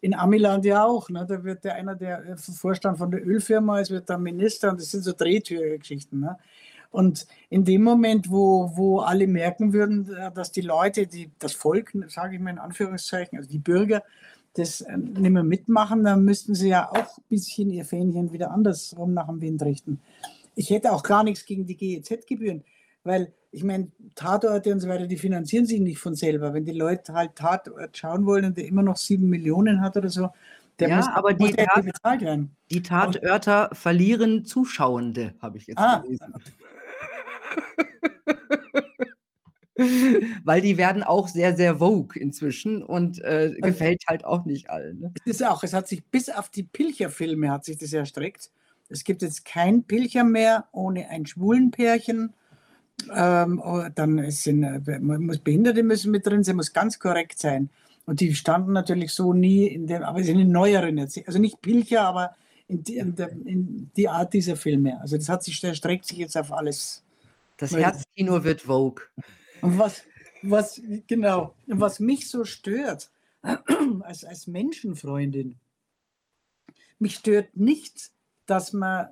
in 0.01 0.13
Amiland 0.13 0.65
ja 0.65 0.85
auch. 0.85 1.09
Ne? 1.09 1.25
Da 1.25 1.45
wird 1.45 1.63
der 1.63 1.77
einer 1.77 1.95
der 1.95 2.27
äh, 2.27 2.37
Vorstand 2.37 2.99
von 2.99 3.13
der 3.13 3.25
Ölfirma, 3.25 3.79
es 3.79 3.91
wird 3.91 4.11
dann 4.11 4.25
Minister 4.25 4.71
und 4.71 4.81
das 4.81 4.91
sind 4.91 5.05
so 5.05 5.13
Drehtürgeschichten. 5.13 6.19
Ne? 6.19 6.37
Und 6.91 7.29
in 7.49 7.65
dem 7.65 7.85
Moment, 7.85 8.29
wo, 8.29 8.73
wo 8.75 8.99
alle 8.99 9.29
merken 9.29 9.73
würden, 9.73 10.13
äh, 10.13 10.33
dass 10.33 10.51
die 10.51 10.63
Leute, 10.63 11.07
die, 11.07 11.31
das 11.39 11.53
Volk, 11.53 11.93
sage 12.09 12.35
ich 12.35 12.41
mal 12.43 12.51
in 12.51 12.59
Anführungszeichen, 12.59 13.39
also 13.39 13.49
die 13.49 13.61
Bürger, 13.61 14.03
das 14.55 14.81
äh, 14.81 14.97
nicht 14.97 15.31
mehr 15.31 15.43
mitmachen, 15.43 16.05
dann 16.05 16.25
müssten 16.25 16.55
sie 16.55 16.69
ja 16.69 16.91
auch 16.91 17.19
ein 17.19 17.25
bisschen 17.29 17.71
ihr 17.71 17.85
Fähnchen 17.85 18.33
wieder 18.33 18.51
andersrum 18.51 19.15
nach 19.15 19.27
dem 19.27 19.41
Wind 19.41 19.63
richten. 19.63 20.01
Ich 20.55 20.71
hätte 20.71 20.93
auch 20.93 21.03
gar 21.03 21.25
nichts 21.25 21.45
gegen 21.47 21.67
die 21.67 21.77
GEZ-Gebühren. 21.77 22.65
Weil 23.03 23.33
ich 23.53 23.65
meine, 23.65 23.91
Tatorte 24.15 24.73
und 24.73 24.81
so 24.81 24.89
weiter, 24.89 25.07
die 25.07 25.17
finanzieren 25.17 25.67
sich 25.67 25.81
nicht 25.81 25.99
von 25.99 26.15
selber. 26.15 26.55
Wenn 26.55 26.65
die 26.65 26.73
Leute 26.73 27.15
halt 27.15 27.35
Tatort 27.35 27.97
schauen 27.97 28.27
wollen 28.27 28.45
und 28.45 28.57
der 28.57 28.67
immer 28.67 28.83
noch 28.83 28.97
sieben 28.97 29.29
Millionen 29.29 29.81
hat 29.81 29.97
oder 29.97 30.09
so, 30.09 30.29
der 30.79 30.89
ja, 30.89 30.97
muss, 30.97 31.09
aber 31.09 31.35
die, 31.35 31.53
Tat, 31.53 31.85
bezahlt 31.85 32.21
werden. 32.23 32.57
Die 32.71 32.83
Tatörter 32.83 33.67
aber, 33.67 33.75
verlieren 33.75 34.45
Zuschauende, 34.45 35.35
habe 35.41 35.59
ich 35.59 35.67
jetzt 35.67 35.79
ah, 35.79 35.99
gelesen. 35.99 36.35
Weil 40.45 40.61
die 40.61 40.77
werden 40.77 41.03
auch 41.03 41.29
sehr, 41.29 41.57
sehr 41.57 41.77
vogue 41.77 42.21
inzwischen 42.21 42.83
und 42.83 43.23
äh, 43.25 43.55
gefällt 43.61 44.05
halt 44.09 44.25
auch 44.25 44.45
nicht 44.45 44.71
allen. 44.71 45.01
Ne? 45.01 45.13
Es 45.25 45.37
ist 45.37 45.47
auch, 45.47 45.63
es 45.63 45.73
hat 45.73 45.89
sich 45.89 46.05
bis 46.05 46.29
auf 46.29 46.49
die 46.49 46.63
Pilcherfilme 46.63 47.51
hat 47.51 47.65
sich 47.65 47.79
das 47.79 47.93
erstreckt. 47.93 48.51
Es 48.89 49.05
gibt 49.05 49.23
jetzt 49.23 49.45
kein 49.45 49.85
Pilcher 49.85 50.25
mehr 50.25 50.67
ohne 50.73 51.09
ein 51.09 51.27
schwulen 51.27 51.71
Pärchen 51.71 52.35
ähm, 53.15 53.61
oh, 53.65 53.85
dann 53.95 54.31
sind 54.31 54.63
äh, 54.63 54.99
muss 54.99 55.39
Behinderte 55.39 55.83
müssen 55.83 56.11
mit 56.11 56.27
drin 56.27 56.45
sein, 56.45 56.57
muss 56.57 56.73
ganz 56.73 56.99
korrekt 56.99 57.39
sein. 57.39 57.71
Und 58.07 58.21
die 58.21 58.35
standen 58.35 58.73
natürlich 58.73 59.13
so 59.13 59.33
nie 59.33 59.67
in 59.67 59.87
dem, 59.87 60.03
aber 60.03 60.23
sind 60.23 60.39
in 60.39 60.51
neueren 60.51 60.99
jetzt, 60.99 61.21
also 61.27 61.39
nicht 61.39 61.61
Pilcher, 61.61 62.03
aber 62.03 62.35
in 62.67 62.83
die, 62.83 62.97
in, 62.97 63.15
der, 63.15 63.31
in 63.31 63.91
die, 63.97 64.09
Art 64.09 64.33
dieser 64.33 64.57
Filme. 64.57 65.01
Also 65.01 65.17
das 65.17 65.29
hat 65.29 65.45
sich, 65.45 65.61
der 65.61 65.75
streckt 65.75 66.07
sich 66.07 66.19
jetzt 66.19 66.37
auf 66.37 66.53
alles. 66.53 67.05
Das 67.57 67.77
Herzkino 67.77 68.43
wird 68.43 68.63
Vogue. 68.63 69.03
Und 69.63 69.79
was, 69.79 70.03
was, 70.43 70.81
genau, 71.07 71.55
was 71.67 72.01
mich 72.01 72.29
so 72.29 72.45
stört, 72.45 73.11
als, 74.01 74.25
als 74.25 74.47
Menschenfreundin, 74.47 75.57
mich 76.99 77.17
stört 77.17 77.57
nicht, 77.57 78.11
dass 78.47 78.73
man 78.73 79.09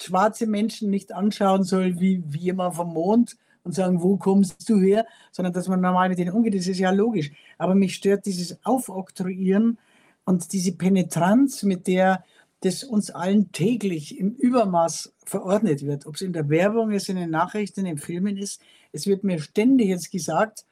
schwarze 0.00 0.46
Menschen 0.46 0.90
nicht 0.90 1.12
anschauen 1.12 1.64
soll 1.64 2.00
wie, 2.00 2.22
wie 2.26 2.38
jemand 2.38 2.74
vom 2.76 2.92
Mond 2.92 3.36
und 3.62 3.74
sagen, 3.74 4.02
wo 4.02 4.16
kommst 4.16 4.68
du 4.68 4.80
her, 4.80 5.06
sondern 5.32 5.52
dass 5.52 5.68
man 5.68 5.80
normal 5.80 6.08
mit 6.08 6.18
denen 6.18 6.32
umgeht, 6.32 6.54
das 6.54 6.66
ist 6.66 6.78
ja 6.78 6.90
logisch. 6.90 7.32
Aber 7.58 7.74
mich 7.74 7.94
stört 7.94 8.26
dieses 8.26 8.64
Aufoktroyieren 8.64 9.78
und 10.24 10.52
diese 10.52 10.72
Penetranz, 10.72 11.62
mit 11.62 11.86
der 11.86 12.24
das 12.60 12.84
uns 12.84 13.10
allen 13.10 13.52
täglich 13.52 14.18
im 14.18 14.30
Übermaß 14.30 15.12
verordnet 15.24 15.84
wird. 15.84 16.06
Ob 16.06 16.14
es 16.14 16.22
in 16.22 16.32
der 16.32 16.48
Werbung 16.48 16.90
ist, 16.90 17.08
in 17.08 17.16
den 17.16 17.30
Nachrichten, 17.30 17.80
in 17.80 17.86
den 17.86 17.98
Filmen 17.98 18.36
ist. 18.36 18.62
Es 18.96 19.06
wird 19.06 19.24
mir 19.24 19.38
ständig 19.40 19.88
jetzt 19.88 20.10
gesagt, 20.10 20.64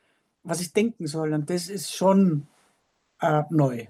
was 0.42 0.60
ich 0.60 0.72
denken 0.72 1.06
soll. 1.06 1.34
Und 1.34 1.50
das 1.50 1.68
ist 1.68 1.94
schon 1.94 2.46
äh, 3.20 3.42
neu. 3.50 3.86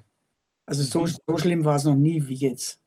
Also 0.67 0.83
so, 0.83 1.07
so 1.07 1.39
schlimm 1.39 1.65
war 1.65 1.77
es 1.77 1.85
noch 1.85 1.95
nie 1.95 2.27
wie 2.27 2.35
jetzt. 2.35 2.81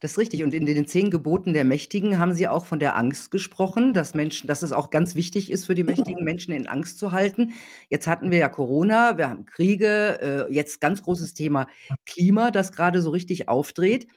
Das 0.00 0.12
ist 0.12 0.18
richtig. 0.18 0.42
Und 0.42 0.54
in 0.54 0.66
den 0.66 0.88
zehn 0.88 1.10
Geboten 1.10 1.52
der 1.52 1.64
Mächtigen 1.64 2.18
haben 2.18 2.34
Sie 2.34 2.48
auch 2.48 2.66
von 2.66 2.80
der 2.80 2.96
Angst 2.96 3.30
gesprochen, 3.30 3.94
dass 3.94 4.14
Menschen, 4.14 4.48
dass 4.48 4.62
es 4.62 4.72
auch 4.72 4.90
ganz 4.90 5.14
wichtig 5.14 5.50
ist 5.52 5.66
für 5.66 5.76
die 5.76 5.84
mächtigen 5.84 6.24
Menschen 6.24 6.52
in 6.52 6.66
Angst 6.66 6.98
zu 6.98 7.12
halten. 7.12 7.52
Jetzt 7.88 8.08
hatten 8.08 8.32
wir 8.32 8.38
ja 8.38 8.48
Corona, 8.48 9.16
wir 9.18 9.28
haben 9.28 9.44
Kriege, 9.44 10.48
äh, 10.50 10.52
jetzt 10.52 10.80
ganz 10.80 11.02
großes 11.02 11.34
Thema 11.34 11.68
Klima, 12.06 12.50
das 12.50 12.72
gerade 12.72 13.02
so 13.02 13.10
richtig 13.10 13.48
aufdreht. 13.48 14.08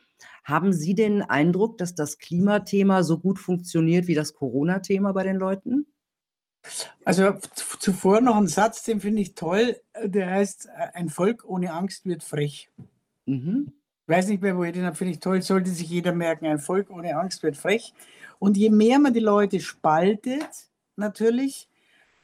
Haben 0.44 0.74
Sie 0.74 0.96
den 0.96 1.22
Eindruck, 1.22 1.78
dass 1.78 1.94
das 1.94 2.18
Klimathema 2.18 3.04
so 3.04 3.20
gut 3.20 3.38
funktioniert 3.38 4.08
wie 4.08 4.16
das 4.16 4.34
Corona-Thema 4.34 5.12
bei 5.14 5.24
den 5.24 5.36
Leuten? 5.36 5.86
Also 7.04 7.34
zuvor 7.80 8.22
noch 8.22 8.36
ein 8.36 8.48
Satz, 8.48 8.84
den 8.84 9.00
finde 9.00 9.22
ich 9.22 9.36
toll, 9.36 9.80
der 10.04 10.30
heißt, 10.32 10.70
ein 10.94 11.10
Volk 11.10 11.44
ohne 11.46 11.74
Angst 11.74 12.06
wird 12.06 12.24
frech. 12.24 12.70
Mhm 13.26 13.72
weiß 14.08 14.28
nicht 14.28 14.42
mehr, 14.42 14.56
wo 14.56 14.64
ich 14.64 14.74
den 14.74 14.86
habe, 14.86 14.96
finde 14.96 15.14
ich 15.14 15.20
toll, 15.20 15.42
sollte 15.42 15.70
sich 15.72 15.90
jeder 15.90 16.14
merken, 16.14 16.46
ein 16.46 16.60
Volk 16.60 16.90
ohne 16.90 17.18
Angst 17.18 17.44
wird 17.44 17.58
frech. 17.58 17.94
Und 18.40 18.58
je 18.58 18.70
mehr 18.70 19.00
man 19.00 19.14
die 19.14 19.20
Leute 19.20 19.60
spaltet, 19.60 20.50
natürlich, 20.96 21.68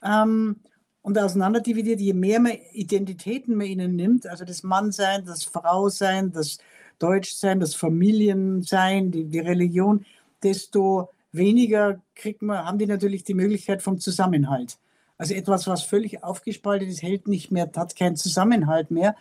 ähm, 0.03 0.57
und 1.03 1.17
auseinanderdividiert, 1.17 1.99
je 1.99 2.13
mehr 2.13 2.39
man 2.39 2.53
Identitäten 2.73 3.55
man 3.55 3.65
ihnen 3.65 3.95
nimmt, 3.95 4.27
also 4.27 4.45
das 4.45 4.61
Mannsein, 4.61 5.25
das 5.25 5.43
Frausein, 5.43 6.31
das 6.31 6.59
Deutschsein, 6.99 7.59
das 7.59 7.73
Familiensein, 7.73 9.09
die, 9.09 9.25
die 9.25 9.39
Religion, 9.39 10.05
desto 10.43 11.09
weniger 11.31 12.01
kriegt 12.15 12.41
man, 12.41 12.65
haben 12.65 12.77
die 12.77 12.87
natürlich 12.87 13.23
die 13.23 13.33
Möglichkeit 13.33 13.81
vom 13.81 13.99
Zusammenhalt. 13.99 14.77
Also 15.17 15.33
etwas, 15.35 15.67
was 15.67 15.83
völlig 15.83 16.23
aufgespaltet 16.23 16.89
ist, 16.89 17.03
hält 17.03 17.27
nicht 17.27 17.51
mehr, 17.51 17.69
hat 17.75 17.95
keinen 17.95 18.15
Zusammenhalt 18.15 18.91
mehr. 18.91 19.15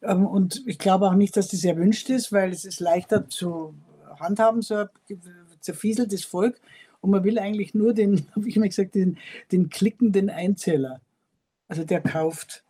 Ähm, 0.00 0.26
und 0.26 0.62
ich 0.66 0.78
glaube 0.78 1.06
auch 1.06 1.14
nicht, 1.14 1.36
dass 1.36 1.48
das 1.48 1.64
erwünscht 1.64 2.10
ist, 2.10 2.32
weil 2.32 2.52
es 2.52 2.64
ist 2.64 2.80
leichter 2.80 3.28
zu 3.28 3.74
handhaben, 4.20 4.62
so 4.62 4.76
ein 4.76 4.88
zerfieseltes 5.60 6.24
Volk. 6.24 6.60
Und 7.00 7.10
man 7.10 7.24
will 7.24 7.38
eigentlich 7.38 7.74
nur 7.74 7.92
den, 7.92 8.26
habe 8.36 8.48
ich 8.48 8.56
immer 8.56 8.68
gesagt, 8.68 8.94
den, 8.94 9.18
den 9.50 9.68
klickenden 9.68 10.30
Einzeller. 10.30 11.00
Also 11.68 11.84
der 11.84 12.00
kauft, 12.00 12.64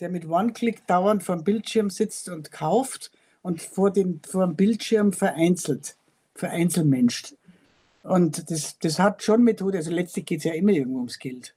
der 0.00 0.08
mit 0.08 0.28
One-Click 0.28 0.86
dauernd 0.86 1.22
vor 1.22 1.36
dem 1.36 1.44
Bildschirm 1.44 1.90
sitzt 1.90 2.28
und 2.28 2.50
kauft 2.50 3.10
und 3.42 3.60
vor 3.60 3.90
dem, 3.90 4.20
vor 4.26 4.46
dem 4.46 4.56
Bildschirm 4.56 5.12
vereinzelt, 5.12 5.96
vereinzelmenscht. 6.34 7.35
Und 8.06 8.50
das, 8.50 8.78
das 8.78 8.98
hat 8.98 9.22
schon 9.22 9.42
Methode, 9.42 9.78
also 9.78 9.90
letztlich 9.90 10.26
geht 10.26 10.38
es 10.38 10.44
ja 10.44 10.54
immer 10.54 10.70
irgendwo 10.70 10.98
ums 10.98 11.18
Geld. 11.18 11.54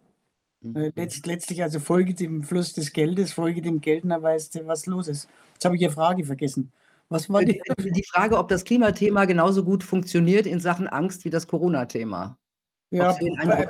Mhm. 0.62 0.76
Äh, 0.76 0.91
letzt, 0.95 1.26
letztlich 1.28 1.62
also 1.62 1.80
folge 1.80 2.14
dem 2.14 2.43
Fluss 2.43 2.74
des 2.74 2.91
Geldes, 2.91 3.34
folge 3.34 3.62
dem 3.62 3.82
Geld, 3.82 4.04
dann 4.06 4.22
weißt 4.22 4.56
du, 4.56 4.68
was 4.68 4.86
los 4.86 5.08
ist. 5.08 5.30
Jetzt 5.54 5.66
habe 5.66 5.76
ich 5.76 5.82
Ihre 5.82 5.91
Frage 5.91 6.26
vergessen. 6.26 6.72
Was 7.10 7.30
war 7.30 7.43
die? 7.43 7.62
die 7.78 8.04
Frage, 8.04 8.38
ob 8.38 8.47
das 8.47 8.64
Klimathema 8.64 9.26
genauso 9.26 9.64
gut 9.64 9.84
funktioniert 9.84 10.45
in 10.45 10.60
Sachen 10.60 10.88
Angst 10.88 11.26
wie 11.26 11.30
das 11.30 11.47
Corona-Thema. 11.47 12.38
Ja, 12.91 13.14
bei, 13.14 13.70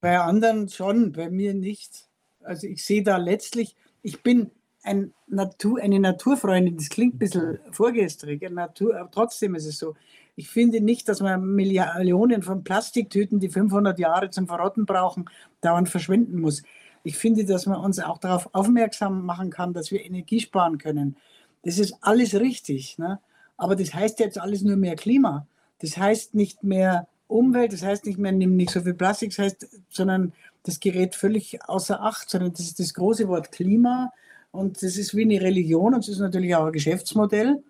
bei, 0.00 0.20
anderen 0.20 0.68
schon, 0.68 1.10
bei 1.10 1.28
mir 1.28 1.54
nicht. 1.54 2.08
Also 2.44 2.68
ich 2.68 2.84
sehe 2.84 3.02
da 3.02 3.16
letztlich, 3.16 3.74
ich 4.02 4.22
bin 4.22 4.52
ein 4.84 5.12
Natur, 5.26 5.80
eine 5.80 5.98
Naturfreundin, 5.98 6.76
das 6.76 6.88
klingt 6.88 7.16
ein 7.16 7.18
bisschen 7.18 7.58
vorgestrig, 7.72 8.48
Natur, 8.50 8.96
aber 8.96 9.10
trotzdem 9.10 9.56
ist 9.56 9.66
es 9.66 9.78
so. 9.78 9.94
Ich 10.34 10.48
finde 10.48 10.80
nicht, 10.80 11.08
dass 11.08 11.20
man 11.20 11.44
Millionen 11.54 12.42
von 12.42 12.64
Plastiktüten, 12.64 13.38
die 13.38 13.50
500 13.50 13.98
Jahre 13.98 14.30
zum 14.30 14.46
Verrotten 14.46 14.86
brauchen, 14.86 15.28
dauernd 15.60 15.88
verschwinden 15.88 16.40
muss. 16.40 16.62
Ich 17.04 17.18
finde, 17.18 17.44
dass 17.44 17.66
man 17.66 17.80
uns 17.80 17.98
auch 17.98 18.18
darauf 18.18 18.48
aufmerksam 18.54 19.26
machen 19.26 19.50
kann, 19.50 19.74
dass 19.74 19.90
wir 19.90 20.04
Energie 20.04 20.40
sparen 20.40 20.78
können. 20.78 21.16
Das 21.64 21.78
ist 21.78 21.96
alles 22.00 22.34
richtig. 22.34 22.96
Ne? 22.98 23.20
Aber 23.56 23.76
das 23.76 23.92
heißt 23.92 24.20
jetzt 24.20 24.38
alles 24.38 24.62
nur 24.62 24.76
mehr 24.76 24.96
Klima. 24.96 25.46
Das 25.80 25.96
heißt 25.96 26.34
nicht 26.34 26.62
mehr 26.62 27.08
Umwelt, 27.26 27.72
das 27.72 27.82
heißt 27.82 28.06
nicht 28.06 28.18
mehr, 28.18 28.32
nimm 28.32 28.56
nicht 28.56 28.70
so 28.70 28.82
viel 28.82 28.94
Plastik, 28.94 29.30
das 29.30 29.38
heißt, 29.38 29.66
sondern 29.88 30.32
das 30.64 30.80
gerät 30.80 31.14
völlig 31.14 31.58
außer 31.66 32.02
Acht, 32.02 32.30
sondern 32.30 32.52
das 32.52 32.60
ist 32.60 32.78
das 32.78 32.94
große 32.94 33.26
Wort 33.26 33.50
Klima 33.52 34.12
und 34.50 34.82
das 34.82 34.96
ist 34.96 35.16
wie 35.16 35.22
eine 35.22 35.40
Religion 35.40 35.94
und 35.94 36.04
das 36.06 36.08
ist 36.08 36.18
natürlich 36.18 36.54
auch 36.54 36.66
ein 36.66 36.72
Geschäftsmodell 36.72 37.62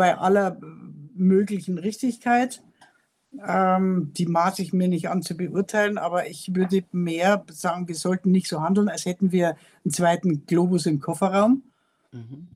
bei 0.00 0.16
aller 0.16 0.56
möglichen 1.14 1.76
Richtigkeit. 1.76 2.62
Ähm, 3.46 4.12
die 4.16 4.24
maße 4.24 4.62
ich 4.62 4.72
mir 4.72 4.88
nicht 4.88 5.10
an 5.10 5.20
zu 5.20 5.36
beurteilen, 5.36 5.98
aber 5.98 6.26
ich 6.26 6.54
würde 6.54 6.84
mehr 6.90 7.44
sagen, 7.50 7.86
wir 7.86 7.94
sollten 7.94 8.30
nicht 8.30 8.48
so 8.48 8.62
handeln, 8.62 8.88
als 8.88 9.04
hätten 9.04 9.30
wir 9.30 9.58
einen 9.84 9.92
zweiten 9.92 10.46
Globus 10.46 10.86
im 10.86 11.00
Kofferraum. 11.00 11.64
Mhm. 12.12 12.48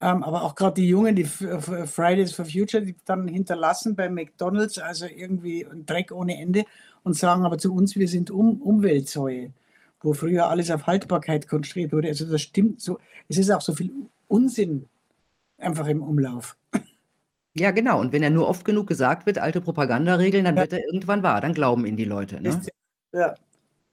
Ähm, 0.00 0.22
aber 0.22 0.44
auch 0.44 0.54
gerade 0.54 0.80
die 0.80 0.88
Jungen, 0.88 1.16
die 1.16 1.24
Fridays 1.24 2.32
for 2.32 2.44
Future, 2.44 2.84
die 2.84 2.94
dann 3.04 3.26
hinterlassen 3.26 3.96
bei 3.96 4.08
McDonalds, 4.08 4.78
also 4.78 5.06
irgendwie 5.06 5.66
ein 5.66 5.86
Dreck 5.86 6.12
ohne 6.12 6.40
Ende 6.40 6.66
und 7.02 7.14
sagen 7.14 7.44
aber 7.44 7.58
zu 7.58 7.74
uns, 7.74 7.96
wir 7.96 8.06
sind 8.06 8.30
um 8.30 8.62
Umweltsäue, 8.62 9.52
wo 10.02 10.12
früher 10.12 10.48
alles 10.48 10.70
auf 10.70 10.86
Haltbarkeit 10.86 11.48
konstruiert 11.48 11.92
wurde. 11.92 12.06
Also 12.06 12.30
das 12.30 12.42
stimmt 12.42 12.80
so. 12.80 13.00
Es 13.26 13.38
ist 13.38 13.50
auch 13.50 13.60
so 13.60 13.74
viel 13.74 13.90
Unsinn 14.28 14.86
einfach 15.58 15.86
im 15.86 16.02
Umlauf. 16.02 16.56
Ja, 17.58 17.70
genau. 17.70 18.00
Und 18.00 18.12
wenn 18.12 18.22
er 18.22 18.30
nur 18.30 18.48
oft 18.48 18.64
genug 18.64 18.86
gesagt 18.86 19.24
wird, 19.24 19.38
alte 19.38 19.62
Propagandaregeln, 19.62 20.44
dann 20.44 20.56
ja. 20.56 20.62
wird 20.62 20.74
er 20.74 20.84
irgendwann 20.84 21.22
wahr. 21.22 21.40
Dann 21.40 21.54
glauben 21.54 21.86
ihn 21.86 21.96
die 21.96 22.04
Leute. 22.04 22.40
Ne? 22.40 22.60
Ja. 23.12 23.34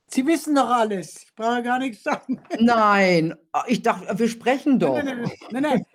Sie 0.08 0.28
wissen 0.28 0.54
doch 0.54 0.70
alles. 0.70 1.24
Ich 1.24 1.34
brauche 1.34 1.64
gar 1.64 1.80
nichts 1.80 2.04
sagen. 2.04 2.42
Nein, 2.60 3.34
ah, 3.54 3.64
ich 3.68 3.82
dachte, 3.82 4.20
wir 4.20 4.28
sprechen 4.28 4.80
doch. 4.80 5.02
Nein, 5.02 5.06
nein, 5.06 5.32
nein. 5.52 5.64
nein, 5.64 5.64
nein. 5.64 5.86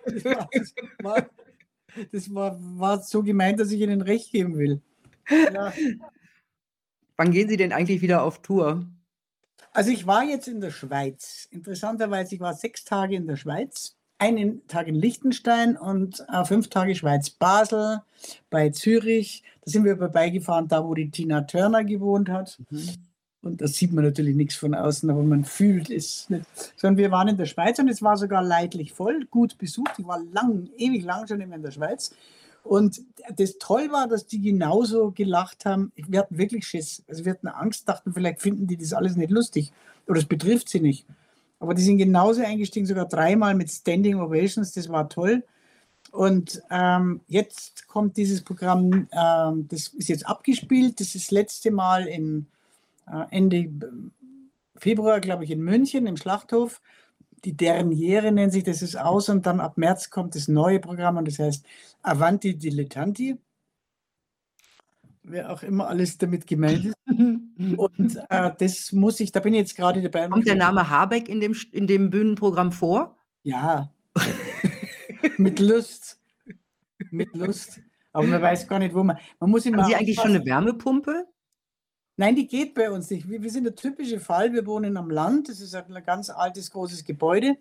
Das, 0.51 0.75
war, 1.03 1.29
das 2.11 2.33
war, 2.33 2.57
war, 2.59 3.01
so 3.03 3.21
gemeint, 3.21 3.59
dass 3.59 3.71
ich 3.71 3.79
Ihnen 3.79 4.01
recht 4.01 4.31
geben 4.31 4.57
will. 4.57 4.81
Ja. 5.29 5.71
Wann 7.17 7.31
gehen 7.31 7.47
Sie 7.49 7.57
denn 7.57 7.71
eigentlich 7.71 8.01
wieder 8.01 8.23
auf 8.23 8.41
Tour? 8.41 8.83
Also 9.71 9.91
ich 9.91 10.07
war 10.07 10.23
jetzt 10.23 10.47
in 10.47 10.59
der 10.59 10.71
Schweiz. 10.71 11.47
Interessanterweise, 11.51 12.33
ich 12.33 12.41
war 12.41 12.55
sechs 12.55 12.83
Tage 12.83 13.15
in 13.15 13.27
der 13.27 13.35
Schweiz 13.35 13.98
einen 14.19 14.67
Tag 14.67 14.87
in 14.87 14.95
Liechtenstein 14.95 15.77
und 15.77 16.23
äh, 16.31 16.45
fünf 16.45 16.69
Tage 16.69 16.93
Schweiz, 16.93 17.29
Basel, 17.29 18.01
bei 18.49 18.69
Zürich. 18.69 19.43
Da 19.63 19.71
sind 19.71 19.85
wir 19.85 19.97
vorbeigefahren, 19.97 20.67
da 20.67 20.85
wo 20.85 20.93
die 20.93 21.09
Tina 21.09 21.41
Turner 21.41 21.83
gewohnt 21.83 22.29
hat. 22.29 22.59
Mhm. 22.69 22.89
Und 23.41 23.61
da 23.61 23.67
sieht 23.67 23.93
man 23.93 24.03
natürlich 24.03 24.35
nichts 24.35 24.55
von 24.55 24.75
außen, 24.75 25.09
aber 25.09 25.23
man 25.23 25.45
fühlt 25.45 25.89
es 25.89 26.29
nicht. 26.29 26.45
Sondern 26.75 26.97
wir 26.97 27.11
waren 27.11 27.29
in 27.29 27.37
der 27.37 27.45
Schweiz 27.45 27.79
und 27.79 27.87
es 27.87 28.01
war 28.01 28.17
sogar 28.17 28.43
leidlich 28.43 28.91
voll, 28.91 29.25
gut 29.31 29.57
besucht. 29.57 29.93
Ich 29.97 30.05
war 30.05 30.19
lang, 30.33 30.69
ewig 30.77 31.05
lang 31.05 31.25
schon 31.25 31.39
immer 31.39 31.55
in 31.55 31.63
der 31.63 31.71
Schweiz. 31.71 32.13
Und 32.63 33.01
das 33.37 33.57
toll 33.57 33.89
war, 33.91 34.09
dass 34.09 34.27
die 34.27 34.41
genauso 34.41 35.11
gelacht 35.11 35.63
haben. 35.65 35.93
Wir 35.95 36.19
hatten 36.19 36.37
wirklich 36.37 36.67
Schiss. 36.67 37.01
Also 37.07 37.23
wir 37.23 37.31
hatten 37.31 37.47
Angst, 37.47 37.87
dachten, 37.87 38.13
vielleicht 38.13 38.41
finden 38.41 38.67
die 38.67 38.75
das 38.75 38.91
alles 38.91 39.15
nicht 39.15 39.31
lustig 39.31 39.71
oder 40.05 40.19
es 40.19 40.25
betrifft 40.25 40.67
sie 40.67 40.81
nicht. 40.81 41.05
Aber 41.59 41.73
die 41.73 41.81
sind 41.81 41.97
genauso 41.97 42.41
eingestiegen, 42.41 42.85
sogar 42.85 43.05
dreimal 43.05 43.53
mit 43.53 43.69
Standing 43.69 44.19
Ovations. 44.19 44.71
Das 44.71 44.89
war 44.89 45.09
toll. 45.09 45.43
Und 46.11 46.61
ähm, 46.71 47.21
jetzt 47.27 47.87
kommt 47.87 48.17
dieses 48.17 48.41
Programm, 48.43 49.07
ähm, 49.11 49.67
das 49.67 49.89
ist 49.89 50.09
jetzt 50.09 50.27
abgespielt. 50.27 50.99
Das 50.99 51.15
ist 51.15 51.25
das 51.25 51.31
letzte 51.31 51.71
Mal 51.71 52.07
in, 52.07 52.47
äh, 53.07 53.25
Ende 53.29 53.69
Februar, 54.75 55.19
glaube 55.19 55.43
ich, 55.43 55.51
in 55.51 55.61
München 55.61 56.07
im 56.07 56.17
Schlachthof. 56.17 56.81
Die 57.45 57.55
Derniere 57.55 58.31
nennt 58.31 58.51
sich 58.53 58.63
das 58.63 58.81
ist 58.81 58.97
aus 58.97 59.29
und 59.29 59.45
dann 59.45 59.59
ab 59.59 59.77
März 59.77 60.09
kommt 60.09 60.35
das 60.35 60.47
neue 60.47 60.79
Programm 60.79 61.17
und 61.17 61.27
das 61.27 61.39
heißt 61.39 61.65
Avanti 62.01 62.57
Dilettanti 62.57 63.37
wer 65.23 65.51
auch 65.51 65.63
immer 65.63 65.87
alles 65.87 66.17
damit 66.17 66.47
gemeint 66.47 66.85
ist. 66.85 66.95
Und 67.77 68.19
äh, 68.29 68.51
das 68.57 68.91
muss 68.91 69.19
ich, 69.19 69.31
da 69.31 69.39
bin 69.39 69.53
ich 69.53 69.59
jetzt 69.59 69.75
gerade 69.75 70.01
dabei. 70.01 70.27
Kommt 70.27 70.47
der 70.47 70.55
Name 70.55 70.89
Habeck 70.89 71.27
in 71.27 71.41
dem, 71.41 71.55
in 71.71 71.87
dem 71.87 72.09
Bühnenprogramm 72.09 72.71
vor? 72.71 73.17
Ja. 73.43 73.91
Mit 75.37 75.59
Lust. 75.59 76.19
Mit 77.11 77.35
Lust. 77.35 77.81
Aber 78.11 78.25
man 78.25 78.41
weiß 78.41 78.67
gar 78.67 78.79
nicht, 78.79 78.95
wo 78.95 79.03
man. 79.03 79.17
Man 79.39 79.49
muss 79.49 79.65
immer. 79.65 79.83
Haben 79.83 79.89
Sie 79.89 79.95
eigentlich 79.95 80.19
schon 80.19 80.35
eine 80.35 80.45
Wärmepumpe? 80.45 81.25
Nein, 82.17 82.35
die 82.35 82.47
geht 82.47 82.73
bei 82.73 82.91
uns 82.91 83.09
nicht. 83.09 83.29
Wir, 83.29 83.41
wir 83.41 83.49
sind 83.49 83.63
der 83.63 83.75
typische 83.75 84.19
Fall. 84.19 84.51
Wir 84.53 84.65
wohnen 84.65 84.97
am 84.97 85.09
Land. 85.09 85.49
Das 85.49 85.61
ist 85.61 85.75
ein 85.75 85.85
ganz 86.05 86.29
altes, 86.29 86.71
großes 86.71 87.05
Gebäude. 87.05 87.57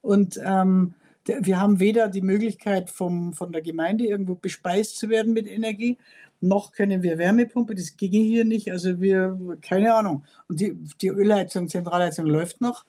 Und 0.00 0.40
ähm, 0.42 0.94
wir 1.24 1.60
haben 1.60 1.80
weder 1.80 2.08
die 2.08 2.22
Möglichkeit, 2.22 2.90
vom, 2.90 3.34
von 3.34 3.52
der 3.52 3.62
Gemeinde 3.62 4.06
irgendwo 4.06 4.34
bespeist 4.34 4.98
zu 4.98 5.08
werden 5.10 5.32
mit 5.32 5.46
Energie, 5.46 5.98
noch 6.40 6.72
können 6.72 7.02
wir 7.02 7.18
Wärmepumpe, 7.18 7.74
das 7.74 7.96
ging 7.96 8.12
hier 8.12 8.44
nicht. 8.44 8.70
Also 8.70 9.00
wir, 9.00 9.38
keine 9.60 9.94
Ahnung. 9.94 10.24
Und 10.48 10.60
die, 10.60 10.72
die 11.00 11.08
Ölheizung, 11.08 11.68
Zentralheizung 11.68 12.26
läuft 12.26 12.60
noch. 12.60 12.84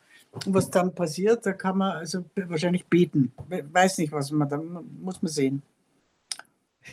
Und 0.45 0.54
was 0.54 0.70
dann 0.70 0.95
passiert, 0.95 1.45
da 1.45 1.52
kann 1.54 1.78
man 1.78 1.97
also 1.97 2.24
wahrscheinlich 2.36 2.86
beten. 2.86 3.34
Weiß 3.47 3.97
nicht, 3.97 4.14
was 4.14 4.32
man, 4.32 4.47
da 4.47 4.58
muss 4.58 5.22
man 5.22 5.32
sehen. 5.32 5.62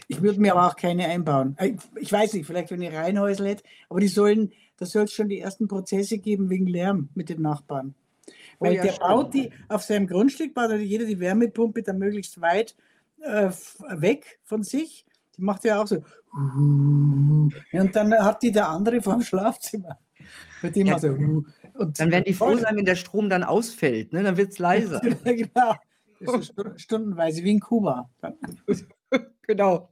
Ich 0.09 0.21
würde 0.21 0.41
mir 0.41 0.55
aber 0.55 0.67
auch 0.67 0.77
keine 0.77 1.07
einbauen. 1.07 1.57
Äh, 1.59 1.75
ich 2.01 2.13
weiß 2.13 2.35
nicht, 2.35 2.47
vielleicht 2.47 2.71
wenn 2.71 2.83
ihr 2.83 2.93
Reihenhäusl 2.93 3.47
hätte, 3.47 3.65
aber 3.89 4.01
die 4.01 4.09
sollen, 4.09 4.53
da 4.77 4.87
soll 4.87 5.05
es 5.05 5.13
schon 5.13 5.29
die 5.29 5.41
ersten 5.41 5.69
Prozesse 5.69 6.19
geben 6.19 6.51
wegen 6.51 6.67
Lärm 6.67 7.09
mit 7.15 7.29
den 7.29 7.41
Nachbarn. 7.41 7.95
Weil 8.59 8.75
ja, 8.75 8.83
der 8.83 8.93
schon. 8.93 9.01
baut 9.01 9.35
die, 9.35 9.51
auf 9.69 9.85
seinem 9.85 10.09
Grundstück 10.09 10.53
baut 10.53 10.73
jeder 10.73 11.07
die 11.07 11.21
Wärmepumpe 11.21 11.83
dann 11.83 11.99
möglichst 11.99 12.41
weit 12.41 12.75
äh, 13.21 13.51
weg 13.89 14.41
von 14.45 14.63
sich 14.63 15.07
die 15.39 15.43
macht 15.43 15.65
ja 15.65 15.81
auch 15.81 15.87
so. 15.87 16.03
Und 16.33 17.53
dann 17.93 18.13
hat 18.13 18.43
die 18.43 18.53
der 18.53 18.69
andere 18.69 19.01
vom 19.01 19.23
Schlafzimmer. 19.23 19.99
Bei 20.61 20.71
dem 20.71 20.89
ja, 20.89 20.99
so. 20.99 21.09
Und 21.09 22.01
dann 22.01 22.11
werden 22.11 22.25
die 22.27 22.35
froh 22.35 22.57
sein, 22.57 22.77
wenn 22.77 22.85
der 22.85 22.97
Strom 22.97 23.31
dann 23.31 23.45
ausfällt. 23.45 24.13
Ne? 24.13 24.25
Dann 24.25 24.37
wird 24.37 24.53
es 24.53 24.59
leiser. 24.59 25.01
genau. 25.25 25.77
stundenweise, 26.77 27.45
wie 27.45 27.53
in 27.53 27.61
Kuba. 27.61 28.11
genau. 29.47 29.91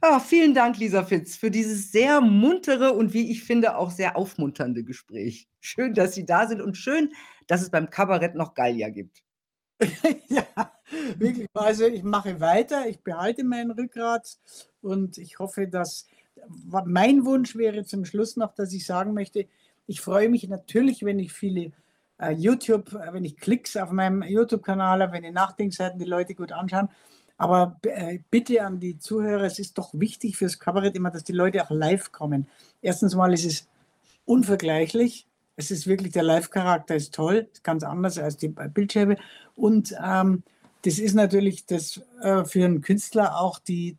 Ah, 0.00 0.20
vielen 0.20 0.54
Dank, 0.54 0.78
Lisa 0.78 1.02
Fitz, 1.02 1.36
für 1.36 1.50
dieses 1.50 1.90
sehr 1.90 2.20
muntere 2.20 2.92
und 2.92 3.14
wie 3.14 3.30
ich 3.30 3.42
finde 3.42 3.76
auch 3.76 3.90
sehr 3.90 4.16
aufmunternde 4.16 4.84
Gespräch. 4.84 5.48
Schön, 5.60 5.94
dass 5.94 6.14
Sie 6.14 6.24
da 6.24 6.46
sind 6.46 6.60
und 6.60 6.76
schön, 6.76 7.12
dass 7.46 7.62
es 7.62 7.70
beim 7.70 7.90
Kabarett 7.90 8.34
noch 8.34 8.54
Gallier 8.54 8.90
gibt. 8.90 9.22
ja, 10.28 10.46
wirklich. 11.18 11.48
Also 11.54 11.86
ich 11.86 12.02
mache 12.02 12.40
weiter, 12.40 12.86
ich 12.88 13.00
behalte 13.00 13.44
mein 13.44 13.70
Rückgrat 13.70 14.38
und 14.82 15.18
ich 15.18 15.38
hoffe, 15.38 15.68
dass 15.68 16.06
mein 16.84 17.24
Wunsch 17.24 17.56
wäre 17.56 17.84
zum 17.84 18.04
Schluss 18.04 18.36
noch, 18.36 18.54
dass 18.54 18.72
ich 18.72 18.86
sagen 18.86 19.14
möchte, 19.14 19.46
ich 19.86 20.00
freue 20.00 20.28
mich 20.28 20.48
natürlich, 20.48 21.04
wenn 21.04 21.18
ich 21.18 21.32
viele 21.32 21.72
äh, 22.18 22.32
YouTube, 22.32 22.92
äh, 22.94 23.12
wenn 23.12 23.24
ich 23.24 23.36
Klicks 23.36 23.76
auf 23.76 23.90
meinem 23.90 24.22
YouTube-Kanal 24.22 25.02
habe, 25.02 25.12
wenn 25.12 25.22
die 25.22 25.30
Nachdenkseiten 25.30 25.98
die 25.98 26.04
Leute 26.04 26.34
gut 26.34 26.52
anschauen. 26.52 26.88
Aber 27.38 27.78
äh, 27.82 28.18
bitte 28.30 28.62
an 28.62 28.80
die 28.80 28.98
Zuhörer, 28.98 29.44
es 29.44 29.58
ist 29.58 29.76
doch 29.76 29.90
wichtig 29.92 30.36
fürs 30.36 30.58
Kabarett 30.58 30.96
immer, 30.96 31.10
dass 31.10 31.24
die 31.24 31.32
Leute 31.32 31.62
auch 31.62 31.70
live 31.70 32.10
kommen. 32.10 32.48
Erstens 32.80 33.14
mal 33.14 33.32
ist 33.32 33.44
es 33.44 33.68
unvergleichlich 34.24 35.26
es 35.56 35.70
ist 35.70 35.86
wirklich, 35.86 36.12
der 36.12 36.22
Live-Charakter 36.22 36.94
ist 36.94 37.14
toll, 37.14 37.48
ist 37.52 37.64
ganz 37.64 37.82
anders 37.82 38.18
als 38.18 38.36
die 38.36 38.48
Bildschirme. 38.48 39.16
Und 39.54 39.94
ähm, 40.04 40.42
das 40.82 40.98
ist 40.98 41.14
natürlich 41.14 41.66
das, 41.66 42.00
äh, 42.22 42.44
für 42.44 42.64
einen 42.64 42.82
Künstler 42.82 43.40
auch 43.40 43.58
die, 43.58 43.96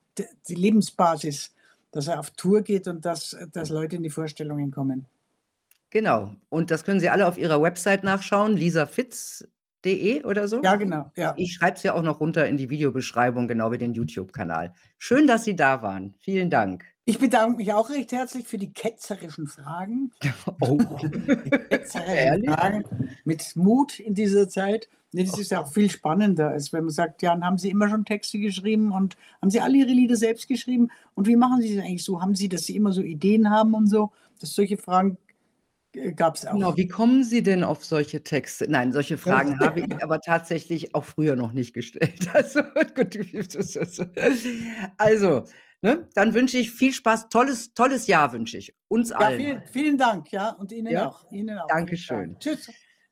die 0.48 0.56
Lebensbasis, 0.56 1.54
dass 1.92 2.08
er 2.08 2.20
auf 2.20 2.32
Tour 2.32 2.62
geht 2.62 2.88
und 2.88 3.06
dass, 3.06 3.36
dass 3.52 3.70
Leute 3.70 3.96
in 3.96 4.04
die 4.04 4.10
Vorstellungen 4.10 4.72
kommen. 4.72 5.06
Genau. 5.90 6.36
Und 6.50 6.70
das 6.70 6.84
können 6.84 7.00
Sie 7.00 7.10
alle 7.10 7.28
auf 7.28 7.38
Ihrer 7.38 7.62
Website 7.62 8.04
nachschauen, 8.04 8.56
lisafitz.de 8.56 10.24
oder 10.26 10.48
so. 10.48 10.62
Ja, 10.62 10.76
genau. 10.76 11.12
Ja. 11.16 11.34
Ich 11.38 11.54
schreibe 11.54 11.78
es 11.78 11.84
ja 11.84 11.94
auch 11.94 12.04
noch 12.04 12.20
runter 12.20 12.48
in 12.48 12.58
die 12.58 12.70
Videobeschreibung, 12.70 13.48
genau 13.48 13.72
wie 13.72 13.78
den 13.78 13.94
YouTube-Kanal. 13.94 14.74
Schön, 14.98 15.28
dass 15.28 15.44
Sie 15.44 15.56
da 15.56 15.82
waren. 15.82 16.14
Vielen 16.20 16.50
Dank. 16.50 16.86
Ich 17.10 17.20
bedanke 17.20 17.56
mich 17.56 17.72
auch 17.72 17.90
recht 17.90 18.12
herzlich 18.12 18.46
für 18.46 18.58
die 18.58 18.74
ketzerischen 18.74 19.48
Fragen. 19.48 20.12
Oh. 20.60 20.78
ketzerischen 21.70 22.44
Fragen 22.46 22.84
mit 23.24 23.56
Mut 23.56 24.02
in 24.02 24.14
dieser 24.14 24.50
Zeit. 24.50 24.90
Das 25.14 25.40
ist 25.40 25.52
ja 25.52 25.62
auch 25.62 25.72
viel 25.72 25.90
spannender, 25.90 26.50
als 26.50 26.74
wenn 26.74 26.84
man 26.84 26.94
sagt, 26.94 27.22
ja, 27.22 27.40
haben 27.40 27.58
Sie 27.58 27.70
immer 27.70 27.88
schon 27.88 28.04
Texte 28.04 28.40
geschrieben 28.40 28.92
und 28.92 29.16
haben 29.42 29.50
Sie 29.50 29.62
alle 29.62 29.78
Ihre 29.78 29.92
Lieder 29.92 30.18
selbst 30.18 30.50
geschrieben? 30.50 30.90
Und 31.16 31.28
wie 31.28 31.38
machen 31.38 31.62
Sie 31.62 31.78
das 31.78 31.86
eigentlich 31.86 32.04
so? 32.04 32.22
Haben 32.22 32.36
Sie, 32.36 32.50
dass 32.50 32.66
Sie 32.66 32.76
immer 32.76 32.92
so 32.92 33.02
Ideen 33.02 33.50
haben 33.50 33.74
und 33.74 33.88
so? 33.88 34.12
Dass 34.42 34.54
solche 34.54 34.76
Fragen 34.76 35.18
äh, 35.94 36.12
gab 36.12 36.36
es 36.36 36.46
auch. 36.46 36.56
Genau, 36.56 36.76
wie 36.76 36.90
kommen 36.90 37.24
Sie 37.24 37.42
denn 37.42 37.64
auf 37.64 37.86
solche 37.86 38.22
Texte? 38.22 38.70
Nein, 38.70 38.92
solche 38.92 39.18
Fragen 39.18 39.58
habe 39.62 39.80
ich 39.80 40.04
aber 40.04 40.20
tatsächlich 40.20 40.94
auch 40.94 41.06
früher 41.06 41.38
noch 41.38 41.54
nicht 41.54 41.74
gestellt. 41.74 42.30
Also, 42.34 42.60
also 44.98 45.46
Ne? 45.82 46.08
Dann 46.16 46.34
wünsche 46.34 46.58
ich 46.58 46.72
viel 46.72 46.92
Spaß, 46.92 47.30
tolles, 47.30 47.74
tolles 47.74 48.08
Jahr 48.08 48.34
wünsche 48.34 48.58
ich 48.58 48.76
uns 48.88 49.12
ja, 49.12 49.18
allen. 49.18 49.40
Vielen, 49.40 49.64
vielen, 49.68 49.98
Dank, 49.98 50.32
ja, 50.32 50.50
und 50.52 50.72
Ihnen 50.72 50.92
ja? 50.92 51.08
auch. 51.08 51.32
Ihnen 51.32 51.60
auch. 51.60 51.68
Dankeschön. 51.68 52.32
Dank. 52.32 52.40
Tschüss. 52.40 52.70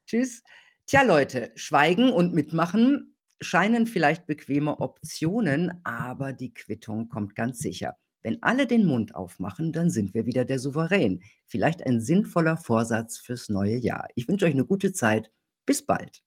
Tschüss. 0.08 0.44
Tja, 0.88 1.04
Leute, 1.04 1.52
Schweigen 1.56 2.12
und 2.12 2.34
Mitmachen 2.34 3.16
scheinen 3.42 3.86
vielleicht 3.86 4.26
bequeme 4.26 4.80
Optionen, 4.80 5.82
aber 5.84 6.34
die 6.34 6.54
Quittung 6.54 7.10
kommt 7.10 7.36
ganz 7.36 7.60
sicher. 7.60 7.96
Wenn 8.24 8.42
alle 8.42 8.66
den 8.66 8.86
Mund 8.86 9.14
aufmachen, 9.14 9.72
dann 9.72 9.92
sind 9.92 10.16
wir 10.16 10.26
wieder 10.26 10.46
der 10.46 10.58
Souverän. 10.58 11.22
Vielleicht 11.46 11.86
ein 11.86 12.02
sinnvoller 12.02 12.58
Vorsatz 12.58 13.20
fürs 13.20 13.50
neue 13.50 13.78
Jahr. 13.78 14.08
Ich 14.16 14.28
wünsche 14.28 14.46
euch 14.46 14.54
eine 14.54 14.66
gute 14.66 14.94
Zeit. 14.94 15.32
Bis 15.68 15.86
bald. 15.86 16.24